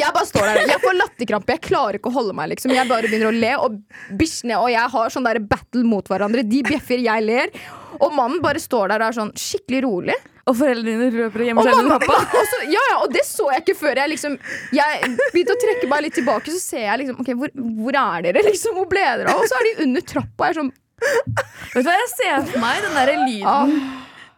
Jeg 0.02 0.14
bare 0.16 0.28
står 0.28 0.48
der, 0.48 0.62
jeg 0.72 0.82
får 0.82 0.96
latterkrampe. 0.98 1.54
Jeg 1.54 1.62
klarer 1.68 1.98
ikke 2.00 2.10
å 2.10 2.16
holde 2.18 2.34
meg. 2.36 2.50
liksom 2.52 2.74
Jeg 2.74 2.90
bare 2.90 3.06
begynner 3.06 3.30
å 3.30 3.36
le, 3.36 3.52
og 3.62 3.78
bikkjene 4.18 4.58
og 4.64 4.72
jeg 4.74 4.94
har 4.96 5.14
sånn 5.14 5.28
der 5.28 5.38
battle 5.52 5.84
mot 5.86 6.10
hverandre. 6.10 6.42
De 6.46 6.64
bjeffer, 6.66 7.00
jeg 7.06 7.24
ler. 7.28 7.54
Og 7.98 8.10
mannen 8.18 8.42
bare 8.44 8.60
står 8.62 8.90
der 8.92 9.04
og 9.04 9.12
er 9.12 9.16
sånn 9.20 9.32
skikkelig 9.38 9.84
rolig. 9.86 10.18
Og 10.48 10.56
foreldrene 10.56 10.96
dine 11.04 11.22
løper 11.22 11.44
hjem 11.44 11.58
Og, 11.60 11.66
mamma, 11.68 11.98
pappa. 12.00 12.18
og, 12.40 12.44
så, 12.50 12.60
ja, 12.72 12.82
ja, 12.92 12.98
og 13.04 13.12
det 13.12 13.24
så 13.28 13.50
jeg 13.52 13.66
ikke 13.66 13.74
før 13.76 13.98
jeg 14.00 14.12
liksom 14.14 14.36
Jeg 14.72 15.10
begynte 15.34 15.52
å 15.52 15.60
trekke 15.60 15.90
meg 15.90 16.06
litt 16.06 16.16
tilbake, 16.16 16.54
så 16.54 16.60
ser 16.62 16.86
jeg 16.86 17.02
liksom 17.02 17.18
Ok, 17.20 17.32
hvor, 17.36 17.52
hvor 17.82 17.98
er 18.00 18.24
dere? 18.28 18.44
liksom, 18.48 18.78
Hvor 18.78 18.88
ble 18.88 19.02
dere 19.04 19.34
av? 19.34 19.42
Og 19.42 19.50
så 19.50 19.58
er 19.58 19.66
de 19.68 19.74
under 19.84 20.06
trappa. 20.08 20.48
Jeg 20.48 20.56
er 20.56 20.60
sånn 20.62 20.72
Vet 20.98 21.84
du 21.84 21.88
hva 21.88 21.96
jeg 22.00 22.10
ser 22.14 22.46
for 22.48 22.62
meg? 22.62 22.82
Den 22.84 22.98
der 22.98 23.12
lyden 23.22 23.46
ah. 23.46 23.70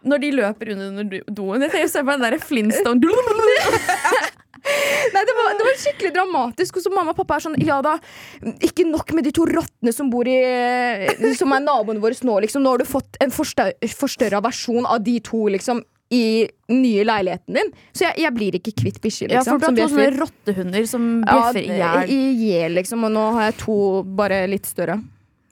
når 0.03 0.23
de 0.23 0.31
løper 0.37 0.73
under, 0.75 1.17
doen. 1.29 1.65
Jeg 1.67 1.89
ser 1.89 2.01
for 2.01 2.09
meg 2.11 2.21
den 2.21 2.27
der 2.29 2.43
Flintstone 2.43 2.99
Nei, 4.61 5.21
det 5.25 5.33
var, 5.33 5.55
det 5.57 5.65
var 5.65 5.77
skikkelig 5.79 6.11
dramatisk. 6.15 6.77
Og 6.77 6.83
så 6.83 6.91
mamma 6.93 7.13
og 7.15 7.17
pappa 7.17 7.39
er 7.39 7.45
sånn 7.47 7.57
Ja 7.65 7.79
da, 7.85 7.95
ikke 8.61 8.85
nok 8.87 9.13
med 9.17 9.25
de 9.25 9.33
to 9.35 9.47
rottene 9.49 9.93
som 9.95 10.11
bor 10.13 10.27
i 10.29 10.37
Som 11.37 11.55
er 11.55 11.63
naboene 11.65 12.03
våre 12.03 12.17
nå, 12.27 12.37
liksom. 12.45 12.63
Nå 12.63 12.75
har 12.75 12.83
du 12.83 12.89
fått 12.89 13.17
en 13.23 13.33
forstør, 13.33 13.73
forstørra 13.97 14.43
versjon 14.45 14.85
av 14.85 15.01
de 15.05 15.17
to, 15.25 15.47
liksom. 15.55 15.81
I 16.11 16.43
nye 16.67 17.05
leiligheten 17.07 17.55
din. 17.55 17.69
Så 17.95 18.03
jeg, 18.03 18.19
jeg 18.25 18.35
blir 18.35 18.57
ikke 18.59 18.73
kvitt 18.83 18.99
bikkjer, 19.01 19.31
Ja, 19.31 19.39
liksom. 19.39 19.61
for 19.63 19.71
du 19.71 19.81
har 19.81 19.87
som 19.87 19.95
to 19.95 20.03
sånne 20.03 20.19
rottehunder 20.19 20.89
som 20.91 21.05
Ja, 21.23 21.37
bjeffer 21.37 21.77
hjel. 21.79 22.11
i 22.11 22.19
hjel, 22.43 22.75
liksom. 22.81 23.05
Og 23.07 23.15
nå 23.15 23.23
har 23.37 23.47
jeg 23.47 23.61
to 23.63 23.77
bare 24.19 24.43
litt 24.51 24.67
større. 24.69 24.99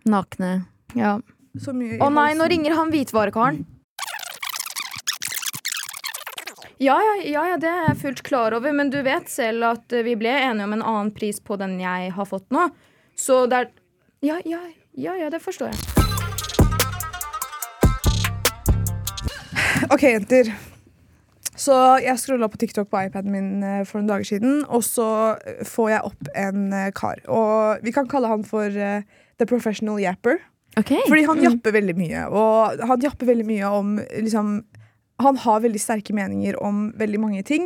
Nakne. 0.09 0.51
Ja. 0.97 1.17
Å 1.19 2.09
nei, 2.13 2.31
nå 2.37 2.45
ringer 2.49 2.77
han 2.77 2.93
hvitvarekaren. 2.93 3.65
Ja, 6.79 6.95
ja, 7.03 7.15
ja, 7.27 7.41
ja, 7.49 7.55
det 7.59 7.67
er 7.67 7.89
jeg 7.89 7.97
fullt 7.99 8.21
klar 8.23 8.53
over, 8.55 8.71
men 8.71 8.87
du 8.87 9.01
vet 9.03 9.27
selv 9.27 9.65
at 9.67 9.91
eh, 9.91 9.99
vi 10.05 10.13
ble 10.15 10.31
enige 10.31 10.63
om 10.63 10.73
en 10.77 10.83
annen 10.85 11.09
pris 11.11 11.35
på 11.43 11.57
den 11.59 11.73
jeg 11.81 12.13
har 12.15 12.27
fått 12.29 12.45
nå. 12.55 12.69
Så 13.19 13.41
det 13.51 13.57
er 13.57 13.67
Ja, 14.23 14.37
ja, 14.47 14.59
ja, 14.95 15.17
ja 15.19 15.27
det 15.31 15.41
forstår 15.43 15.73
jeg. 15.73 15.79
Ok, 19.93 20.03
jenter. 20.07 20.53
Så 21.59 21.75
jeg 21.99 22.15
scrolla 22.21 22.47
på 22.47 22.61
TikTok 22.61 22.87
på 22.87 23.03
iPaden 23.09 23.31
min 23.35 23.59
eh, 23.59 23.83
for 23.83 23.99
noen 23.99 24.11
dager 24.13 24.31
siden, 24.31 24.63
og 24.71 24.79
så 24.87 25.35
eh, 25.43 25.59
får 25.67 25.87
jeg 25.97 26.07
opp 26.13 26.23
en 26.45 26.71
kar. 26.95 27.19
Og 27.27 27.83
vi 27.83 27.91
kan 27.91 28.07
kalle 28.07 28.31
han 28.31 28.47
for 28.47 28.71
The 28.71 29.43
Professional 29.51 29.99
Yapper. 29.99 30.39
Ok. 30.79 30.91
Fordi 31.07 31.25
han 31.27 31.41
japper 31.43 31.75
veldig 31.75 31.95
mye. 31.99 32.25
Og 32.31 32.83
han 32.89 33.03
japper 33.03 33.29
veldig 33.33 33.47
mye 33.49 33.71
om 33.79 33.95
liksom 33.99 34.59
Han 35.19 35.35
har 35.43 35.59
veldig 35.59 35.79
sterke 35.83 36.13
meninger 36.15 36.55
om 36.63 36.93
veldig 36.95 37.19
mange 37.19 37.41
ting. 37.43 37.65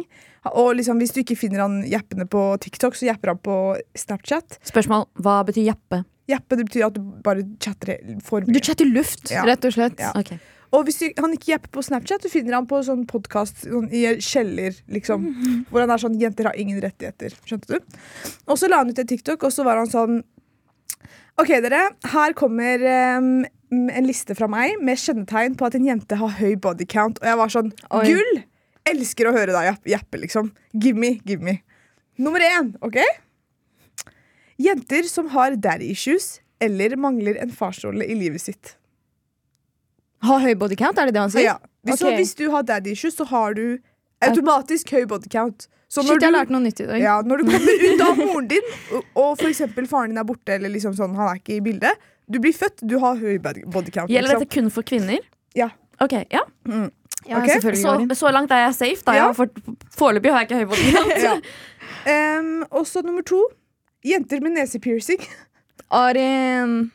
Og 0.58 0.72
liksom, 0.80 0.98
hvis 0.98 1.12
du 1.14 1.20
ikke 1.22 1.36
finner 1.38 1.62
han 1.62 1.84
jappende 1.86 2.26
på 2.26 2.42
TikTok, 2.64 2.96
så 2.98 3.06
japper 3.12 3.30
han 3.36 3.38
på 3.46 3.58
Snapchat. 3.94 4.58
Spørsmål. 4.66 5.06
Hva 5.22 5.36
betyr 5.46 5.68
jappe? 5.68 6.00
Jappe 6.32 6.58
det 6.58 6.66
betyr 6.72 6.88
at 6.88 6.98
du 6.98 7.04
bare 7.22 7.46
chatter 7.62 8.02
for 8.26 8.42
Du 8.42 8.50
mye. 8.56 8.64
chatter 8.64 8.90
luft, 8.90 9.30
Ja. 9.30 9.44
rett 9.46 9.64
og 9.70 9.76
slett. 9.78 10.00
Ja. 10.02 10.12
Okay. 10.18 10.40
Og 10.74 10.88
hvis 10.88 10.98
du, 10.98 11.12
han 11.22 11.36
ikke 11.38 11.52
japper 11.54 11.70
på 11.78 11.84
Snapchat, 11.86 12.24
så 12.26 12.32
finner 12.34 12.56
han 12.58 12.66
på 12.66 12.80
sånn 12.82 13.06
podkast 13.06 13.68
sånn, 13.70 13.86
i 13.94 14.08
kjeller, 14.18 14.74
liksom. 14.90 15.68
Hvor 15.70 15.82
han 15.86 15.92
er 15.94 16.02
sånn 16.02 16.18
'Jenter 16.18 16.46
har 16.50 16.58
ingen 16.58 16.82
rettigheter'. 16.82 17.38
Skjønte 17.46 17.68
du? 17.68 17.80
Og 18.48 18.58
så 18.58 18.68
la 18.68 18.78
han 18.78 18.90
ut 18.90 18.98
en 18.98 19.06
TikTok, 19.06 19.44
og 19.44 19.52
så 19.54 19.64
var 19.64 19.78
han 19.78 19.86
sånn 19.86 20.24
OK, 21.42 21.50
dere. 21.66 21.82
Her 22.14 22.36
kommer 22.38 22.84
um, 23.18 23.30
en 23.74 24.08
liste 24.08 24.36
fra 24.38 24.48
meg 24.52 24.78
med 24.86 25.00
kjennetegn 25.02 25.58
på 25.58 25.68
at 25.68 25.78
en 25.78 25.88
jente 25.88 26.18
har 26.20 26.36
høy 26.38 26.54
body 26.62 26.86
count. 26.90 27.22
Og 27.22 27.30
jeg 27.30 27.40
var 27.40 27.54
sånn 27.54 27.72
Oi. 27.90 28.06
Gull! 28.12 28.44
Elsker 28.94 29.30
å 29.30 29.34
høre 29.36 29.56
deg 29.56 29.88
jappe, 29.94 30.20
liksom. 30.20 30.52
Give 30.76 31.00
me, 31.00 31.16
give 31.24 31.44
me. 31.46 31.62
Nummer 32.20 32.44
én, 32.44 32.74
OK? 32.84 33.00
Jenter 34.62 35.08
som 35.10 35.32
har 35.34 35.56
daddy 35.58 35.90
issues 35.96 36.38
eller 36.64 36.96
mangler 37.00 37.40
en 37.42 37.52
farsrolle 37.52 38.06
i 38.06 38.16
livet 38.18 38.44
sitt. 38.44 38.76
Ha 40.24 40.38
høy 40.40 40.54
body 40.60 40.78
count, 40.80 41.00
er 41.00 41.10
det 41.10 41.16
det 41.16 41.24
han 41.24 41.34
sier? 41.34 41.48
Ja. 41.56 41.58
Hvis, 41.84 42.00
så, 42.00 42.12
hvis 42.16 42.36
du 42.40 42.46
har 42.54 42.64
daddy 42.68 42.94
issues, 42.94 43.18
så 43.18 43.26
har 43.28 43.58
du 43.58 43.80
automatisk 44.32 44.92
høy 44.96 45.06
body 45.10 45.30
count. 45.34 45.68
Så 45.94 46.02
Shit, 46.02 46.10
jeg 46.10 46.26
har 46.26 46.32
du, 46.34 46.38
lært 46.40 46.50
noe 46.56 46.64
nytt 46.64 46.80
i 46.82 46.88
dag. 46.90 47.00
ja, 47.04 47.20
når 47.22 47.44
du 47.44 47.52
kommer 47.52 47.84
ut 47.92 48.02
av 48.02 48.18
moren 48.18 48.48
din, 48.50 48.72
og, 48.98 49.04
og 49.14 49.30
for 49.38 49.50
eksempel 49.52 49.86
faren 49.90 50.10
din 50.14 50.18
er 50.24 50.26
borte, 50.26 50.56
eller 50.56 50.72
liksom 50.74 50.96
sånn, 50.98 51.14
han 51.20 51.30
er 51.36 51.42
ikke 51.42 51.60
i 51.60 51.62
bildet, 51.62 52.10
du 52.32 52.40
blir 52.42 52.56
født, 52.56 52.82
du 52.88 52.98
har 53.04 53.20
høy 53.20 53.38
body 53.38 53.92
count. 53.94 54.10
Gjelder 54.10 54.32
liksom. 54.34 54.40
dette 54.42 54.50
kun 54.56 54.70
for 54.74 54.88
kvinner? 54.88 55.20
Ja. 55.60 55.70
Ok, 56.02 56.16
ja. 56.34 56.42
Ja, 57.24 57.38
okay. 57.38 57.60
selvfølgelig. 57.60 58.16
Så, 58.16 58.26
så 58.26 58.32
langt 58.34 58.52
er 58.52 58.64
jeg 58.66 58.74
safe. 58.80 59.04
da 59.06 59.14
Ja. 59.16 59.28
Foreløpig 59.96 60.32
har 60.34 60.42
jeg 60.44 60.50
ikke 60.50 60.64
høy 60.64 60.70
body 60.72 60.88
Ja. 61.28 61.36
um, 62.40 62.50
og 62.72 62.88
så 62.90 63.04
nummer 63.06 63.22
to. 63.24 63.40
Jenter 64.04 64.42
med 64.44 64.58
nesepiercing. 64.58 65.22
Arin, 65.94 66.92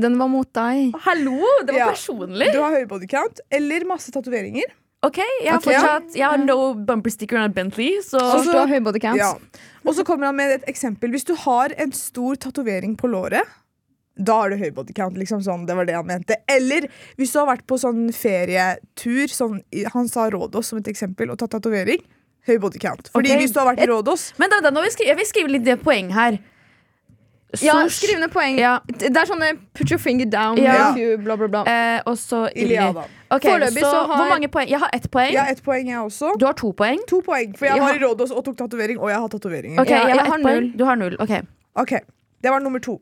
den 0.00 0.16
var 0.20 0.30
mot 0.30 0.48
deg. 0.54 0.94
Hallo, 1.04 1.40
det 1.66 1.74
var 1.74 1.80
Ja. 1.82 1.88
personlig. 1.90 2.52
Du 2.54 2.60
har 2.62 2.76
høy 2.78 2.86
body 2.88 3.08
count. 3.10 3.40
Eller 3.50 3.84
masse 3.88 4.12
tatoveringer. 4.14 4.70
Ok, 5.06 5.20
Jeg 5.20 5.52
har 5.52 5.60
okay, 5.60 5.76
fortsatt 5.78 6.16
Jeg 6.18 6.26
har 6.26 6.40
no 6.42 6.72
bumper 6.74 7.12
sticker 7.14 7.38
on 7.38 7.46
a 7.46 7.52
Bentley, 7.54 8.00
så 8.02 8.18
Så 8.18 8.42
du 8.48 8.56
har 8.56 8.66
høy 8.66 8.80
body 8.82 8.98
count. 9.02 9.20
Ja. 9.20 9.36
Og 9.86 9.94
så 9.94 10.04
kommer 10.04 10.26
han 10.26 10.36
med 10.36 10.56
et 10.56 10.66
eksempel. 10.70 11.12
Hvis 11.14 11.26
du 11.28 11.36
har 11.38 11.72
en 11.78 11.94
stor 11.94 12.34
tatovering 12.34 12.96
på 12.98 13.10
låret, 13.10 13.46
da 14.18 14.40
har 14.40 14.50
du 14.50 14.58
høy 14.58 14.72
body 14.74 14.92
count. 14.96 15.16
Liksom 15.20 15.44
sånn, 15.46 15.64
det 15.68 15.76
var 15.78 15.86
det 15.86 15.94
han 15.94 16.06
mente. 16.08 16.40
Eller 16.50 16.88
hvis 17.16 17.32
du 17.32 17.38
har 17.38 17.46
vært 17.52 17.64
på 17.70 17.78
sånn 17.78 18.08
ferietur, 18.14 19.30
sånn, 19.30 19.62
han 19.94 20.10
sa 20.10 20.26
Rådås 20.34 20.72
som 20.72 20.82
et 20.82 20.90
eksempel, 20.90 21.30
og 21.30 21.38
tatt 21.38 21.54
tatovering, 21.54 22.02
høy 22.50 22.56
body 22.58 22.82
count. 22.82 23.12
Fordi 23.14 23.30
okay. 23.30 23.44
hvis 23.44 23.54
du 23.54 23.62
har 23.62 23.70
vært 23.70 23.84
i 23.84 23.88
Rådås 23.90 24.32
Men 24.40 24.50
da, 24.50 24.62
da, 24.64 24.72
nå 24.74 24.82
vil 24.82 24.90
jeg, 24.90 24.98
skrive, 24.98 25.12
jeg 25.12 25.20
vil 25.20 25.30
skrive 25.30 25.54
litt 25.54 25.66
det 25.68 25.78
poeng 25.84 26.10
her. 26.16 26.42
Ja, 27.48 27.72
skrivende 27.88 27.90
skriv 27.96 28.18
ned 28.20 28.30
poeng. 28.32 28.58
Ja. 28.60 28.74
Det 28.86 29.08
er 29.16 29.24
sånne 29.30 29.46
put 29.74 29.88
your 29.90 29.98
finger 29.98 30.26
down 30.28 30.58
Ja. 30.60 30.90
if 30.92 30.98
you 31.00 31.16
bla, 31.16 31.36
bla, 31.40 31.46
bla. 31.48 31.62
eh, 31.64 32.00
og 32.06 32.18
så 32.20 32.42
Illy. 32.54 32.74
Iliada. 32.74 33.06
Okay, 33.30 33.50
Foreløpig 33.54 33.80
så, 33.80 33.90
så 33.90 34.02
har- 34.06 34.16
Hvor 34.20 34.28
mange 34.34 34.48
poeng? 34.48 34.68
Jeg 34.68 34.78
har 34.78 34.90
ett 34.92 35.10
poeng. 35.10 35.32
Jeg 35.32 35.40
har 35.40 35.52
ett 35.52 35.62
poeng, 35.64 35.88
jeg 35.88 35.98
også. 35.98 36.34
Du 36.38 36.44
har 36.46 36.52
to 36.52 36.72
poeng. 36.72 36.98
To 37.08 37.20
poeng, 37.24 37.56
for 37.56 37.64
jeg 37.66 37.76
jeg 37.76 37.82
var 37.82 37.94
i 37.94 37.98
Rådås 38.04 38.30
og 38.36 38.44
tok 38.44 38.56
tatovering, 38.58 38.98
og 39.00 39.08
jeg 39.08 39.18
har 39.18 39.28
tatoveringer. 39.28 39.80
Ok, 39.80 39.88
jeg, 39.88 40.08
jeg 40.08 40.18
har 40.18 40.26
har 40.26 40.38
null. 40.38 40.72
Du 40.76 40.84
har 40.84 40.94
null. 40.96 41.16
Okay. 41.20 41.40
Ok, 41.74 41.92
Det 42.42 42.50
var 42.50 42.60
nummer 42.60 42.78
to. 42.80 43.00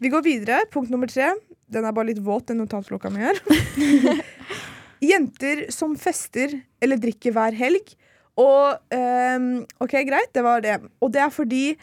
Vi 0.00 0.08
går 0.08 0.22
videre. 0.22 0.60
Punkt 0.72 0.90
nummer 0.90 1.06
tre. 1.06 1.32
Den 1.72 1.84
er 1.84 1.92
bare 1.92 2.06
litt 2.06 2.18
våt, 2.24 2.46
den 2.46 2.58
notatblokka 2.58 3.10
mi 3.10 3.18
her. 3.20 3.34
Jenter 5.00 5.66
som 5.72 5.96
fester 6.00 6.60
eller 6.82 6.96
drikker 6.96 7.32
hver 7.32 7.52
helg. 7.58 7.94
Og 8.40 8.78
um, 8.94 9.66
OK, 9.84 9.92
greit, 10.08 10.30
det 10.34 10.42
var 10.44 10.60
det. 10.64 10.78
Og 11.02 11.12
det 11.14 11.20
er 11.22 11.30
fordi 11.34 11.76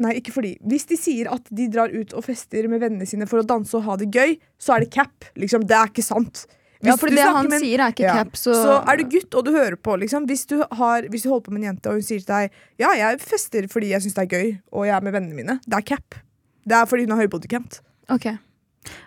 Nei, 0.00 0.14
ikke 0.20 0.32
fordi. 0.32 0.54
Hvis 0.64 0.86
de 0.88 0.96
sier 0.96 1.28
at 1.32 1.44
de 1.52 1.66
drar 1.72 1.92
ut 1.92 2.14
og 2.16 2.24
fester 2.24 2.66
med 2.72 2.80
vennene 2.80 3.06
sine 3.08 3.28
for 3.28 3.42
å 3.42 3.46
danse 3.46 3.76
og 3.76 3.84
ha 3.84 3.98
det 4.00 4.08
gøy, 4.14 4.38
så 4.60 4.76
er 4.76 4.86
det 4.86 4.90
cap. 4.94 5.28
Liksom, 5.36 5.66
det 5.68 5.76
er 5.76 5.92
ikke 5.92 6.04
sant. 6.06 6.46
Ja, 6.80 6.94
for 6.96 7.12
det 7.12 7.20
han 7.20 7.48
med 7.52 7.60
sier, 7.60 7.82
er 7.84 7.92
ikke 7.92 8.06
Ja. 8.06 8.14
cap, 8.22 8.32
så, 8.40 8.54
så 8.56 8.76
er 8.88 8.96
du 8.96 9.04
gutt 9.12 9.34
og 9.36 9.44
du 9.44 9.50
hører 9.52 9.76
på, 9.76 9.98
liksom. 10.00 10.24
Hvis 10.30 10.46
du, 10.48 10.62
har, 10.64 11.04
hvis 11.12 11.26
du 11.26 11.28
holder 11.28 11.44
på 11.44 11.52
med 11.52 11.60
en 11.60 11.68
jente, 11.74 11.92
og 11.92 12.00
hun 12.00 12.06
sier 12.06 12.24
til 12.24 12.30
deg 12.32 12.50
Ja, 12.80 12.94
jeg 12.96 13.20
fester 13.20 13.68
fordi 13.68 13.92
jeg 13.92 14.00
syns 14.00 14.16
det 14.16 14.24
er 14.24 14.32
gøy, 14.38 14.54
og 14.72 14.86
jeg 14.88 14.96
er 14.96 15.04
med 15.04 15.12
vennene 15.12 15.36
mine. 15.36 15.58
Det 15.66 15.76
er 15.76 15.88
cap. 15.92 16.16
Det 16.64 16.76
er 16.80 16.88
fordi 16.88 17.04
hun 17.04 17.12
har 17.18 17.20
høy 17.26 17.28
body 17.28 17.52
count. 17.52 17.82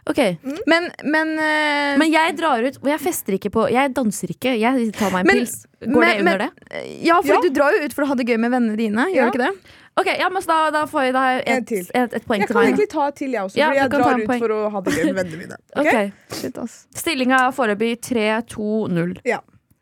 Ok. 0.08 0.18
mm. 0.44 0.58
Men, 0.70 0.92
men, 1.04 1.30
uh, 1.40 1.98
Men 1.98 2.12
jeg 2.14 2.36
drar 2.38 2.62
ut 2.62 2.76
Og 2.78 2.90
jeg 2.92 3.00
fester 3.02 3.34
ikke 3.40 3.50
på 3.56 3.64
Jeg 3.74 3.90
danser 3.98 4.30
ikke. 4.36 4.52
Jeg 4.60 4.92
tar 4.94 5.10
meg 5.12 5.24
en 5.24 5.28
Men- 5.32 5.40
pils. 5.42 5.66
Går 5.82 6.00
men- 6.00 6.10
det 6.10 6.20
under 6.20 6.38
men- 6.38 6.52
det? 6.70 6.84
Ja, 7.04 7.22
for 7.22 7.34
Ja. 7.34 7.40
du 7.42 7.50
drar 7.50 7.72
jo 7.74 7.86
ut 7.86 7.94
for 7.94 8.04
å 8.06 8.08
ha 8.08 8.16
det 8.16 8.28
gøy 8.28 8.38
med 8.40 8.52
vennene 8.52 8.78
dine. 8.78 9.08
Gjør 9.10 9.16
Ja. 9.16 9.30
du 9.32 9.32
ikke 9.40 9.48
det? 9.48 9.72
Ok, 9.98 10.06
ja, 10.18 10.30
men 10.30 10.42
da, 10.42 10.70
da 10.72 10.86
får 10.86 11.02
jeg 11.04 11.14
da 11.14 11.24
et, 11.46 11.68
til. 11.68 11.86
et, 11.94 12.14
et 12.14 12.26
poeng 12.26 12.40
Jeg 12.40 12.48
til 12.48 12.56
kan 12.56 12.64
egentlig 12.66 12.90
ta 12.90 13.08
et 13.08 13.16
til, 13.16 13.32
jeg 13.32 13.42
også, 13.44 13.56
Ja, 13.58 13.68
for 13.68 13.76
jeg 13.76 13.90
drar 13.92 14.20
ut 14.20 14.28
poeng. 14.28 14.40
for 14.40 14.50
å 14.50 14.72
ha 14.72 14.82
det 14.82 14.94
gøy 14.94 15.06
med 15.06 15.16
vennene 15.16 15.38
mine. 15.38 15.58
Ok? 15.76 15.86
okay. 15.86 16.12
Shit, 16.32 16.58
ass. 16.58 16.88
Stillinga 16.96 17.38
er 17.48 17.52
foreløpig 17.52 18.00
3-2-0. 18.02 19.20
Ja. 19.26 19.40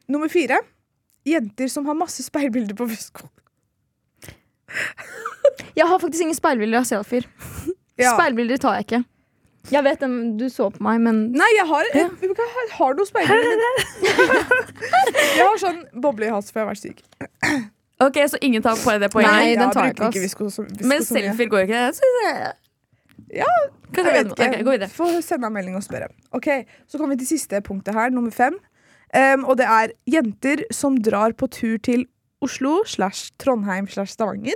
Nummer 0.10 0.28
fire. 0.28 0.60
Jenter 1.26 1.70
som 1.70 1.86
har 1.86 1.94
masse 1.96 2.24
speilbilder 2.24 2.76
på 2.76 2.90
sko. 2.98 3.30
Jeg 5.76 5.88
har 5.88 6.00
faktisk 6.00 6.22
ingen 6.26 6.36
speilbilder 6.36 6.80
av 6.82 6.84
selfier. 6.88 7.26
Ja. 8.00 8.16
Speilbilder 8.18 8.58
tar 8.60 8.76
jeg 8.80 8.86
ikke. 8.88 9.06
Jeg 9.70 9.84
vet 9.86 10.00
dem, 10.02 10.14
du 10.40 10.48
så 10.50 10.72
på 10.74 10.82
meg, 10.84 10.98
men 11.06 11.20
Nei, 11.38 11.48
jeg 11.56 11.66
har, 11.70 11.84
jeg, 11.94 12.10
jeg 12.26 12.36
har 12.80 12.94
noen 12.98 13.08
speil. 13.08 13.28
jeg 15.38 15.46
har 15.46 15.58
sånn 15.62 15.84
boble 16.02 16.26
i 16.26 16.32
halsen 16.34 16.52
for 16.56 16.60
jeg 16.62 16.66
har 16.66 16.72
vært 16.72 16.82
syk. 16.82 17.00
Ok, 18.02 18.18
Så 18.34 18.38
ingen 18.42 18.62
tar 18.66 18.74
på 18.82 18.90
det 19.00 19.12
poenget? 19.14 19.34
Nei, 19.38 19.54
den 19.60 19.70
tar 19.76 19.86
jeg 19.92 19.96
ikke, 19.96 20.08
ass. 20.10 20.18
visko 20.26 20.44
så- 20.50 20.66
visko 20.66 20.88
Men 20.90 21.00
selfier 21.06 21.48
går 21.52 21.62
ikke? 21.68 21.78
Jeg. 21.78 21.94
Ja, 23.32 23.46
jeg 23.94 24.06
vet 24.08 24.28
ikke. 24.34 24.66
Okay. 24.66 24.88
Få 24.90 25.06
sende 25.22 25.46
en 25.48 25.54
melding 25.54 25.76
og 25.78 25.84
spørre. 25.86 26.08
Ok, 26.34 26.48
Så 26.88 26.98
kommer 26.98 27.14
vi 27.16 27.22
til 27.24 27.38
siste 27.38 27.62
punktet 27.62 27.94
her, 27.94 28.10
nummer 28.10 28.32
fem. 28.32 28.58
Um, 29.14 29.46
og 29.46 29.58
det 29.60 29.66
er 29.68 29.92
jenter 30.08 30.64
som 30.72 30.96
drar 30.98 31.32
på 31.36 31.48
tur 31.52 31.78
til 31.84 32.06
Oslo 32.42 32.84
slash 32.88 33.32
Trondheim 33.38 33.88
slash 33.88 34.12
Stavanger. 34.16 34.56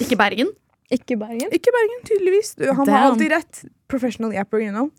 Ikke 0.00 0.16
Bergen? 0.16 0.48
Ikke 0.92 1.16
Bergen. 1.18 1.50
Ikke 1.52 1.72
Bergen, 1.74 2.02
tydeligvis. 2.06 2.54
Han 2.60 2.76
Han 2.76 2.88
har 2.88 3.10
alltid 3.10 3.30
rett. 3.32 3.64
Professional 3.88 4.32
yapper, 4.34 4.58
you 4.62 4.70
know. 4.70 4.90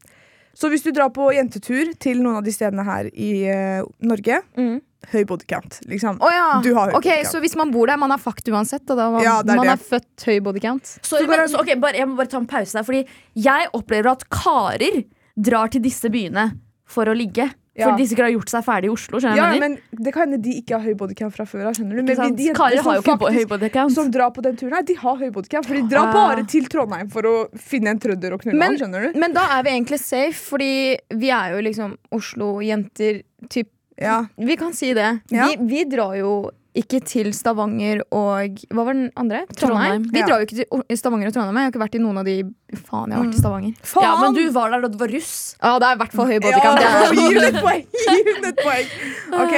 Så 0.58 0.70
hvis 0.74 0.82
du 0.84 0.90
drar 0.92 1.10
på 1.14 1.28
jentetur 1.36 1.92
til 2.02 2.18
noen 2.24 2.40
av 2.40 2.44
de 2.44 2.52
stedene 2.52 2.84
her 2.84 3.10
i 3.14 3.32
uh, 3.46 3.86
Norge, 4.02 4.40
Mm. 4.58 4.80
høy 5.14 5.24
body 5.30 5.46
count. 5.48 5.80
Liksom. 5.86 6.18
Oh, 6.20 6.32
ja. 6.34 6.60
Du 6.66 6.72
har 6.74 6.90
høy 6.90 6.96
okay, 6.98 7.20
body 7.20 7.24
count. 7.24 7.32
Så 7.32 7.40
hvis 7.44 7.56
man 7.56 7.72
bor 7.72 7.86
der, 7.88 7.98
man 8.02 8.12
er 8.12 8.18
fucked 8.18 8.50
uansett, 8.50 8.90
og 8.90 8.98
da 8.98 9.10
man, 9.14 9.22
Ja, 9.24 9.36
det 9.44 9.54
er 9.54 9.56
man 9.62 9.68
det. 9.70 9.76
er 9.78 9.84
født 9.92 10.26
høy 10.26 10.40
body 10.42 10.60
count? 10.64 10.96
Sorry, 11.06 11.28
men, 11.30 11.46
så, 11.48 11.62
ok, 11.62 11.76
bare, 11.80 11.94
jeg 12.02 12.08
må 12.10 12.18
bare 12.18 12.32
ta 12.34 12.38
en 12.42 12.48
pause 12.50 12.74
der. 12.74 12.84
Fordi 12.84 13.06
jeg 13.36 13.70
opplever 13.78 14.12
at 14.12 14.26
karer 14.34 15.04
drar 15.38 15.70
til 15.70 15.82
disse 15.86 16.10
byene 16.10 16.50
for 16.90 17.06
å 17.06 17.14
ligge. 17.14 17.52
Ja. 17.78 17.90
For 17.92 17.98
de 17.98 18.06
sikkert 18.10 18.26
har 18.26 18.34
gjort 18.34 18.50
seg 18.50 18.64
ferdig 18.66 18.86
i 18.90 18.90
Oslo. 18.90 19.20
skjønner 19.22 19.38
Ja, 19.38 19.52
jeg 19.54 19.60
mener? 19.62 19.78
men 19.94 20.04
Det 20.04 20.14
kan 20.14 20.22
hende 20.32 20.42
de 20.42 20.54
ikke 20.62 20.74
har 20.78 20.82
høy 20.82 20.96
bodycam 20.98 21.32
fra 21.32 21.46
før 21.46 21.68
av. 21.68 21.74
skjønner 21.78 21.94
du? 21.94 22.02
Ikke 22.02 22.08
Men 22.08 22.16
sant? 22.18 22.38
de 22.38 22.44
jentene 22.48 22.56
Karer 22.58 22.78
som 22.78 22.86
har 22.86 22.96
jo 22.96 23.02
ikke 23.02 23.34
høy 23.38 23.46
body. 23.48 23.94
Som 23.94 24.12
drar 24.12 24.32
på 24.34 24.42
den 24.42 24.56
turen 24.58 24.74
her, 24.74 24.82
de 24.82 24.94
har 24.96 25.16
høy 25.18 25.30
bodycam. 25.32 25.64
For 25.64 25.74
de 25.76 25.82
drar 25.88 26.08
Ah. 26.08 26.14
bare 26.14 26.44
til 26.48 26.66
Trondheim 26.66 27.10
for 27.12 27.22
å 27.22 27.36
finne 27.56 27.88
en 27.94 28.00
trønder 28.00 28.34
og 28.34 28.42
knulle 28.42 28.62
han. 28.64 28.78
skjønner 28.78 29.14
du? 29.14 29.20
Men 29.20 29.32
da 29.34 29.46
er 29.60 29.64
vi 29.64 29.70
egentlig 29.70 30.00
safe, 30.00 30.34
fordi 30.34 30.98
vi 31.14 31.30
er 31.30 31.54
jo 31.54 31.62
liksom 31.62 31.98
Oslo-jenter. 32.12 33.24
Typ, 33.50 33.68
Ja. 34.00 34.26
vi 34.38 34.56
kan 34.56 34.74
si 34.74 34.94
det. 34.94 35.22
Ja. 35.30 35.48
Vi, 35.48 35.58
vi 35.68 35.84
drar 35.86 36.16
jo 36.18 36.50
ikke 36.80 37.00
til 37.08 37.30
Stavanger 37.36 38.02
og 38.16 38.62
Hva 38.72 38.84
var 38.88 38.94
den 38.98 39.10
andre? 39.20 39.44
Trondheim. 39.52 40.04
Trondheim. 40.04 40.06
Vi 40.14 40.20
Ja. 40.22 40.26
drar 40.30 40.40
jo 40.42 40.46
ikke 40.48 40.58
til 40.62 40.98
Stavanger 41.02 41.28
og 41.32 41.34
Trondheim. 41.36 41.58
Jeg 41.58 41.66
har 41.68 41.72
ikke 41.74 41.84
vært 41.86 41.96
i 42.00 42.02
noen 42.04 42.18
av 42.22 42.26
de 42.30 42.36
Faen, 42.78 43.10
jeg 43.12 43.18
har 43.18 43.24
vært 43.26 43.38
i 43.38 43.42
Stavanger. 43.42 43.74
Faen! 43.84 44.04
Ja, 44.08 44.16
men 44.22 44.34
du 44.38 44.44
var 44.56 44.72
der 44.76 44.82
da 44.82 44.88
du 44.94 44.98
var 45.02 45.08
russ. 45.14 45.36
Ja, 45.62 45.74
det 45.80 45.88
er 45.90 45.96
i 45.96 46.02
hvert 46.04 46.16
fall 46.20 46.28
høy 46.32 46.40
body 46.40 46.62
Ja, 46.64 46.74
gi 47.18 47.28
henne 47.28 47.48
et 47.52 47.62
poeng! 47.64 47.86
Gi 47.94 48.18
henne 48.32 48.52
et 48.54 48.60
poeng. 48.64 48.88
Ok? 49.44 49.56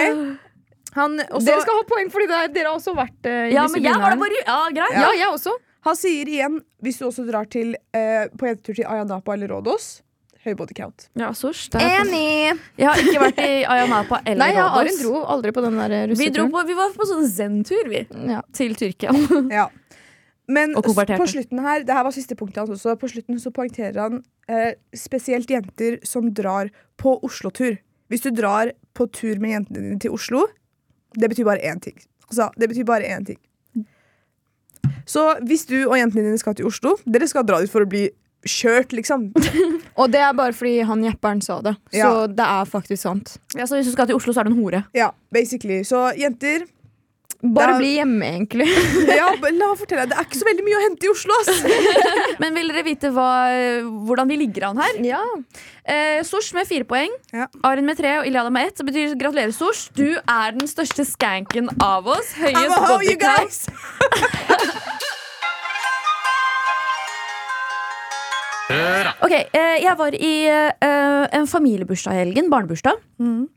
Han, 0.95 1.19
også, 1.29 1.45
Dere 1.45 1.61
skal 1.61 1.75
ha 1.77 1.83
poeng, 1.89 2.07
fordi 2.11 2.25
er, 2.33 2.47
dere 2.53 2.71
har 2.71 2.77
også 2.79 2.95
vært 2.97 3.27
uh, 3.29 3.45
i 3.49 3.53
Ja, 3.53 3.63
disse 3.67 3.77
men 3.77 3.83
jeg 3.85 3.93
var 4.01 4.15
bare 4.17 4.39
Ja, 4.41 4.59
greit. 4.73 4.95
Ja, 4.97 5.09
jeg 5.19 5.27
også. 5.35 5.53
han 5.85 5.95
sier 5.95 6.25
igjen, 6.27 6.59
hvis 6.83 6.97
du 6.99 7.05
også 7.07 7.25
drar 7.29 7.45
til, 7.49 7.75
uh, 7.95 8.25
på 8.39 8.47
jentetur 8.49 8.75
til 8.81 8.85
Ayanapa 8.89 9.33
eller 9.37 9.53
Rådås, 9.53 10.01
høy 10.45 10.53
body 10.55 10.73
count. 10.77 11.09
Ja, 11.19 11.31
det 11.33 11.81
er- 11.81 12.01
Enig! 12.05 12.59
Jeg 12.79 12.87
har 12.87 12.95
ikke 13.03 13.19
vært 13.25 13.39
i 13.43 13.65
Ayanapa 13.65 14.21
eller 14.25 14.39
Nei, 14.45 14.53
ja, 14.55 14.67
Arin 14.79 14.97
dro 15.01 15.23
aldri 15.25 15.51
på 15.51 15.61
den 15.65 15.75
der 15.77 16.07
Vi, 16.07 16.29
dro 16.29 16.45
russeturen. 16.45 16.51
på, 16.53 16.63
vi 16.67 16.77
var 16.79 16.93
på 16.95 17.07
sånn 17.09 17.27
zen-tur, 17.27 17.89
vi. 17.91 18.05
Ja. 18.31 18.41
Til 18.53 18.75
Tyrkia. 18.79 19.11
Ja. 19.59 19.67
Men 20.49 20.71
Og 20.75 20.81
s- 20.81 20.87
konverterte. 20.95 21.19
på 21.21 21.27
slutten 21.29 21.59
her, 21.61 21.83
det 21.85 21.93
her 21.93 22.03
var 22.07 22.11
siste 22.15 22.33
punktet 22.35 22.57
hans 22.63 22.71
også, 22.73 22.95
på 22.97 23.09
slutten 23.11 23.37
så 23.37 23.51
poengterer 23.53 23.99
han 24.01 24.23
eh, 24.49 24.71
spesielt 24.97 25.47
jenter 25.51 25.99
som 26.03 26.31
drar 26.33 26.71
på 26.97 27.19
Oslo-tur. 27.21 27.75
Hvis 28.09 28.23
du 28.25 28.31
drar 28.33 28.71
på 28.97 29.05
tur 29.13 29.37
med 29.39 29.51
jentene 29.53 29.83
dine 29.83 29.99
til 30.01 30.15
Oslo, 30.15 30.47
det 31.13 31.29
betyr 31.29 31.45
bare 31.45 31.61
én 31.61 31.77
ting. 31.83 31.99
Altså, 32.31 32.47
det 32.57 32.69
betyr 32.71 32.85
bare 32.89 33.05
én 33.05 33.25
ting. 33.27 33.37
Så 35.09 35.21
hvis 35.45 35.65
du 35.69 35.75
og 35.89 35.95
jentene 35.97 36.23
dine 36.25 36.37
skal 36.41 36.55
til 36.57 36.65
Oslo, 36.69 36.95
dere 37.05 37.27
skal 37.29 37.45
dra 37.45 37.59
dit 37.61 37.69
for 37.71 37.85
å 37.85 37.89
bli 37.89 38.07
kjørt, 38.47 38.93
liksom. 38.95 39.29
Og 39.99 40.11
det 40.13 40.21
er 40.23 40.33
bare 40.37 40.53
fordi 40.55 40.79
han 40.87 41.03
jepperen 41.03 41.41
sa 41.43 41.59
det. 41.65 41.75
Så 41.91 41.97
Ja. 41.99 42.27
det 42.27 42.45
er 42.45 42.65
faktisk 42.71 43.01
sant. 43.03 43.37
Ja, 43.55 43.65
så 43.67 43.75
hvis 43.79 43.87
du 43.89 43.91
skal 43.95 44.07
til 44.07 44.15
Oslo, 44.15 44.31
så 44.33 44.39
er 44.41 44.49
du 44.49 44.53
en 44.55 44.61
hore. 44.63 44.83
Ja, 44.95 45.11
basically. 45.33 45.81
Så 45.83 46.11
jenter 46.17 46.63
Bare 47.39 47.71
er- 47.71 47.79
bli 47.79 47.93
hjemme, 47.95 48.25
egentlig. 48.35 48.65
ja, 49.19 49.29
La 49.39 49.51
meg 49.71 49.77
fortelle 49.79 50.01
deg, 50.03 50.09
det 50.11 50.17
er 50.19 50.25
ikke 50.27 50.39
så 50.41 50.47
veldig 50.49 50.63
mye 50.65 50.75
å 50.75 50.81
hente 50.83 51.07
i 51.07 51.11
Oslo, 51.13 51.37
ass! 51.39 51.61
Men 52.43 52.57
vil 52.57 52.67
dere 52.67 52.83
vite 52.83 53.11
hva, 53.15 53.27
hvordan 54.09 54.27
vi 54.27 54.35
ligger 54.41 54.65
an 54.69 54.81
her? 54.83 54.99
Ja. 55.07 55.21
Eh, 55.87 56.19
Sosh 56.27 56.51
med 56.57 56.67
fire 56.67 56.83
poeng, 56.89 57.15
Ja. 57.31 57.47
Arin 57.63 57.87
med 57.87 57.95
tre 57.99 58.17
og 58.19 58.27
Iliada 58.27 58.51
med 58.51 58.67
ett. 58.67 58.75
Det 58.81 58.87
betyr 58.91 59.15
gratulerer, 59.19 59.55
Sosh. 59.55 59.87
Du 59.95 60.17
er 60.19 60.51
den 60.59 60.67
største 60.67 61.07
skanken 61.07 61.71
av 61.79 62.07
oss. 62.11 62.33
Høyest 62.39 62.75
a 62.75 62.99
Ok, 69.25 69.33
eh, 69.33 69.77
Jeg 69.83 69.95
var 69.97 70.13
i 70.13 70.33
eh, 70.47 71.25
en 71.39 71.47
familiebursdag 71.49 72.13
i 72.13 72.21
helgen. 72.23 72.49
Barnebursdag. 72.51 72.99
Mm. 73.19 73.47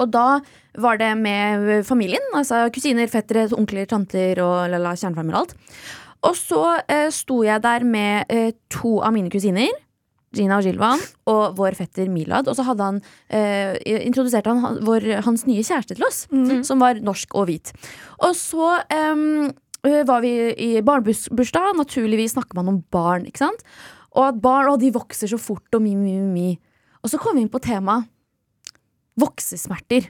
og 0.00 0.06
da 0.14 0.40
var 0.80 0.96
det 0.96 1.10
med 1.18 1.84
familien. 1.84 2.22
Altså 2.34 2.70
kusiner, 2.72 3.08
fettere, 3.12 3.48
onkler, 3.52 3.84
tanter 3.90 4.38
og 4.40 4.70
lala, 4.72 4.94
kjernefamilie 4.96 5.36
og 5.36 5.42
alt. 5.42 5.54
Og 6.22 6.36
så 6.38 6.60
eh, 6.88 7.08
sto 7.12 7.42
jeg 7.44 7.60
der 7.64 7.84
med 7.84 8.30
eh, 8.32 8.52
to 8.70 9.00
av 9.02 9.12
mine 9.12 9.28
kusiner. 9.32 9.68
Gina 10.32 10.56
og 10.56 10.64
Gilvan 10.64 11.00
og 11.28 11.56
vår 11.58 11.74
fetter 11.76 12.08
Milad. 12.08 12.48
Og 12.48 12.56
så 12.56 12.64
hadde 12.64 12.86
han 12.86 13.00
eh, 13.28 13.74
introduserte 14.06 14.48
han 14.48 14.62
han- 14.64 14.78
vår, 14.86 15.08
hans 15.26 15.44
nye 15.48 15.60
kjæreste 15.66 15.98
til 15.98 16.06
oss, 16.08 16.22
som 16.64 16.80
var 16.80 16.94
norsk 17.04 17.34
og 17.36 17.50
hvit. 17.50 17.72
Og 18.24 18.32
så 18.38 18.78
eh, 18.88 20.04
var 20.08 20.22
vi 20.24 20.32
i 20.56 20.70
barnebursdag. 20.80 21.74
Naturligvis 21.76 22.32
snakker 22.38 22.54
man 22.62 22.68
om 22.72 22.80
barn. 22.94 23.26
ikke 23.28 23.42
sant? 23.44 23.66
Og 24.12 24.26
at 24.28 24.40
barn 24.42 24.70
å, 24.72 24.78
de 24.80 24.92
vokser 24.92 25.30
så 25.30 25.38
fort, 25.40 25.68
og 25.72 25.82
mi, 25.84 25.94
mi, 25.96 26.18
mi, 26.20 26.32
mi. 26.32 26.98
Og 27.02 27.10
så 27.10 27.20
kom 27.20 27.38
vi 27.38 27.44
inn 27.44 27.52
på 27.52 27.62
temaet 27.62 28.10
voksesmerter. 29.18 30.08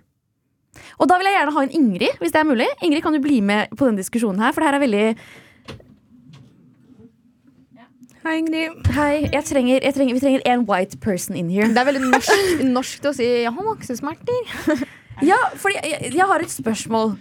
Og 1.02 1.08
da 1.10 1.18
vil 1.20 1.28
jeg 1.28 1.36
gjerne 1.36 1.54
ha 1.56 1.62
en 1.66 1.74
Ingrid, 1.76 2.20
hvis 2.20 2.32
det 2.34 2.40
er 2.40 2.48
mulig. 2.48 2.68
Ingrid, 2.84 3.02
kan 3.04 3.16
du 3.16 3.20
bli 3.22 3.40
med 3.44 3.72
på 3.76 3.88
den 3.88 3.98
diskusjonen 3.98 4.40
her? 4.40 4.54
For 4.54 4.62
det 4.62 4.70
her 4.70 4.78
er 4.78 4.84
veldig 4.86 5.06
Hei, 8.22 8.36
Ingrid. 8.38 8.86
Hei, 8.94 9.12
jeg 9.32 9.42
trenger, 9.48 9.82
jeg 9.82 9.94
trenger, 9.96 10.14
vi 10.14 10.22
trenger 10.22 10.44
en 10.46 10.60
white 10.68 10.98
person 11.02 11.34
in 11.34 11.48
here. 11.50 11.66
Det 11.66 11.80
er 11.82 11.88
veldig 11.88 12.02
norsk, 12.06 12.60
norsk 12.78 13.08
å 13.10 13.12
si 13.18 13.26
'jeg 13.26 13.50
har 13.50 13.66
voksesmerter'. 13.66 14.84
Ja, 15.22 15.36
fordi 15.58 15.74
jeg, 15.82 16.14
jeg 16.14 16.26
har 16.26 16.40
et 16.40 16.50
spørsmål. 16.50 17.16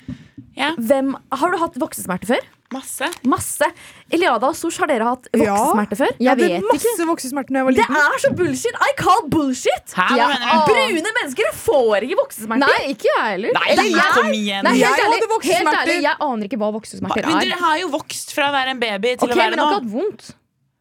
Ja. 0.55 0.71
Hvem, 0.77 1.15
har 1.31 1.51
du 1.51 1.57
hatt 1.57 1.79
voksesmerter 1.81 2.35
før? 2.35 2.45
Masse. 2.71 3.07
Masse. 3.27 3.67
Eliada 4.15 4.47
og 4.47 4.55
Sosh, 4.55 4.77
har 4.79 4.87
dere 4.87 5.03
hatt 5.09 5.25
voksesmerter 5.35 5.97
før? 5.99 6.11
Jeg 6.15 6.21
Jeg 6.23 6.29
hadde 6.31 6.47
vet 6.47 6.61
ikke. 6.61 6.71
masse 6.71 7.07
voksesmerter 7.09 7.51
da 7.51 7.59
jeg 7.59 7.67
var 7.67 7.75
liten. 7.75 7.97
Det 7.97 8.03
er 8.15 8.21
så 8.23 8.31
bullshit! 8.39 8.77
I 8.87 8.91
call 9.01 9.21
bullshit! 9.33 9.95
Hæ, 9.97 10.05
Ja. 10.17 10.27
Brune 10.69 11.11
mennesker 11.19 11.51
får 11.65 12.07
ikke 12.07 12.17
voksesmerter. 12.21 12.63
Nei, 12.63 12.93
ikke 12.95 13.09
jeg 13.11 13.25
heller. 13.33 13.51
Nei, 13.59 13.65
Eller 13.73 13.83
jeg- 13.83 14.15
kom 14.15 14.31
igjen. 14.31 14.63
Nei, 14.63 14.73
Jeg 14.79 14.87
helt, 14.87 15.03
ærlig, 15.03 15.19
hadde 15.19 15.51
helt 15.51 15.75
ærlig, 15.81 16.01
jeg 16.01 16.15
aner 16.29 16.43
ikke 16.47 16.59
hva 16.63 16.71
voksesmerter 16.79 17.23
er. 17.23 17.27
Men 17.27 17.37
er. 17.37 17.45
dere 17.49 17.59
har 17.59 17.77
jo 17.83 17.87
vokst 17.89 18.31
fra 18.33 18.47
å 18.49 18.53
være 18.55 18.69
en 18.75 18.79
baby 18.79 19.15
til 19.17 19.27
Ok, 19.27 19.35
å 19.35 19.35
være 19.35 19.49
men 19.51 19.59
jeg 19.59 19.65
har 19.67 19.71
ikke 19.71 19.83
hatt 19.83 19.91
vondt. 19.91 20.31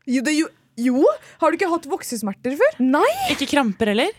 Jo, 0.07 0.23
det, 0.23 0.35
jo, 0.39 0.49
jo, 0.79 1.05
har 1.43 1.51
du 1.51 1.57
ikke 1.59 1.71
hatt 1.75 1.87
voksesmerter 1.91 2.57
før? 2.57 2.79
Nei! 2.81 3.11
Ikke 3.35 3.51
kramper 3.51 3.87
heller. 3.95 4.11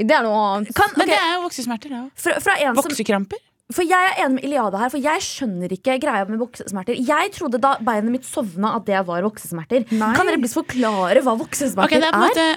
Det 0.00 0.10
er 0.16 0.22
noe 0.24 0.40
annet. 0.56 0.72
Kan, 0.74 0.88
Men 0.96 1.06
det 1.08 1.18
er 1.20 1.34
jo 1.36 1.42
voksesmerter. 1.44 1.88
det 1.92 1.98
er 1.98 2.04
jo. 2.04 2.10
fra, 2.16 2.40
fra 2.40 2.72
Voksekramper. 2.80 3.36
For 3.70 3.86
jeg 3.86 4.08
er 4.10 4.24
enig 4.24 4.34
med 4.40 4.46
Iliada 4.48 4.80
her, 4.82 4.90
for 4.90 4.98
jeg 5.02 5.22
skjønner 5.22 5.70
ikke 5.76 5.98
greia 6.02 6.24
med 6.28 6.40
voksesmerter. 6.42 6.96
Jeg 7.06 7.30
trodde 7.36 7.60
da 7.62 7.76
beinet 7.86 8.10
mitt 8.16 8.26
sovna 8.26 8.74
at 8.80 8.88
det 8.88 8.98
var 9.06 9.22
voksesmerter. 9.22 9.86
Nei. 9.94 10.14
Kan 10.16 10.26
dere 10.26 10.50
forklare 10.50 11.22
hva 11.22 11.36
voksesmerter 11.38 12.00
okay, 12.00 12.02
Det 12.02 12.08
er 12.10 12.16
på 12.16 12.24
en 12.24 12.28
måte 12.32 12.48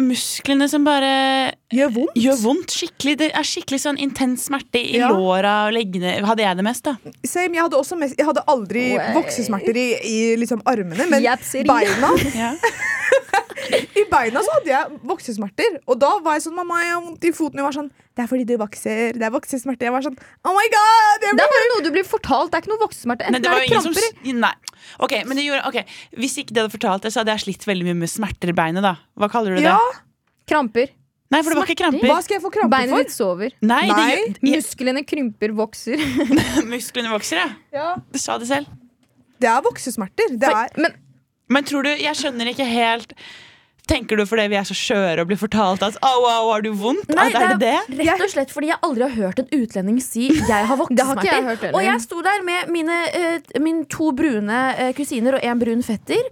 musklene 0.00 0.64
som 0.70 0.84
bare 0.86 1.10
Gjør 1.74 1.90
vondt. 1.92 2.14
gjør 2.16 2.38
vondt. 2.40 2.72
Skikkelig, 2.72 3.16
Det 3.20 3.30
er 3.36 3.44
skikkelig 3.44 3.80
sånn 3.82 3.98
intens 4.00 4.46
smerte 4.48 4.80
i 4.80 4.96
Ja. 4.96 5.10
låra 5.12 5.66
og 5.68 5.74
leggene. 5.76 6.14
Hadde 6.24 6.40
jeg 6.46 6.56
det 6.56 6.64
mest, 6.64 6.84
da? 6.84 6.94
Same, 7.26 7.52
jeg 7.54 7.62
hadde, 7.66 7.76
også 7.76 7.98
mest, 7.98 8.14
jeg 8.16 8.26
hadde 8.26 8.44
aldri 8.48 8.96
Oi. 8.96 9.12
voksesmerter 9.18 9.76
i, 9.76 9.88
i 10.06 10.36
liksom 10.40 10.62
armene, 10.64 11.04
men 11.10 11.22
beina, 11.66 12.14
Ja. 12.34 12.54
i 14.00 14.04
beina 14.10 14.42
så 14.44 14.52
hadde 14.58 14.70
jeg 14.72 14.98
voksesmerter. 15.10 15.78
Og 15.90 15.98
da 16.02 16.10
var 16.24 16.36
jeg 16.38 16.44
sånn 16.46 16.56
Mamma, 16.58 16.80
jeg 16.84 16.92
har 16.94 17.02
vondt 17.04 17.26
i 17.28 17.32
foten. 17.36 17.60
Jeg 17.60 17.66
var 17.66 17.76
sånn 17.76 17.88
Det 18.16 18.24
er 18.24 18.28
fordi 18.30 18.46
du 18.48 18.54
vokser. 18.60 19.16
Det 19.16 19.26
er 19.28 19.32
voksesmerter. 19.34 19.88
Jeg 19.88 19.94
var 19.96 20.04
sånn 20.06 20.18
Oh 20.44 20.54
my 20.56 20.66
god! 20.74 21.24
Det 21.24 21.30
er 21.32 21.40
bare 21.54 21.70
noe 21.74 21.84
du 21.86 21.90
blir 21.94 22.06
fortalt. 22.08 22.50
Det 22.52 22.58
er 22.60 22.64
ikke 22.66 22.72
noe 22.74 22.82
voksesmerte. 22.84 23.26
Nei, 23.26 23.40
Enten 23.40 23.46
det 23.46 23.50
er 23.52 23.64
det 23.64 23.70
ingen 23.70 23.86
som 23.88 23.96
kramper. 23.96 24.38
Nei. 24.44 24.54
Ok, 25.06 25.16
men 25.28 25.40
det 25.40 25.44
gjorde, 25.48 25.64
ok, 25.70 25.96
Hvis 26.22 26.38
ikke 26.42 26.54
det 26.56 26.64
hadde 26.64 26.74
fortalt 26.76 27.04
det, 27.06 27.12
så 27.14 27.22
hadde 27.22 27.36
jeg 27.36 27.44
slitt 27.48 27.66
veldig 27.68 27.88
mye 27.90 27.98
med 28.04 28.10
smerter 28.12 28.52
i 28.52 28.56
beinet. 28.56 28.82
da 28.86 28.96
Hva 29.20 29.28
kaller 29.32 29.56
du 29.56 29.62
det? 29.62 29.68
Ja, 29.68 29.78
Kramper. 30.50 30.88
Nei, 31.30 31.44
for 31.46 31.52
det 31.54 31.60
var 31.60 31.68
ikke 31.70 31.78
kramper. 31.84 32.08
Hva 32.10 32.16
skal 32.26 32.34
jeg 32.40 32.42
få 32.42 32.50
kramper 32.50 32.72
Beinet 32.74 32.90
for? 32.96 33.04
ditt 33.06 33.12
sover. 33.14 33.52
Nei, 33.62 33.84
Nei. 33.86 33.98
gjør, 34.00 34.22
jeg, 34.24 34.54
Musklene 34.56 35.02
krymper, 35.06 35.52
vokser. 35.54 36.00
Musklene 36.72 37.12
vokser, 37.12 37.38
ja. 37.38 37.50
Ja. 37.76 37.90
Du 38.10 38.18
sa 38.18 38.34
det 38.42 38.48
selv. 38.50 38.66
Det 39.40 39.46
er 39.48 39.62
voksesmerter. 39.62 40.34
Det 40.42 40.50
er 40.50 40.74
Men 40.76 40.96
Men 41.50 41.64
tror 41.70 41.86
du, 41.86 41.92
jeg 41.94 42.18
skjønner 42.18 42.50
ikke 42.50 42.66
helt 42.66 43.14
Tenker 43.90 44.20
du 44.20 44.26
fordi 44.28 44.46
vi 44.52 44.58
er 44.60 44.66
så 44.68 44.76
skjøre 44.76 45.24
og 45.24 45.30
blir 45.30 45.40
fortalt 45.40 45.82
at 45.86 45.96
au, 46.06 46.22
au, 46.22 46.50
har 46.52 46.62
du 46.62 46.70
vondt? 46.78 47.10
Nei, 47.10 47.26
at, 47.30 47.38
er 47.40 47.56
det 47.56 47.60
det? 47.64 48.02
Rett 48.04 48.22
og 48.26 48.30
slett 48.34 48.54
fordi 48.54 48.70
jeg 48.70 48.78
aldri 48.86 49.08
har 49.08 49.16
hørt 49.16 49.42
en 49.42 49.50
utlending 49.50 49.98
si 50.04 50.28
'jeg 50.30 50.68
har 50.70 50.78
voksesmerter'. 50.78 51.74
og 51.74 51.82
jeg 51.84 52.00
sto 52.06 52.22
der 52.22 52.44
med 52.46 52.70
mine, 52.70 53.00
uh, 53.10 53.60
mine 53.60 53.84
to 53.90 54.12
brune 54.12 54.46
uh, 54.52 54.92
kusiner 54.94 55.34
og 55.38 55.42
en 55.42 55.58
brun 55.58 55.82
fetter. 55.82 56.22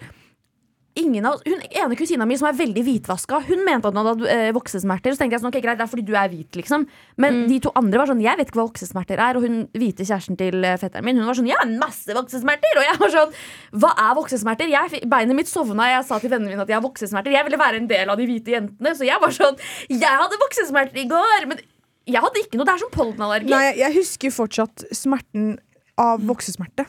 Ingen 0.98 1.26
av, 1.28 1.42
hun 1.46 1.60
ene 1.68 1.96
kusina 1.98 2.26
mi 2.26 2.36
som 2.40 2.48
er 2.48 2.56
veldig 2.58 2.82
hvitvaska, 2.82 3.38
Hun 3.46 3.60
mente 3.66 3.86
at 3.86 3.94
hun 3.94 4.08
hadde 4.08 4.30
eh, 4.32 4.48
voksesmerter. 4.56 5.14
Så 5.14 5.20
tenkte 5.22 5.36
jeg 5.36 5.42
sånn, 5.44 5.52
ok 5.52 5.60
greit, 5.62 5.78
det 5.78 5.84
er 5.84 5.90
fordi 5.92 6.04
du 6.08 6.14
er 6.18 6.30
hvit 6.32 6.58
liksom 6.58 6.86
Men 7.20 7.44
de 7.50 7.60
to 7.62 7.72
andre 7.78 8.00
var 8.00 8.10
sånn 8.10 8.22
Jeg 8.24 8.40
vet 8.40 8.50
ikke 8.50 8.60
hva 8.60 8.66
voksesmerter 8.70 9.22
er. 9.22 9.38
Og 9.38 9.46
hun 9.46 9.60
hvite 9.78 10.06
kjæresten 10.08 10.38
til 10.40 10.58
eh, 10.66 10.78
fetteren 10.80 11.06
min 11.06 11.20
Hun 11.20 11.28
var 11.30 11.38
sånn 11.38 11.50
Jeg 11.50 11.60
har 11.60 11.70
masse 11.78 12.18
voksesmerter. 12.18 12.80
Og 12.80 12.88
jeg 12.88 13.00
var 13.04 13.14
sånn 13.14 13.38
Hva 13.84 13.92
er 14.08 14.18
voksesmerter? 14.18 14.72
Jeg, 14.74 15.02
beinet 15.12 15.38
mitt 15.38 15.52
sovna. 15.52 15.88
Jeg 15.92 16.06
sa 16.10 16.18
til 16.22 16.34
vennene 16.34 16.54
mine 16.54 16.66
at 16.66 16.72
jeg 16.72 16.80
har 16.80 16.86
voksesmerter. 16.88 17.36
Jeg 17.36 17.46
ville 17.46 17.62
være 17.62 17.82
en 17.82 17.90
del 17.94 18.12
av 18.12 18.18
de 18.18 18.28
hvite 18.28 18.56
jentene. 18.56 18.94
Så 18.98 19.06
jeg 19.06 19.22
var 19.22 19.34
sånn 19.38 19.58
Jeg 19.92 20.22
hadde 20.24 20.42
voksesmerter 20.42 21.04
i 21.04 21.08
går. 21.14 21.48
Men 21.52 21.62
jeg 22.08 22.24
hadde 22.24 22.42
ikke 22.42 22.58
noe. 22.58 22.66
Det 22.66 22.74
er 22.74 22.84
som 22.84 22.94
pollenallergi. 22.94 23.52
Nei, 23.52 23.74
jeg 23.84 23.98
husker 24.00 24.34
fortsatt 24.34 24.88
smerten 24.96 25.58
av 26.00 26.22
voksesmerte. 26.26 26.88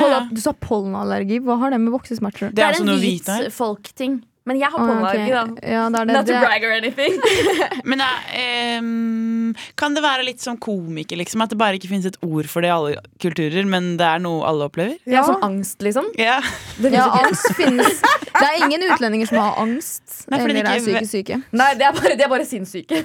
Opp, 0.00 0.30
du 0.32 0.40
sa 0.40 0.52
pollenallergi. 0.56 1.40
Hva 1.44 1.58
har 1.60 1.74
det 1.74 1.80
med 1.82 1.92
voksesmerter 1.94 2.46
å 2.46 2.48
gjøre? 2.48 2.56
Det 2.56 2.62
er 2.64 2.72
det 2.72 2.80
altså 2.80 2.86
er 2.86 2.94
en 2.94 3.02
hvit 3.02 3.56
folkting. 3.56 4.20
Men 4.44 4.58
jeg 4.58 4.68
har 4.72 4.78
Ah, 4.80 4.82
ok. 4.82 4.90
pollenallergi, 4.90 5.30
da. 5.30 5.70
Ja, 5.70 5.82
det 5.88 5.98
er 6.00 6.06
det. 6.08 6.14
Not 6.16 6.26
to 6.26 6.38
brag 6.42 6.64
or 6.66 6.72
anything. 6.74 7.18
Men 7.92 8.00
ehm, 8.02 9.54
Kan 9.78 9.94
det 9.94 10.02
være 10.02 10.24
litt 10.26 10.40
som 10.42 10.56
komiker, 10.58 11.16
liksom? 11.20 11.44
At 11.44 11.52
det 11.52 11.58
bare 11.60 11.76
ikke 11.78 11.90
finnes 11.92 12.08
et 12.08 12.16
ord 12.26 12.48
for 12.50 12.64
det 12.64 12.70
i 12.70 12.74
alle 12.74 12.96
kulturer, 13.22 13.66
men 13.68 13.92
det 14.00 14.06
er 14.08 14.22
noe 14.24 14.42
alle 14.48 14.66
opplever? 14.66 14.96
Ja, 15.06 15.22
som 15.28 15.38
angst, 15.46 15.78
liksom. 15.84 16.08
Ja. 16.18 16.40
Det 16.80 16.90
Ja, 16.94 17.04
angst 17.20 17.52
finnes. 17.58 18.00
Det 18.32 18.42
er 18.48 18.58
ingen 18.64 18.82
utlendinger 18.88 19.28
som 19.28 19.38
har 19.42 19.60
angst 19.62 20.24
Nei, 20.32 20.38
det 20.40 20.48
eller 20.48 20.70
er 20.72 20.80
ikke- 20.80 21.04
syke 21.04 21.10
syke. 21.12 21.38
Nei, 21.52 21.70
det 21.78 21.86
er 21.86 21.92
bare, 22.00 22.16
de 22.16 22.24
er 22.24 22.32
bare 22.32 22.46
sinnssyke. 22.48 23.02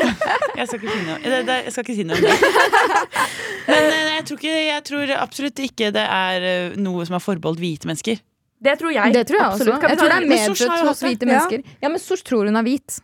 Jeg 0.58 0.66
skal 0.68 0.78
ikke 0.80 0.92
si 0.92 1.04
noe, 1.06 1.18
det, 1.22 1.40
det, 1.48 1.56
jeg 1.64 1.72
skal 1.74 1.84
ikke 1.84 1.96
si 1.96 2.04
noe 2.06 2.16
om 2.16 2.22
det. 2.22 2.34
Men 3.68 3.88
eh, 3.88 4.12
jeg 4.18 4.24
tror, 4.28 4.38
ikke, 4.38 4.52
jeg 4.68 4.84
tror 4.86 5.12
absolutt 5.18 5.62
ikke 5.64 5.88
det 5.94 6.04
er 6.04 6.46
eh, 6.50 6.76
noe 6.78 7.06
som 7.08 7.16
er 7.18 7.22
forbeholdt 7.24 7.58
hvite 7.62 7.88
mennesker. 7.90 8.20
Det 8.62 8.78
tror 8.80 8.92
jeg. 8.94 9.12
Det 9.14 9.26
tror 9.28 9.38
jeg. 9.40 9.46
Absolutt. 9.46 9.74
også. 9.74 9.88
Jeg 9.88 9.98
tror 9.98 10.08
det 10.08 10.20
er 10.20 10.28
medfødt 10.30 10.86
hos 10.88 11.02
hvite 11.04 11.26
mennesker. 11.28 11.64
Ja, 11.82 11.88
men 11.92 11.98
Sosh 12.00 12.22
tror 12.24 12.46
hun 12.48 12.56
er 12.56 12.62
hvit. 12.66 13.00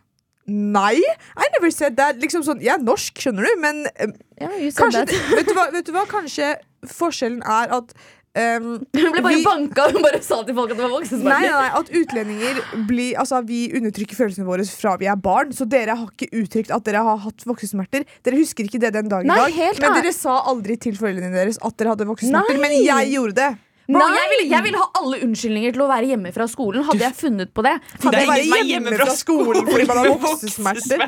Nei, 0.51 0.95
I 1.37 1.45
never 1.57 1.69
said 1.71 1.95
that. 1.99 2.17
Liksom 2.19 2.41
sånn, 2.43 2.63
jeg 2.65 2.73
er 2.73 2.81
norsk, 2.83 3.19
skjønner 3.21 3.45
du, 3.45 3.51
men 3.61 3.83
said 3.85 4.73
kanskje, 4.79 5.05
vet, 5.37 5.45
du 5.47 5.53
hva, 5.55 5.67
vet 5.71 5.85
du 5.85 5.93
hva? 5.95 6.07
Kanskje 6.09 6.55
forskjellen 6.89 7.43
er 7.45 7.71
at 7.77 7.93
um, 7.93 8.65
Hun 8.97 9.13
ble 9.13 9.21
bare 9.21 9.37
vi- 9.37 9.45
banka 9.45 9.85
og 9.85 9.95
hun 9.99 10.03
bare 10.07 10.19
sa 10.25 10.41
til 10.47 10.57
folk 10.57 10.73
at 10.73 10.81
det 10.81 10.83
var 10.83 10.89
Nei, 10.89 10.97
voksensmerter. 10.97 11.45
nei, 11.45 11.53
nei, 11.53 11.71
at 11.77 11.93
utlendinger 12.01 12.61
blir 12.89 13.21
Altså, 13.21 13.43
vi 13.47 13.61
undertrykker 13.77 14.17
følelsene 14.17 14.49
våre 14.49 14.65
fra 14.65 14.97
vi 14.99 15.07
er 15.13 15.21
barn. 15.29 15.53
Så 15.55 15.69
dere 15.69 15.95
har 16.01 16.09
ikke 16.09 16.31
uttrykt 16.41 16.73
at 16.73 16.89
dere 16.89 17.05
har 17.05 17.21
hatt 17.29 17.45
voksensmerter. 17.47 18.09
Dere 18.25 18.41
husker 18.41 18.65
ikke 18.67 18.81
det 18.81 18.95
den 18.97 19.13
dag 19.13 19.29
i 19.29 19.29
dag. 19.29 19.59
Men 19.85 19.99
dere 20.01 20.15
sa 20.17 20.41
aldri 20.51 20.79
til 20.81 20.97
foreldrene 20.97 21.37
deres 21.37 21.61
at 21.61 21.77
dere 21.77 21.93
hadde 21.93 22.09
voksensmerter. 22.09 22.59
Men 22.65 22.79
jeg 22.81 23.13
gjorde 23.13 23.37
det. 23.45 23.51
Bro, 23.91 24.01
Nei! 24.05 24.15
jeg, 24.15 24.29
ville, 24.31 24.45
jeg 24.53 24.65
ville 24.67 24.79
ha 24.81 24.87
alle 25.01 25.17
unnskyldninger 25.25 25.75
til 25.75 25.83
å 25.83 25.87
være 25.91 26.11
hjemme 26.13 26.31
fra 26.35 26.47
skolen. 26.47 26.85
Hadde 26.87 27.03
jeg 27.03 27.17
funnet 27.17 27.51
på 27.51 27.65
det. 27.65 27.73
Hadde 27.97 28.13
Det 28.15 28.21
jeg 28.21 28.29
vært 28.31 28.45
hjemme, 28.45 28.61
hjemme 28.71 28.97
fra 29.01 29.15
skolen 29.19 29.67
fordi 29.67 29.87
man 29.89 29.99
har 30.01 30.11
voksesmerter? 30.15 31.05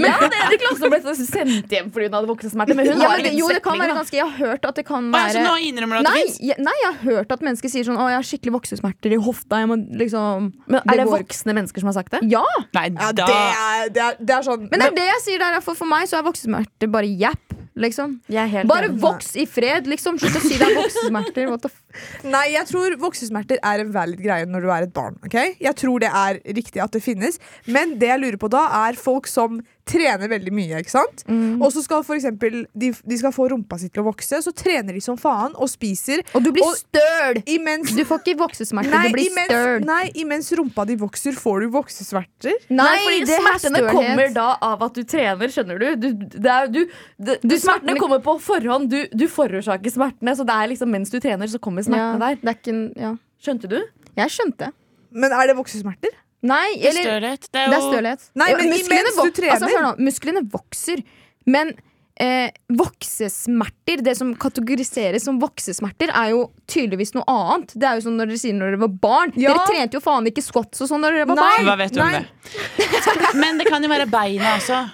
Men 0.00 0.14
hadde 0.14 0.38
en 0.38 0.54
i 0.54 0.58
klassen 0.60 0.80
som 0.84 0.92
ble 0.92 1.14
sendt 1.18 1.72
hjem 1.74 1.88
fordi 1.94 2.06
hun 2.08 2.16
hadde 2.18 2.30
voksesmerter. 2.30 2.78
Men 2.78 2.88
hun 2.90 3.02
Ja, 3.02 3.10
men 3.18 3.38
jo, 3.38 3.48
det 3.50 3.62
kan 3.64 3.78
være 3.80 3.96
ganske 3.98 4.16
Jeg 4.16 4.24
har 4.28 4.36
hørt 4.38 4.68
at 4.68 4.78
det 4.78 4.84
kan 4.86 5.08
ja, 5.10 5.24
være 5.26 5.42
nå 5.44 5.54
innrømmer 5.68 5.98
du 5.98 6.08
at 6.08 6.14
Nei, 6.14 6.24
jeg, 6.50 6.58
nei, 6.62 6.74
jeg 6.82 6.90
har 6.90 7.00
hørt 7.08 7.34
at 7.34 7.44
mennesker 7.44 7.72
sier 7.72 7.88
sånn 7.88 7.98
Å, 7.98 8.06
jeg 8.12 8.20
har 8.20 8.28
skikkelig 8.28 8.54
voksesmerter 8.58 9.16
i 9.16 9.20
hofta. 9.26 9.62
Jeg 9.64 9.70
må 9.70 9.78
liksom 10.04 10.50
Men 10.70 10.80
er 10.80 10.88
det 10.94 10.98
det 11.02 11.10
voksne 11.10 11.56
mennesker 11.58 11.84
som 11.84 11.90
har 11.90 11.98
sagt 11.98 12.14
det? 12.16 12.22
Ja! 12.30 12.44
Nei, 12.76 12.86
Ja, 12.94 13.10
det 13.16 13.26
er, 13.26 13.90
det 13.94 14.06
er, 14.06 14.18
det 14.20 14.38
er 14.38 14.46
sånn 14.46 14.68
Men 14.70 14.78
det 14.78 14.90
er 14.92 14.98
det 15.00 15.08
jeg 15.10 15.22
sier 15.26 15.42
der. 15.42 15.60
For, 15.64 15.78
for 15.78 15.90
meg 15.90 16.06
så 16.10 16.20
er 16.20 16.26
voksesmerter 16.26 16.90
bare 16.92 17.10
japp. 17.10 17.63
Liksom. 17.74 18.20
Jeg 18.30 18.50
helt 18.52 18.68
Bare 18.70 18.86
enig. 18.86 19.00
voks 19.02 19.32
i 19.40 19.44
fred, 19.50 19.88
liksom. 19.90 20.18
Slutt 20.22 20.36
å 20.38 20.42
si 20.44 20.58
det 20.60 20.68
er 20.68 20.76
voksesmerter. 20.78 21.50
Nei, 22.34 22.44
jeg 22.54 22.68
tror 22.70 22.94
voksesmerter 23.02 23.58
er 23.66 23.82
en 23.82 23.90
valid 23.94 24.22
greie 24.22 24.46
når 24.46 24.66
du 24.66 24.70
er 24.70 24.86
et 24.86 24.94
barn. 24.94 25.18
Okay? 25.26 25.56
Jeg 25.62 25.74
tror 25.80 26.04
det 26.04 26.10
er 26.14 26.38
riktig 26.54 26.82
at 26.84 26.94
det 26.94 27.02
finnes. 27.02 27.40
Men 27.66 27.96
det 27.98 28.12
jeg 28.12 28.22
lurer 28.22 28.38
på 28.38 28.50
da, 28.52 28.68
er 28.86 28.98
folk 28.98 29.26
som 29.30 29.58
trener 29.84 30.28
veldig 30.32 30.52
mye. 30.56 30.78
ikke 30.80 30.90
sant? 30.90 31.24
Mm. 31.28 31.60
Og 31.62 31.70
så 31.74 31.82
skal 31.84 32.02
for 32.06 32.16
eksempel, 32.16 32.62
de, 32.74 32.88
de 32.92 33.16
skal 33.20 33.32
få 33.36 33.48
rumpa 33.52 33.76
si 33.78 33.90
til 33.92 34.02
å 34.02 34.06
vokse, 34.08 34.38
så 34.44 34.52
trener 34.56 34.96
de 34.96 35.00
som 35.04 35.18
faen 35.20 35.52
og 35.60 35.68
spiser. 35.68 36.22
Og 36.34 36.42
du 36.44 36.50
blir 36.56 36.64
Og- 36.64 36.76
støl! 36.78 37.42
Imens, 37.46 37.92
Du 37.94 38.02
får 38.08 38.22
ikke 38.24 38.38
voksesmerter, 38.40 38.90
nei, 38.90 39.08
du 39.08 39.12
blir 39.18 39.28
imens, 39.30 39.52
støl. 39.52 39.84
nei, 39.84 40.10
imens 40.24 40.48
rumpa 40.56 40.86
di 40.88 40.96
vokser, 40.96 41.32
får 41.36 41.60
du 41.66 41.68
voksesmerter. 41.76 42.56
Nei, 42.70 42.96
fordi 43.04 43.20
er 43.28 43.42
smertene 43.44 43.82
kommer 43.92 44.32
da 44.34 44.48
av 44.62 44.82
at 44.88 44.94
du 44.94 45.02
trener, 45.04 45.48
skjønner 45.52 45.78
du. 45.78 45.88
du, 45.96 46.08
det 46.38 46.50
er, 46.56 46.66
du, 46.72 46.80
det, 47.20 47.38
du 47.42 47.54
smertene 47.56 47.60
smertene- 47.60 47.98
kommer 48.00 48.20
på 48.24 48.38
forhånd. 48.40 48.88
Du, 48.90 49.04
du 49.12 49.26
forårsaker 49.28 49.92
smertene. 49.92 50.34
Så 50.36 50.44
det 50.48 50.54
er 50.56 50.72
liksom 50.72 50.90
mens 50.90 51.10
du 51.12 51.20
trener, 51.20 51.46
så 51.46 51.60
kommer 51.60 51.84
Ja, 51.84 51.90
smertene 51.92 52.18
der. 52.20 52.40
det 52.40 52.48
er 52.48 52.58
ikke 52.60 52.74
en 52.74 52.84
ja. 52.96 53.12
Skjønte 53.44 53.68
du? 53.68 53.78
Jeg 54.16 54.30
skjønte. 54.32 54.72
Men 55.12 55.30
er 55.36 55.46
det 55.50 55.56
voksesmerter? 55.58 56.14
Nei, 56.44 56.74
Det 56.76 56.84
er 56.84 56.90
eller 56.90 57.08
stølhet. 57.08 57.48
Det 57.50 57.60
er 57.60 57.66
er 57.72 57.74
jo 57.78 57.90
stølhet. 57.90 58.24
Nei, 58.36 58.48
men 58.58 58.70
musklene 58.74 59.12
vok- 59.16 59.42
Altså, 59.54 59.82
nå, 59.86 59.92
musklene 60.04 60.42
vokser, 60.52 61.02
men 61.48 61.70
eh, 62.20 62.50
voksesmerter, 62.70 64.02
det 64.06 64.16
som 64.18 64.34
kategoriseres 64.38 65.24
som 65.26 65.38
voksesmerter, 65.42 66.12
er 66.14 66.30
jo 66.34 66.42
tydeligvis 66.70 67.14
noe 67.16 67.24
annet. 67.26 67.72
Det 67.74 67.88
er 67.88 67.98
jo 67.98 68.04
sånn 68.08 68.18
når 68.20 68.30
dere 68.30 68.42
sier 68.44 68.54
når 68.58 68.74
dere 68.74 68.82
var 68.84 68.92
barn. 69.06 69.32
Ja. 69.40 69.54
Dere 69.54 69.64
trente 69.70 69.98
jo 69.98 70.02
faen 70.04 70.28
ikke 70.30 70.44
squats 70.44 70.84
og 70.84 70.90
sånn 70.92 71.02
når 71.02 71.18
dere 71.18 71.30
var 71.32 71.40
Nei. 71.40 71.48
barn. 71.56 71.64
Hva 71.70 71.78
vet 71.80 71.96
du 71.96 72.02
om 72.04 72.12
det? 72.18 72.26
Men 73.42 73.58
det 73.58 73.66
kan 73.70 73.82
jo 73.82 73.90
være 73.90 74.06
beina 74.12 74.54
også. 74.58 74.84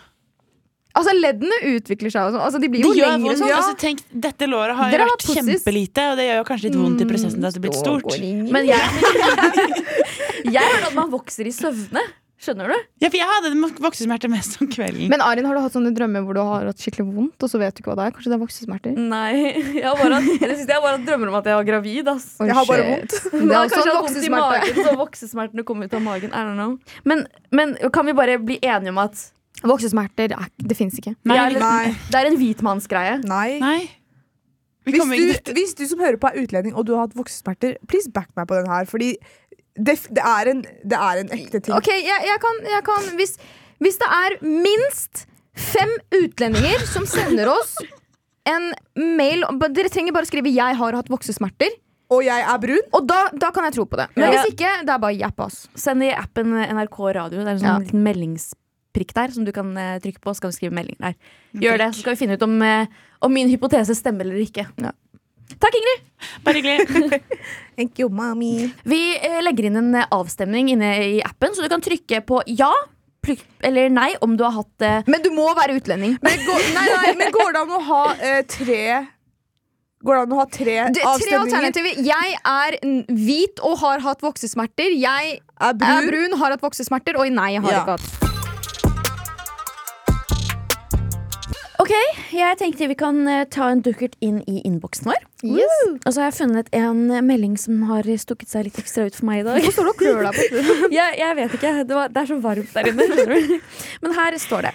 Altså, 0.90 1.12
leddene 1.14 1.54
utvikler 1.76 2.10
seg 2.10 2.32
sånn. 2.34 2.40
Altså, 2.42 2.58
de 2.58 2.68
blir 2.72 2.82
jo 2.82 2.90
gjør 2.98 3.12
lengre 3.12 3.36
sånn. 3.38 3.46
Ja. 3.52 3.60
Altså, 3.60 3.76
tenk, 3.78 4.00
dette 4.10 4.48
låret 4.50 4.74
har 4.74 4.90
Dere 4.90 5.06
jo 5.06 5.12
vært 5.12 5.28
kjempelite, 5.36 6.06
og 6.10 6.16
det 6.18 6.24
gjør 6.26 6.40
jo 6.40 6.46
kanskje 6.48 6.66
litt 6.66 6.78
vondt 6.80 7.04
i 7.04 7.06
prosessen 7.12 7.38
til 7.38 7.46
at 7.46 7.54
det 7.54 7.60
er 7.60 7.66
blitt 7.68 7.78
stort. 7.78 8.10
Men 8.50 8.66
jeg 8.66 8.80
Jeg 10.44 10.62
hørte 10.72 10.88
at 10.90 10.96
man 10.96 11.10
vokser 11.12 11.46
i 11.48 11.52
søvne. 11.54 12.02
Skjønner 12.40 12.70
du? 12.72 12.76
Ja, 13.04 13.08
for 13.12 13.18
jeg 13.18 13.26
hadde 13.28 13.50
voksesmerter 13.84 14.30
mest 14.32 14.54
om 14.64 14.68
kvelden. 14.72 15.10
Men 15.12 15.20
Arin, 15.20 15.44
har 15.44 15.58
du 15.58 15.60
hatt 15.60 15.74
sånne 15.74 15.90
drømmer 15.92 16.22
hvor 16.24 16.38
du 16.38 16.40
har 16.40 16.62
hatt 16.70 16.80
skikkelig 16.80 17.04
vondt, 17.12 17.36
og 17.44 17.50
så 17.52 17.58
vet 17.60 17.74
du 17.76 17.82
ikke 17.82 17.90
hva 17.92 17.96
det 17.98 18.06
er? 18.06 18.14
Kanskje 18.16 18.30
det 18.32 18.36
er 18.38 18.40
voksesmerter? 18.40 18.94
Nei. 18.96 19.32
Jeg 19.76 19.84
har 19.84 19.98
bare, 20.00 20.22
hatt- 20.24 20.46
jeg 20.64 20.80
bare 20.80 20.94
hatt 20.94 21.04
drømmer 21.04 21.28
om 21.28 21.36
at 21.36 21.50
jeg 21.50 21.58
var 21.58 21.66
gravid. 21.68 22.08
Ass. 22.14 22.30
Jeg 22.40 22.56
har 22.56 22.64
bare 22.70 22.86
vondt. 22.88 23.12
Det 23.12 23.42
er 23.44 23.58
også 23.58 23.76
jeg 23.76 23.84
en 23.84 23.92
har 23.92 24.00
vondt 24.00 24.16
i 24.16 24.32
voksesmerte. 24.32 24.86
så 24.88 24.94
voksesmertene 25.02 25.66
kom 25.68 25.84
ut 25.84 25.98
av 26.00 26.00
magen. 26.06 26.32
I 26.32 26.46
don't 26.48 26.56
know. 26.56 26.78
Men, 27.04 27.26
men 27.52 27.76
kan 27.92 28.08
vi 28.08 28.16
bare 28.16 28.38
bli 28.40 28.56
enige 28.62 28.94
om 28.96 29.02
at 29.04 29.26
Voksesmerter, 29.60 30.32
er- 30.32 30.48
det 30.64 30.76
fins 30.78 30.96
ikke. 30.96 31.12
Nei, 31.28 31.36
er 31.36 31.58
Nei. 31.60 31.90
det 32.08 32.16
er 32.22 32.30
en 32.30 32.38
hvitmannsgreie? 32.40 33.18
Nei. 33.28 33.58
Nei. 33.60 33.80
Hvis 34.88 35.04
du, 35.04 35.52
hvis 35.52 35.74
du 35.76 35.82
som 35.90 36.00
hører 36.00 36.16
på 36.16 36.30
er 36.32 36.40
utlending 36.40 36.72
og 36.72 36.86
du 36.88 36.94
har 36.96 37.04
hatt 37.04 37.12
voksesmerter, 37.18 37.76
please 37.90 38.08
back 38.08 38.30
meg 38.40 38.48
på 38.48 38.56
den 38.56 38.70
her. 38.72 38.88
Fordi 38.88 39.10
det, 39.76 39.96
det, 40.10 40.22
er, 40.24 40.50
en, 40.50 40.62
det 40.62 40.98
er 40.98 41.22
en 41.22 41.32
ekte 41.36 41.60
ting. 41.60 41.74
Ok, 41.76 41.88
jeg, 41.88 42.26
jeg 42.26 42.40
kan, 42.42 42.60
jeg 42.66 42.84
kan 42.84 43.10
hvis, 43.16 43.36
hvis 43.78 43.98
det 44.02 44.08
er 44.10 44.36
minst 44.44 45.26
fem 45.56 45.92
utlendinger 46.22 46.84
som 46.88 47.06
sender 47.08 47.50
oss 47.52 47.74
en 48.48 48.70
mail 49.18 49.44
Dere 49.74 49.90
trenger 49.92 50.14
bare 50.16 50.28
skrive 50.28 50.50
'jeg 50.50 50.76
har 50.76 50.96
hatt 50.96 51.10
voksesmerter', 51.12 51.76
Og 52.10 52.24
jeg 52.24 52.40
er 52.42 52.58
brun. 52.58 52.86
og 52.92 53.06
da, 53.06 53.28
da 53.36 53.50
kan 53.50 53.64
jeg 53.64 53.74
tro 53.74 53.84
på 53.84 53.96
det. 53.96 54.08
Men 54.16 54.32
Ja. 54.32 54.42
hvis 54.42 54.52
ikke, 54.52 54.70
det 54.82 54.90
er 54.90 54.98
bare 54.98 55.14
japp, 55.14 55.40
ass. 55.40 55.68
Send 55.76 56.02
i 56.02 56.10
appen 56.10 56.50
NRK 56.52 56.98
Radio. 57.14 57.38
Det 57.38 57.46
er 57.46 57.50
en 57.50 57.58
sånn 57.58 57.62
Ja. 57.62 57.78
liten 57.78 58.02
meldingsprikk 58.02 59.14
der 59.14 59.28
som 59.30 59.44
du 59.44 59.52
kan 59.52 59.76
uh, 59.76 59.98
trykke 60.00 60.18
på. 60.20 60.34
Så 60.34 60.40
kan 60.40 60.50
du 60.50 60.56
skrive 60.56 60.74
melding 60.74 60.96
der. 60.98 61.14
Gjør 61.54 61.78
det, 61.78 61.94
så 61.94 62.00
skal 62.00 62.16
vi 62.16 62.26
finne 62.26 62.34
ut 62.34 62.42
om, 62.42 62.60
uh, 62.62 62.86
om 63.22 63.32
min 63.32 63.48
hypotese 63.48 63.94
stemmer 63.94 64.22
eller 64.22 64.42
ikke. 64.42 64.66
Ja. 64.82 64.90
Takk, 65.58 65.74
Ingrid! 65.80 66.06
Bare 66.44 66.60
hyggelig. 66.60 67.20
Thank 67.76 67.98
you, 67.98 68.08
mommy. 68.12 68.70
Vi 68.84 69.00
eh, 69.16 69.40
legger 69.42 69.70
inn 69.70 69.80
en 69.80 69.94
eh, 69.98 70.06
avstemning 70.14 70.70
inne 70.74 70.90
i 71.16 71.20
appen, 71.24 71.54
så 71.56 71.64
du 71.64 71.70
kan 71.72 71.82
trykke 71.84 72.22
på 72.28 72.42
ja 72.46 72.70
eller 73.60 73.90
nei 73.92 74.14
om 74.24 74.32
du 74.38 74.42
har 74.46 74.54
hatt 74.56 74.82
eh, 74.82 75.02
Men 75.10 75.20
du 75.22 75.28
må 75.34 75.44
være 75.54 75.76
utlending. 75.76 76.16
Men 76.24 76.40
går, 76.46 76.62
nei, 76.74 76.86
nei, 76.88 77.10
men 77.20 77.34
går 77.34 77.52
det 77.52 77.60
an 77.60 77.74
å 77.76 77.80
ha 77.90 78.00
eh, 78.16 78.40
tre 78.48 78.80
Går 80.00 80.16
det 80.16 80.22
an 80.24 80.32
å 80.32 80.38
ha 80.40 80.46
tre 80.48 80.76
Det, 80.96 81.04
tre 81.04 81.36
alternativer. 81.36 82.00
Jeg 82.00 82.38
er 82.40 82.78
hvit 83.12 83.60
og 83.60 83.76
har 83.82 84.00
hatt 84.06 84.24
voksesmerter. 84.24 84.96
Jeg 84.96 85.36
Er 85.60 85.76
brun? 85.76 85.92
er 85.92 86.08
brun, 86.08 86.38
har 86.40 86.56
hatt 86.56 86.64
voksesmerter. 86.64 87.20
Og 87.20 87.28
nei, 87.36 87.50
jeg 87.58 87.66
har 87.68 87.76
Ja. 87.76 87.84
ikke 87.84 87.98
hatt. 88.00 88.29
Ok, 91.90 92.18
jeg 92.38 92.54
tenkte 92.60 92.86
vi 92.86 92.94
kan 92.94 93.16
eh, 93.26 93.40
ta 93.50 93.66
en 93.72 93.80
dukkert 93.82 94.12
inn 94.22 94.36
i 94.46 94.60
innboksen 94.62 95.08
vår. 95.10 95.24
Yes. 95.42 95.72
Og 95.96 96.12
så 96.12 96.20
har 96.20 96.28
jeg 96.28 96.36
funnet 96.36 96.68
en 96.78 97.00
melding 97.26 97.56
som 97.58 97.80
har 97.88 98.06
stukket 98.22 98.46
seg 98.52 98.68
litt 98.68 98.78
ekstra 98.78 99.08
ut 99.08 99.16
for 99.18 99.26
meg 99.26 99.40
i 99.40 99.46
dag. 99.48 99.58
Hvorfor 99.58 99.74
står 99.74 99.88
du 99.88 99.90
og 99.90 99.98
klør 99.98 100.20
deg 100.28 100.38
på 100.38 100.68
jeg, 101.00 101.16
jeg 101.18 101.38
vet 101.40 101.56
ikke. 101.58 101.72
Det, 101.88 101.96
var, 101.98 102.12
det 102.14 102.22
er 102.22 102.28
så 102.30 102.36
varmt 102.44 102.76
der 102.76 102.90
inne. 102.92 103.58
Men 104.04 104.14
her 104.20 104.38
står 104.38 104.68
det. 104.68 104.72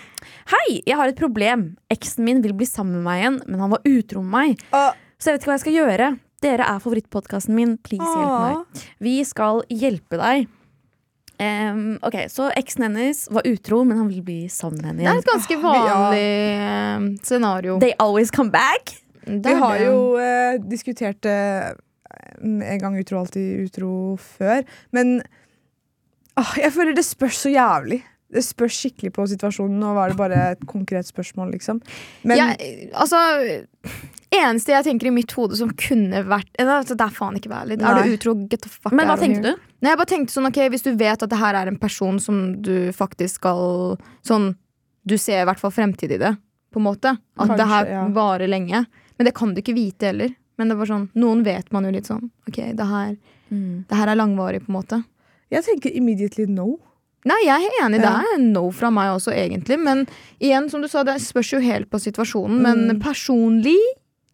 Hei, 0.51 0.65
jeg 0.81 0.99
har 0.99 1.13
et 1.13 1.21
problem. 1.21 1.63
Eksen 1.95 2.27
min 2.27 2.43
vil 2.43 2.57
bli 2.59 2.67
sammen 2.67 2.99
med 2.99 3.07
meg 3.07 3.23
igjen, 3.23 3.39
men 3.47 3.63
han 3.63 3.71
var 3.77 3.87
utro 3.93 4.25
med 4.25 4.35
meg. 4.35 4.67
Ah, 4.75 4.91
Så 5.15 5.31
jeg 5.31 5.37
vet 5.37 5.45
ikke 5.45 5.53
hva 5.53 5.55
jeg 5.61 5.63
skal 5.63 5.79
gjøre. 5.79 6.11
Dere 6.43 6.67
er 6.67 6.83
favorittpodkasten 6.83 7.55
min. 7.55 7.77
Please 7.79 8.11
hjelp 8.11 8.35
meg. 8.43 8.85
Vi 9.07 9.15
skal 9.23 9.63
hjelpe 9.71 10.19
deg. 10.19 10.51
Em, 11.41 11.97
ok, 12.05 12.15
Så 12.31 12.47
eksen 12.55 12.87
hennes 12.87 13.25
var 13.33 13.47
utro, 13.47 13.83
men 13.83 13.99
han 13.99 14.07
vil 14.07 14.23
bli 14.23 14.37
sammen 14.51 14.79
med 14.79 14.91
henne 14.91 15.03
Det 15.03 15.11
er 15.11 15.23
et 15.23 15.31
ganske 15.31 15.57
vanlig 15.59 16.21
ja. 16.23 16.99
scenario. 17.27 17.79
They 17.83 17.95
always 17.99 18.31
come 18.31 18.53
back. 18.53 18.95
Det 19.25 19.41
vi 19.43 19.59
har 19.59 19.79
det. 19.79 19.85
jo 19.89 20.15
uh, 20.15 20.69
diskutert 20.69 21.25
uh, 21.25 21.73
en 22.41 22.79
gang 22.79 22.97
utro, 22.99 23.19
alltid 23.19 23.65
utro 23.65 23.93
før. 24.21 24.63
Men 24.95 25.17
uh, 26.39 26.55
jeg 26.61 26.71
føler 26.75 26.95
det 26.95 27.05
spørs 27.07 27.41
så 27.45 27.51
jævlig. 27.51 28.03
Det 28.35 28.43
spørs 28.43 28.77
skikkelig 28.79 29.13
på 29.15 29.25
situasjonen. 29.31 29.79
Nå 29.81 29.93
var 29.97 30.11
det 30.11 30.19
bare 30.19 30.41
et 30.55 30.67
konkret 30.69 31.07
spørsmål, 31.07 31.51
liksom. 31.55 31.81
Men 32.23 32.39
ja, 32.39 32.47
altså 32.93 33.19
Eneste 34.35 34.73
jeg 34.73 34.83
tenker 34.87 35.07
i 35.07 35.13
mitt 35.15 35.31
hode 35.37 35.55
som 35.59 35.69
kunne 35.79 36.21
vært 36.27 36.49
altså, 36.59 36.95
Det 36.97 37.05
er 37.05 37.13
faen 37.15 37.35
ikke 37.39 37.51
valid. 37.51 37.81
Er 37.81 38.03
du 38.03 38.13
utro, 38.15 38.33
get 38.49 38.61
the 38.65 38.69
fuck 38.69 38.91
Men 38.95 39.07
hva 39.07 39.17
tenkte 39.19 39.41
du? 39.53 39.65
Nei, 39.81 39.91
jeg 39.93 39.99
bare 40.01 40.09
tenkte 40.11 40.33
sånn, 40.35 40.47
ok, 40.49 40.59
Hvis 40.73 40.83
du 40.87 40.91
vet 40.99 41.23
at 41.23 41.29
det 41.31 41.39
her 41.39 41.55
er 41.59 41.67
en 41.71 41.77
person 41.81 42.19
som 42.19 42.61
du 42.65 42.91
faktisk 42.95 43.39
skal 43.41 43.97
Sånn, 44.25 44.55
Du 45.05 45.17
ser 45.21 45.43
i 45.43 45.45
hvert 45.45 45.59
fall 45.61 45.71
fremtid 45.71 46.11
i 46.11 46.17
det, 46.21 46.33
på 46.73 46.79
en 46.81 46.87
måte. 46.87 47.11
At 47.37 47.47
Kanskje, 47.47 47.57
det 47.61 47.67
her 47.69 47.91
ja. 47.93 48.07
varer 48.15 48.47
lenge. 48.49 48.85
Men 49.17 49.25
det 49.29 49.33
kan 49.37 49.53
du 49.53 49.61
ikke 49.61 49.75
vite 49.77 50.09
heller. 50.09 50.33
Men 50.57 50.71
det 50.71 50.75
var 50.79 50.89
sånn, 50.89 51.09
noen 51.15 51.43
vet 51.45 51.69
man 51.71 51.85
jo 51.85 51.91
litt 51.93 52.07
sånn. 52.09 52.29
Ok, 52.49 52.57
det 52.75 52.87
her, 52.89 53.13
det 53.51 53.95
her 53.99 54.07
er 54.11 54.17
langvarig, 54.17 54.63
på 54.65 54.71
en 54.73 54.77
måte. 54.79 55.03
jeg 55.51 55.63
tenker 55.63 55.93
immediately 55.95 56.45
no. 56.47 56.79
Nei, 57.25 57.37
jeg 57.45 57.67
er 57.69 57.77
enig. 57.85 57.99
Det 58.01 58.09
er 58.09 58.41
no 58.41 58.71
fra 58.71 58.89
meg 58.93 59.13
også, 59.15 59.31
egentlig. 59.35 59.77
Men 59.81 60.03
igjen, 60.39 60.67
som 60.69 60.81
du 60.81 60.87
sa, 60.87 61.03
det 61.03 61.15
spørs 61.21 61.53
jo 61.53 61.59
helt 61.63 61.89
på 61.89 61.97
situasjonen. 62.01 62.59
Men 62.61 62.87
Mm. 62.89 62.99
personlig 63.01 63.77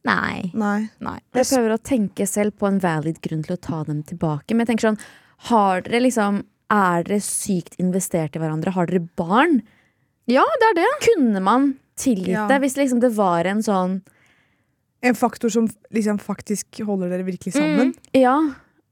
nei. 0.05 0.51
Nei. 0.53 0.89
nei. 0.99 1.19
Jeg 1.33 1.45
prøver 1.51 1.75
å 1.75 1.81
tenke 1.81 2.25
selv 2.27 2.55
på 2.57 2.67
en 2.67 2.79
valid 2.79 3.19
grunn 3.21 3.43
til 3.45 3.55
å 3.55 3.61
ta 3.61 3.83
dem 3.87 4.01
tilbake. 4.03 4.55
Men 4.55 4.65
jeg 4.65 4.71
tenker 4.73 4.87
sånn, 4.89 4.99
har 5.51 5.81
dere 5.81 6.01
liksom 6.07 6.43
Er 6.71 7.03
dere 7.03 7.19
sykt 7.19 7.73
investert 7.83 8.35
i 8.35 8.39
hverandre? 8.39 8.71
Har 8.71 8.85
dere 8.87 9.01
barn? 9.19 9.57
Ja, 10.31 10.45
det 10.61 10.67
er 10.69 10.75
det. 10.79 10.89
Kunne 11.03 11.41
man 11.43 11.65
tilgitt 11.99 12.29
Ja. 12.31 12.47
det 12.47 12.61
hvis 12.61 12.77
liksom 12.77 13.01
det 13.01 13.11
var 13.17 13.43
en 13.45 13.59
sånn 13.61 14.01
En 15.03 15.15
faktor 15.15 15.49
som 15.51 15.67
liksom 15.91 16.19
faktisk 16.21 16.79
holder 16.85 17.09
dere 17.09 17.23
virkelig 17.25 17.53
sammen. 17.57 17.93
Ja. 18.13 18.37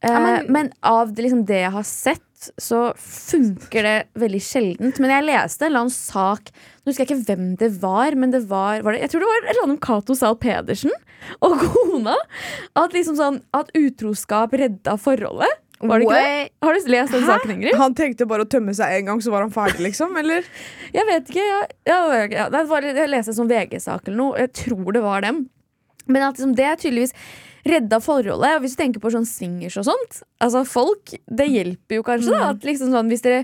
Eh, 0.02 0.10
Ja, 0.12 0.20
men- 0.20 0.52
men, 0.52 0.74
av 0.84 1.14
det, 1.14 1.24
liksom, 1.24 1.46
det 1.46 1.62
jeg 1.64 1.72
har 1.72 1.84
sett, 1.84 2.24
så 2.62 2.82
funker 3.00 3.86
det 3.86 3.96
veldig 4.20 4.42
sjeldent. 4.44 5.00
Men 5.04 5.12
jeg 5.12 5.28
leste 5.28 5.66
en 5.66 5.72
eller 5.72 5.86
annen 5.86 5.94
sak 5.96 6.52
Nå 6.54 6.92
husker 6.92 7.04
jeg 7.04 7.10
ikke 7.10 7.26
hvem 7.28 7.48
det 7.60 7.70
var, 7.82 8.16
men 8.18 8.32
det 8.34 8.46
var, 8.50 8.80
var 8.86 8.96
det, 8.96 9.02
Jeg 9.04 9.12
tror 9.14 9.24
det 9.26 9.30
var 9.30 9.40
et 9.42 9.50
eller 9.52 9.66
annet 9.66 9.76
om 9.76 9.82
Cato 9.84 10.16
Zahl 10.18 10.38
Pedersen 10.40 10.94
og 11.44 11.60
kona. 11.60 12.16
At 12.80 12.96
liksom 12.96 13.18
sånn 13.20 13.42
At 13.56 13.74
utroskap 13.78 14.56
redda 14.56 14.96
forholdet. 15.02 15.60
Var 15.80 16.02
det 16.02 16.08
ikke 16.08 16.24
det? 16.24 16.48
Har 16.66 16.76
du 16.76 16.90
lest 16.92 17.14
den 17.16 17.28
saken, 17.28 17.52
Ingrid? 17.56 17.78
Han 17.80 17.94
tenkte 17.96 18.28
bare 18.28 18.44
å 18.44 18.50
tømme 18.52 18.74
seg 18.76 18.98
en 18.98 19.12
gang, 19.12 19.22
så 19.24 19.32
var 19.32 19.46
han 19.46 19.54
ferdig, 19.54 19.80
liksom? 19.86 20.18
Eller? 20.20 20.48
Jeg 20.98 21.08
vet 21.08 21.30
ikke. 21.32 21.46
Jeg, 21.46 21.70
jeg, 21.88 22.32
jeg, 22.34 22.50
det 22.56 22.64
var, 22.68 22.88
jeg 22.90 23.12
leste 23.14 23.32
en 23.32 23.38
sånn 23.38 23.52
VG-sak 23.52 24.10
eller 24.10 24.20
noe. 24.20 24.42
Jeg 24.44 24.52
tror 24.66 24.90
det 24.96 25.04
var 25.06 25.24
dem. 25.24 25.46
Men 26.10 26.26
at 26.26 26.40
liksom, 26.40 26.56
det 26.58 26.66
er 26.66 26.82
tydeligvis 26.82 27.16
redda 27.68 28.00
forholdet. 28.04 28.58
Og 28.58 28.64
hvis 28.64 28.76
du 28.76 28.84
tenker 28.84 29.04
på 29.04 29.12
sånn 29.14 29.28
swingers 29.28 29.80
og 29.82 29.90
sånt 29.90 30.22
Altså 30.44 30.64
folk, 30.68 31.16
Det 31.28 31.48
hjelper 31.50 32.00
jo 32.00 32.06
kanskje, 32.08 32.36
da. 32.36 32.54
At 32.54 32.64
liksom 32.68 32.94
sånn, 32.94 33.10
hvis, 33.12 33.24
dere, 33.26 33.44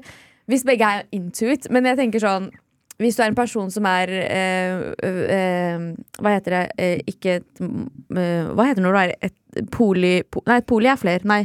hvis 0.52 0.64
begge 0.68 0.86
er 0.86 1.10
into 1.16 1.50
it. 1.52 1.68
Men 1.74 1.90
jeg 1.92 2.00
tenker 2.04 2.24
sånn 2.24 2.52
hvis 3.02 3.18
du 3.18 3.26
er 3.26 3.28
en 3.28 3.36
person 3.36 3.72
som 3.74 3.84
er 3.90 4.12
øh, 4.24 4.84
øh, 5.04 5.88
Hva 6.16 6.32
heter 6.38 6.54
det? 6.56 6.64
øh, 6.80 7.02
ikke 7.12 7.42
Hva 7.60 8.68
heter 8.70 8.80
det 8.80 8.86
når 8.86 8.96
du 8.96 9.00
er 9.02 9.14
et 9.28 9.68
poli... 9.72 10.22
Po, 10.32 10.44
nei, 10.48 10.62
poli 10.64 10.88
er 10.92 11.00
flere. 11.00 11.28
Nei. 11.28 11.42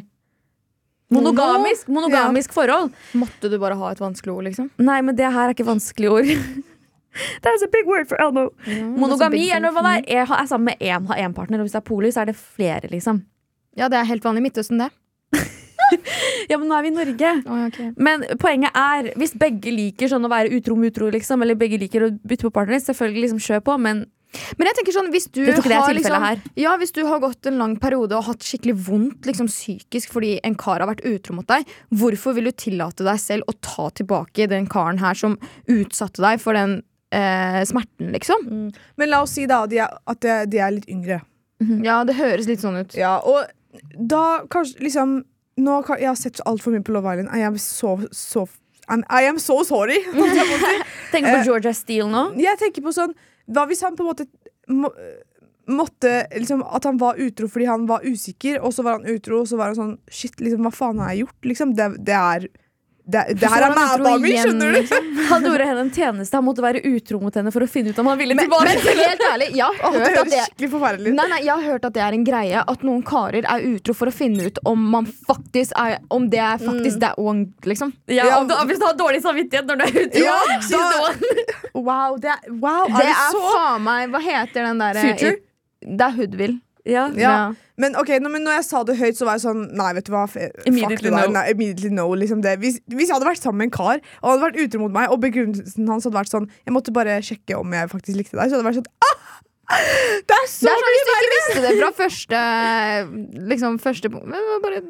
Monogamisk, 1.11 1.88
monogamisk 1.90 2.54
forhold. 2.54 2.92
Måtte 3.18 3.50
du 3.50 3.56
bare 3.59 3.74
ha 3.78 3.90
et 3.90 4.02
vanskelig 4.02 4.30
ord, 4.30 4.44
liksom? 4.46 4.68
Nei, 4.78 5.00
men 5.02 5.16
det 5.18 5.26
her 5.26 5.48
er 5.48 5.56
ikke 5.56 5.66
vanskelige 5.66 6.12
ord. 6.20 6.30
That's 7.44 7.64
a 7.66 7.70
big 7.72 7.86
word 7.90 8.08
for 8.08 8.20
Elmo. 8.22 8.50
Monogami 8.96 9.48
er 9.50 9.62
når 9.62 9.74
man 9.76 9.90
er, 9.94 10.04
er, 10.06 10.24
er 10.26 10.46
sammen 10.46 10.70
med 10.70 10.82
én, 10.84 11.06
har 11.10 11.22
én 11.24 11.34
partner, 11.34 11.58
og 11.58 11.66
hvis 11.68 11.74
det 11.76 11.82
er 11.82 11.88
poli, 11.88 12.12
så 12.14 12.22
er 12.24 12.30
det 12.30 12.36
flere, 12.38 12.90
liksom. 12.92 13.24
Ja, 13.78 13.88
det 13.90 13.98
er 14.00 14.08
helt 14.10 14.24
vanlig 14.26 14.44
i 14.44 14.48
Midtøsten, 14.48 14.82
det. 14.82 14.90
Ja, 16.50 16.56
men 16.58 16.68
nå 16.70 16.74
er 16.74 16.82
vi 16.82 16.90
i 16.90 16.94
Norge. 16.94 17.30
Men 17.98 18.24
poenget 18.42 18.74
er, 18.78 19.10
hvis 19.18 19.34
begge 19.38 19.72
liker 19.74 20.10
sånn 20.10 20.26
å 20.26 20.30
være 20.30 20.50
utro 20.56 20.76
med 20.78 20.90
utro, 20.92 21.10
liksom, 21.10 21.42
eller 21.44 21.58
begge 21.58 21.78
liker 21.78 22.06
å 22.06 22.10
bytte 22.14 22.48
på 22.48 22.54
partner, 22.54 22.80
selvfølgelig 22.82 23.26
liksom 23.26 23.44
kjør 23.48 23.62
på, 23.66 23.76
men 23.82 24.06
Men 24.54 24.68
jeg 24.68 24.76
tenker 24.78 24.94
sånn, 24.94 25.08
hvis 25.10 25.24
du 25.34 25.40
har 25.42 25.90
liksom. 25.90 26.42
Ja, 26.54 26.76
hvis 26.78 26.92
du 26.94 27.00
har 27.02 27.18
gått 27.18 27.48
en 27.50 27.56
lang 27.58 27.72
periode 27.82 28.14
og 28.14 28.28
hatt 28.28 28.46
skikkelig 28.46 28.76
vondt 28.86 29.26
liksom, 29.26 29.48
psykisk 29.50 30.12
fordi 30.14 30.36
en 30.46 30.54
kar 30.54 30.78
har 30.78 30.86
vært 30.86 31.02
utro 31.02 31.34
mot 31.34 31.48
deg, 31.50 31.66
hvorfor 31.90 32.36
vil 32.36 32.46
du 32.46 32.52
tillate 32.54 33.02
deg 33.02 33.18
selv 33.18 33.50
å 33.50 33.56
ta 33.58 33.88
tilbake 33.90 34.46
den 34.46 34.68
karen 34.70 35.02
her 35.02 35.18
som 35.18 35.34
utsatte 35.66 36.22
deg 36.22 36.38
for 36.38 36.54
den 36.54 36.78
eh, 37.12 37.60
smerten, 37.68 38.12
liksom? 38.14 38.46
Men 38.96 39.10
la 39.10 39.22
oss 39.24 39.34
si 39.38 39.46
da 39.50 39.64
de 39.70 39.78
er, 39.84 39.98
at 40.06 40.20
de, 40.50 40.58
er 40.58 40.70
litt 40.76 40.88
yngre. 40.90 41.20
Ja, 41.84 42.02
det 42.08 42.14
høres 42.16 42.46
litt 42.48 42.62
sånn 42.62 42.78
ut. 42.80 42.94
Ja, 42.96 43.18
og 43.20 43.44
da 44.00 44.40
kanskje 44.50 44.80
liksom 44.86 45.18
nå, 45.60 45.82
kan- 45.84 45.98
Jeg 46.00 46.08
har 46.08 46.16
sett 46.16 46.40
altfor 46.48 46.72
mye 46.72 46.82
på 46.86 46.92
Love 46.94 47.12
Island. 47.12 47.28
I 47.36 47.42
am 47.44 47.58
so, 47.58 47.98
so 48.12 48.46
I'm, 48.88 49.02
I 49.10 49.26
am 49.28 49.38
so 49.38 49.62
sorry. 49.62 49.98
holdt 50.14 50.34
jeg 50.34 50.46
på 50.48 50.56
å 50.56 50.60
si. 50.62 50.78
Tenk 51.12 51.26
på 51.28 51.34
Eh, 51.36 51.44
Georgia 51.44 51.72
Steele 51.76 52.08
nå. 52.08 52.22
Jeg 52.40 52.58
tenker 52.58 52.82
på 52.86 52.92
sånn 52.96 53.12
Hva 53.50 53.66
hvis 53.68 53.82
han 53.84 53.94
på 53.98 54.02
en 54.06 54.08
måte 54.08 54.24
må, 54.72 54.88
måtte 55.68 56.26
liksom, 56.32 56.62
At 56.64 56.84
han 56.88 56.96
var 56.98 57.20
utro 57.20 57.48
fordi 57.50 57.66
han 57.68 57.84
var 57.90 58.00
usikker, 58.06 58.60
og 58.64 58.72
så 58.74 58.82
var 58.86 58.98
han 58.98 59.06
utro, 59.12 59.42
og 59.42 59.48
så 59.50 59.58
var 59.60 59.70
han 59.74 59.78
sånn 59.78 59.92
Shit, 60.10 60.40
liksom, 60.40 60.64
hva 60.64 60.72
faen 60.74 60.98
har 61.02 61.12
jeg 61.12 61.26
gjort? 61.26 61.38
Liksom, 61.52 61.74
det, 61.78 61.90
det 62.08 62.16
er 62.16 62.48
Det, 63.10 63.22
det 63.40 63.48
her 63.50 63.64
er 63.66 63.72
mædamen 63.74 64.22
min, 64.22 64.36
skjønner 64.38 64.76
du? 64.76 64.94
Han 65.30 65.46
gjorde 65.46 65.66
henne 65.66 65.82
en 65.86 65.90
tjeneste. 65.94 66.36
Han 66.38 66.44
måtte 66.46 66.62
være 66.64 66.82
utro 66.86 67.18
mot 67.22 67.34
henne 67.38 67.50
for 67.54 67.64
å 67.64 67.68
finne 67.70 67.90
ut 67.94 67.98
om 68.02 68.08
han 68.10 68.18
ville 68.20 68.34
Men, 68.38 68.46
tilbake. 68.46 68.76
men 68.84 69.00
helt 69.04 69.24
ærlig, 69.32 69.48
jeg 69.58 69.78
har 69.80 69.96
det 69.96 70.00
hørt 70.04 70.18
at 70.20 70.30
det 70.32 70.42
skikkelig. 70.46 71.14
Nei, 71.16 71.26
nei, 71.32 71.40
jeg 71.46 71.52
har 71.54 71.64
hørt 71.66 71.88
at 71.88 71.94
det 71.96 72.02
er 72.06 72.16
en 72.16 72.24
greie 72.26 72.62
At 72.74 72.84
noen 72.86 73.02
karer 73.06 73.46
er 73.48 73.64
utro 73.70 73.94
for 73.96 74.10
å 74.10 74.14
finne 74.14 74.46
ut 74.50 74.60
om 74.68 74.82
man 74.94 75.08
faktisk 75.26 75.74
er 75.80 75.98
Om 76.12 76.28
det 76.32 76.40
er 76.44 76.60
faktisk 76.62 77.00
that 77.02 77.18
one, 77.20 77.46
liksom. 77.66 77.92
Ja, 78.10 78.26
Ja. 78.30 78.38
om 78.40 78.48
du, 78.50 78.54
hvis 78.70 78.78
du 78.80 78.86
har 78.86 78.96
dårlig 78.98 79.22
samvittighet 79.24 79.66
når 79.70 79.80
du 79.80 79.84
er 79.86 80.00
utro. 80.06 80.24
Ja, 80.24 80.38
da- 80.70 81.78
Wow, 81.80 82.16
det 82.20 82.30
er, 82.34 82.40
wow, 82.60 82.86
Det 82.90 83.00
er 83.00 83.08
det 83.08 83.14
er 83.14 83.30
så 83.34 83.42
faen 83.54 83.84
meg 83.86 84.10
Hva 84.14 84.20
heter 84.24 84.66
den 84.68 84.80
derre 84.82 85.04
Det 85.80 86.06
er 86.06 86.16
Hoodville. 86.18 86.58
Ja. 86.88 87.08
Ja. 87.16 87.34
Men 87.80 87.96
ok, 88.00 88.10
nå, 88.20 88.30
men 88.34 88.44
når 88.44 88.58
jeg 88.58 88.66
sa 88.68 88.82
det 88.84 88.96
høyt, 89.00 89.16
så 89.18 89.26
var 89.28 89.38
jeg 89.38 89.44
sånn 89.46 89.62
Nei, 89.78 89.90
vet 89.96 90.08
du 90.08 90.12
hva. 90.14 90.24
Immediately 90.68 91.12
no. 91.14 91.22
Nei, 91.34 91.44
immediately 91.54 91.90
no 91.96 92.06
liksom 92.18 92.42
det. 92.44 92.56
Hvis, 92.62 92.80
hvis 92.92 93.08
jeg 93.08 93.16
hadde 93.16 93.28
vært 93.30 93.40
sammen 93.42 93.62
med 93.64 93.70
en 93.70 93.76
kar, 93.78 94.02
og 94.20 94.26
han 94.28 94.34
hadde 94.36 94.46
vært 94.48 94.60
utro 94.66 94.82
mot 94.84 94.94
meg, 94.98 95.12
og 95.14 95.20
begrunnelsen 95.24 95.88
hans 95.90 96.08
hadde 96.08 96.18
vært 96.18 96.32
sånn 96.34 96.48
Jeg 96.66 96.74
måtte 96.76 96.94
bare 96.96 97.18
sjekke 97.24 97.58
om 97.60 97.76
jeg 97.78 97.90
faktisk 97.92 98.20
likte 98.20 98.36
deg, 98.36 98.50
så 98.50 98.58
hadde 98.58 98.64
det 98.64 98.70
vært 98.70 98.80
sånn 98.82 98.92
ah! 99.08 99.38
Det 99.70 100.34
er 100.34 100.48
så 100.50 100.66
Det 100.66 100.72
er 100.72 100.80
sånn 100.82 100.94
Hvis 100.96 101.06
du 101.06 101.12
ikke 101.14 101.34
visste 101.36 101.60
det 101.66 101.74
fra 101.78 101.90
første 101.94 102.38
Liksom 103.52 103.76
første 103.84 104.10
punkt 104.12 104.26
men 104.32 104.48
Bare 104.64 104.80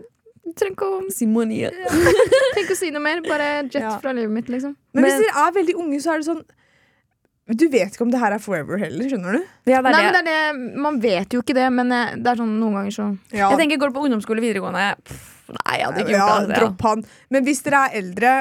trenger 0.56 0.72
ikke 0.72 0.86
å, 0.88 1.00
Simonie. 1.14 1.68
Tenk 2.56 2.70
å 2.72 2.76
si 2.78 2.88
noe 2.90 3.02
mer. 3.04 3.20
Bare 3.22 3.50
jet 3.68 3.76
Ja. 3.84 3.92
fra 4.02 4.10
livet 4.16 4.32
mitt, 4.34 4.48
liksom. 4.50 4.72
Men 4.96 5.04
hvis 5.06 5.20
dere 5.20 5.44
er 5.44 5.52
veldig 5.54 5.74
unge, 5.78 6.00
så 6.02 6.14
er 6.16 6.22
det 6.22 6.26
sånn 6.26 6.40
Du 7.50 7.64
vet 7.72 7.90
ikke 7.96 8.04
om 8.04 8.10
det 8.12 8.20
her 8.20 8.32
er 8.36 8.38
forever 8.42 8.78
heller, 8.78 9.08
skjønner 9.10 9.32
du? 9.40 9.46
Ja, 9.66 9.80
det 9.82 9.90
er 9.90 9.96
Nei, 9.96 10.02
det. 10.04 10.12
men 10.12 10.24
det 10.28 10.34
er 10.36 10.52
det, 10.52 10.82
Man 10.84 11.00
vet 11.02 11.32
jo 11.34 11.40
ikke 11.42 11.54
det, 11.56 11.66
men 11.74 11.90
eh, 11.92 12.12
det 12.20 12.30
er 12.34 12.38
sånn 12.38 12.52
noen 12.60 12.76
ganger 12.78 12.94
så 12.94 13.06
Ja, 13.34 13.48
Jeg 13.50 13.58
tenker, 13.64 13.80
Går 13.82 13.90
du 13.90 13.96
på 13.98 14.04
ungdomsskole 14.06 14.44
videregående 14.44 14.84
pff, 15.02 15.26
Nei, 15.50 15.78
jeg 15.80 15.86
hadde 15.88 16.04
ikke 16.04 16.14
ja 16.14 16.18
gjort 16.20 16.30
det. 16.30 16.46
altså, 16.46 16.60
dropp 16.60 16.84
han. 16.86 17.04
Men 17.34 17.44
hvis 17.48 17.62
dere 17.66 17.80
er 17.88 17.96
eldre 18.04 18.34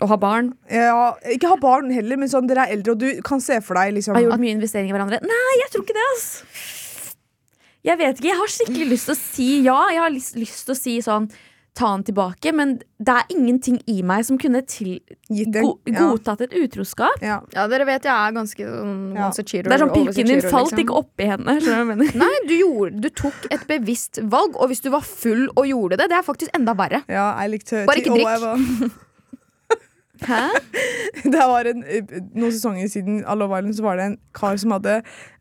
Å 0.00 0.08
ha 0.10 0.16
barn. 0.18 0.52
ja, 0.72 1.02
Ikke 1.34 1.50
ha 1.52 1.58
barn 1.60 1.90
heller, 1.92 2.16
men 2.22 2.30
sånn 2.32 2.48
dere 2.48 2.64
er 2.68 2.72
eldre, 2.78 2.94
og 2.96 3.02
du 3.04 3.20
kan 3.26 3.42
se 3.44 3.60
for 3.62 3.76
deg 3.78 3.92
liksom 3.98 4.16
Har 4.16 4.24
gjort 4.24 4.40
mye 4.42 4.56
investering 4.56 4.88
i 4.88 4.94
hverandre. 4.96 5.20
Nei, 5.22 5.50
jeg 5.60 5.70
tror 5.74 5.84
ikke 5.84 5.98
det. 6.00 6.06
ass 6.16 6.28
Jeg 7.84 7.98
vet 8.00 8.16
ikke, 8.16 8.30
jeg 8.32 8.40
har 8.40 8.54
skikkelig 8.56 8.88
lyst 8.94 9.10
til 9.10 9.14
å 9.14 9.20
si 9.20 9.48
ja. 9.66 9.76
Jeg 9.92 10.00
har 10.06 10.14
lyst, 10.14 10.38
lyst 10.40 10.64
til 10.64 10.72
å 10.74 10.78
si 10.80 10.96
sånn 11.04 11.28
ta 11.74 11.88
han 11.90 12.04
tilbake, 12.06 12.52
men 12.54 12.76
det 13.02 13.14
er 13.18 13.32
ingenting 13.34 13.80
i 13.90 13.96
meg 14.06 14.22
som 14.24 14.38
kunne 14.38 14.60
til, 14.70 15.00
gitt 15.28 15.50
go, 15.56 15.72
godtatt 15.84 16.40
Ja. 16.40 16.46
et 16.46 16.54
utroskap. 16.54 17.18
Ja. 17.20 17.40
Ja, 17.52 17.66
dere 17.66 17.84
vet 17.88 18.04
jeg 18.06 18.12
er 18.14 18.32
ganske 18.36 18.62
sånn 18.62 19.14
Ja. 19.16 19.30
cheater. 19.32 19.68
Det 19.68 19.72
er 19.72 19.82
sånn 19.82 19.92
Pilken 19.94 20.26
din 20.26 20.40
falt 20.40 20.70
liksom. 20.70 20.78
ikke 20.84 20.94
oppi 21.02 21.26
henne. 21.26 21.56
Skjønner 21.60 21.82
jeg 21.82 21.86
mener? 21.90 22.14
Nei, 22.14 22.34
du, 22.46 22.54
gjorde, 22.60 23.00
du 23.00 23.08
tok 23.10 23.48
et 23.50 23.66
bevisst 23.66 24.20
valg, 24.22 24.54
og 24.54 24.68
hvis 24.70 24.80
du 24.82 24.90
var 24.90 25.00
full 25.02 25.48
og 25.56 25.66
gjorde 25.66 25.98
det, 25.98 26.08
det 26.10 26.18
er 26.18 26.22
faktisk 26.22 26.50
enda 26.54 26.74
verre. 26.74 27.02
ja, 27.08 27.26
jeg 27.42 27.50
likte 27.50 27.86
Bare 27.86 27.98
ikke 27.98 28.14
drikk. 28.14 28.92
Hæ? 30.28 30.44
Det 31.34 31.40
var 31.48 31.64
en, 31.70 31.80
Noen 32.34 32.50
sesonger 32.52 32.88
siden 32.90 33.20
av 33.24 33.38
Love 33.38 33.58
Island 33.60 33.76
så 33.78 33.84
var 33.84 33.96
det 34.00 34.04
en 34.10 34.16
kar 34.36 34.56
som 34.60 34.72
hadde 34.74 34.96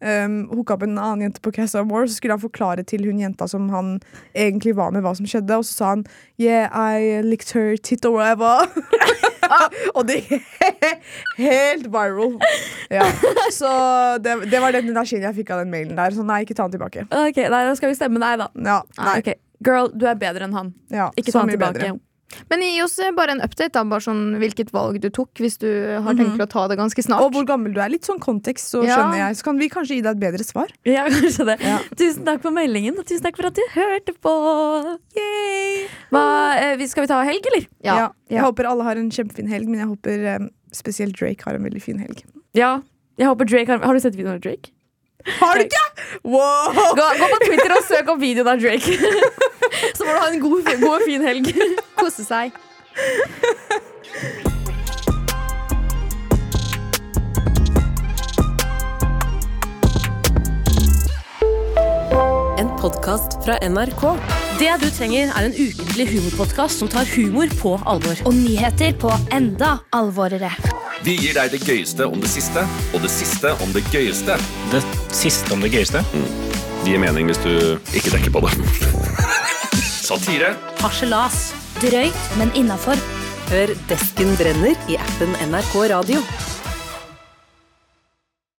um, 0.06 0.36
hooka 0.54 0.76
opp 0.78 0.84
en 0.86 0.93
annen 1.02 1.26
jente 1.26 1.41
på 1.43 1.52
Casa 1.56 1.82
War. 1.89 2.06
Så 2.08 2.19
skulle 2.19 2.36
han 2.38 2.43
forklare 2.43 2.86
til 2.88 3.04
hun 3.10 3.19
jenta 3.19 3.48
som 3.50 3.65
han 3.74 3.96
egentlig 4.36 4.76
var 4.78 4.93
med, 4.96 5.04
hva 5.04 5.15
som 5.17 5.28
skjedde. 5.28 5.58
Og 5.60 5.65
så 5.67 5.74
sa 5.80 5.89
han 5.96 6.06
Yeah, 6.39 6.69
I 6.72 7.22
licked 7.26 7.52
her 7.58 7.76
tit 7.78 8.06
or 8.06 8.15
whatever. 8.15 8.69
og 9.98 10.08
det 10.08 10.22
helt 11.38 11.89
viral. 11.93 12.38
Ja. 12.93 13.10
Så 13.52 13.69
det, 14.24 14.38
det 14.52 14.62
var 14.63 14.72
den 14.78 14.89
energien 14.93 15.26
jeg 15.26 15.36
fikk 15.41 15.52
av 15.56 15.63
den 15.65 15.74
mailen 15.74 15.98
der. 16.00 16.15
Så 16.15 16.24
nei, 16.28 16.43
ikke 16.46 16.56
ta 16.58 16.67
den 16.69 16.78
tilbake. 16.78 17.08
Ok, 17.10 17.41
nei, 17.43 17.63
Da 17.67 17.76
skal 17.80 17.91
vi 17.91 17.98
stemme 18.00 18.22
deg, 18.24 18.39
da. 18.46 18.50
Ja, 18.56 18.80
nei, 19.02 19.19
Okay. 19.24 19.39
Girl, 19.63 19.88
du 19.96 20.04
er 20.10 20.17
bedre 20.19 20.43
enn 20.50 20.56
han. 20.58 20.74
ja, 20.91 21.06
Ikke 21.15 21.32
ta 21.32 21.39
han 21.46 21.50
tilbake. 21.54 21.80
bedre. 21.80 22.00
Men 22.50 22.62
gi 22.65 22.82
oss 22.84 22.98
eh, 23.00 23.12
bare 23.15 23.36
en 23.36 23.41
update, 23.46 23.72
da, 23.76 23.84
bare 23.88 24.04
sånn 24.06 24.38
hvilket 24.41 24.72
valg 24.76 25.00
du 25.04 25.10
tok, 25.13 25.32
hvis 25.43 25.58
du 25.62 25.67
har 26.06 26.15
tenkt 26.17 26.36
til 26.38 26.46
å 26.46 26.50
ta 26.50 26.67
det 26.72 26.78
ganske 26.80 27.04
snart. 27.06 27.22
Og 27.26 27.34
hvor 27.36 27.46
gammel 27.50 27.74
du 27.76 27.80
er. 27.84 27.89
Litt 27.93 28.08
sånn 28.08 28.19
kontekst, 28.24 28.72
så 28.74 28.84
Ja. 28.86 28.98
skjønner 28.98 29.17
jeg. 29.24 29.38
Så 29.39 29.43
kan 29.50 29.58
vi 29.62 29.69
kanskje 29.69 29.96
gi 29.98 30.02
deg 30.06 30.15
et 30.17 30.24
bedre 30.24 30.44
svar. 30.48 30.71
Ja, 30.86 31.06
kanskje 31.10 31.46
det. 31.52 31.58
Ja. 31.62 31.79
Tusen 31.96 32.25
takk 32.25 32.42
for 32.42 32.52
meldingen, 32.56 32.98
og 33.00 33.06
tusen 33.06 33.23
takk 33.25 33.38
for 33.38 33.48
at 33.52 33.56
du 33.60 33.63
hørte 33.75 34.13
på. 34.19 34.34
Hva, 36.13 36.23
eh, 36.58 36.86
skal 36.88 37.04
vi 37.06 37.12
ta 37.12 37.21
helg, 37.23 37.46
eller? 37.54 37.67
ja. 37.84 37.96
Ja. 38.04 38.10
Jeg 38.29 38.42
håper 38.46 38.65
alle 38.65 38.84
har 38.84 38.98
en 38.98 39.10
kjempefin 39.13 39.48
helg, 39.52 39.67
men 39.69 39.79
jeg 39.84 39.88
håper 39.92 40.23
um, 40.42 40.50
spesielt 40.73 41.15
Drake 41.19 41.44
har 41.46 41.54
en 41.60 41.63
veldig 41.67 41.81
fin 41.84 42.00
helg. 42.02 42.23
Ja. 42.58 42.81
Jeg 43.19 43.27
håper 43.29 43.46
Drake 43.46 43.67
har, 43.69 43.84
har 43.86 43.94
du 43.94 44.00
sett 44.02 44.15
videoen 44.17 44.40
av 44.40 44.42
Drake? 44.42 44.71
Har 45.40 45.56
du 45.56 45.63
ikke?! 45.63 45.84
Wow! 46.25 46.73
Gå, 46.73 47.06
gå 47.19 47.27
på 47.31 47.38
Twitter 47.46 47.71
og 47.77 47.84
søk 47.88 48.10
opp 48.12 48.19
videoen 48.19 48.50
av 48.56 48.60
Drake. 48.60 48.98
Så 50.04 50.08
må 50.08 50.13
du 50.13 50.19
ha 50.19 50.29
en 50.33 50.39
god, 50.41 50.63
god 50.81 50.93
og 50.97 51.04
fin 51.08 51.21
helg. 51.23 51.45
Kose 51.99 52.25
seg. 52.27 52.51
En 62.60 62.73
podkast 62.81 63.39
fra 63.45 63.56
NRK. 63.63 64.04
Det 64.60 64.73
du 64.81 64.89
trenger, 64.91 65.31
er 65.31 65.47
en 65.47 65.56
ukentlig 65.56 66.10
humorpodkast 66.12 66.83
som 66.83 66.91
tar 66.91 67.08
humor 67.15 67.47
på 67.62 67.77
alvor. 67.87 68.19
Og 68.27 68.35
nyheter 68.35 68.91
på 68.99 69.13
enda 69.31 69.77
alvorere. 69.95 70.51
Vi 71.08 71.15
gir 71.15 71.39
deg 71.39 71.56
det 71.56 71.63
gøyeste 71.63 72.12
om 72.12 72.19
det 72.19 72.33
siste, 72.35 72.67
og 72.91 73.08
det 73.08 73.15
siste 73.15 73.56
om 73.63 73.71
det 73.71 73.87
gøyeste. 73.87 74.35
Det 74.75 74.83
siste 75.15 75.56
om 75.56 75.63
det 75.63 75.71
gøyeste. 75.71 76.04
Det 76.12 76.91
gir 76.91 76.99
mening 76.99 77.31
hvis 77.31 77.39
du 77.47 77.79
ikke 77.95 78.17
tenker 78.17 78.35
på 78.35 78.43
det. 78.49 78.58
Satire. 80.04 80.51
Harselas. 80.83 81.54
Drøyt, 81.79 82.23
men 82.39 82.51
innafor. 82.60 82.99
Hør 83.47 83.71
Desken 83.87 84.33
brenner 84.39 84.75
i 84.91 84.97
appen 84.99 85.31
NRK 85.47 85.77
Radio. 85.93 86.19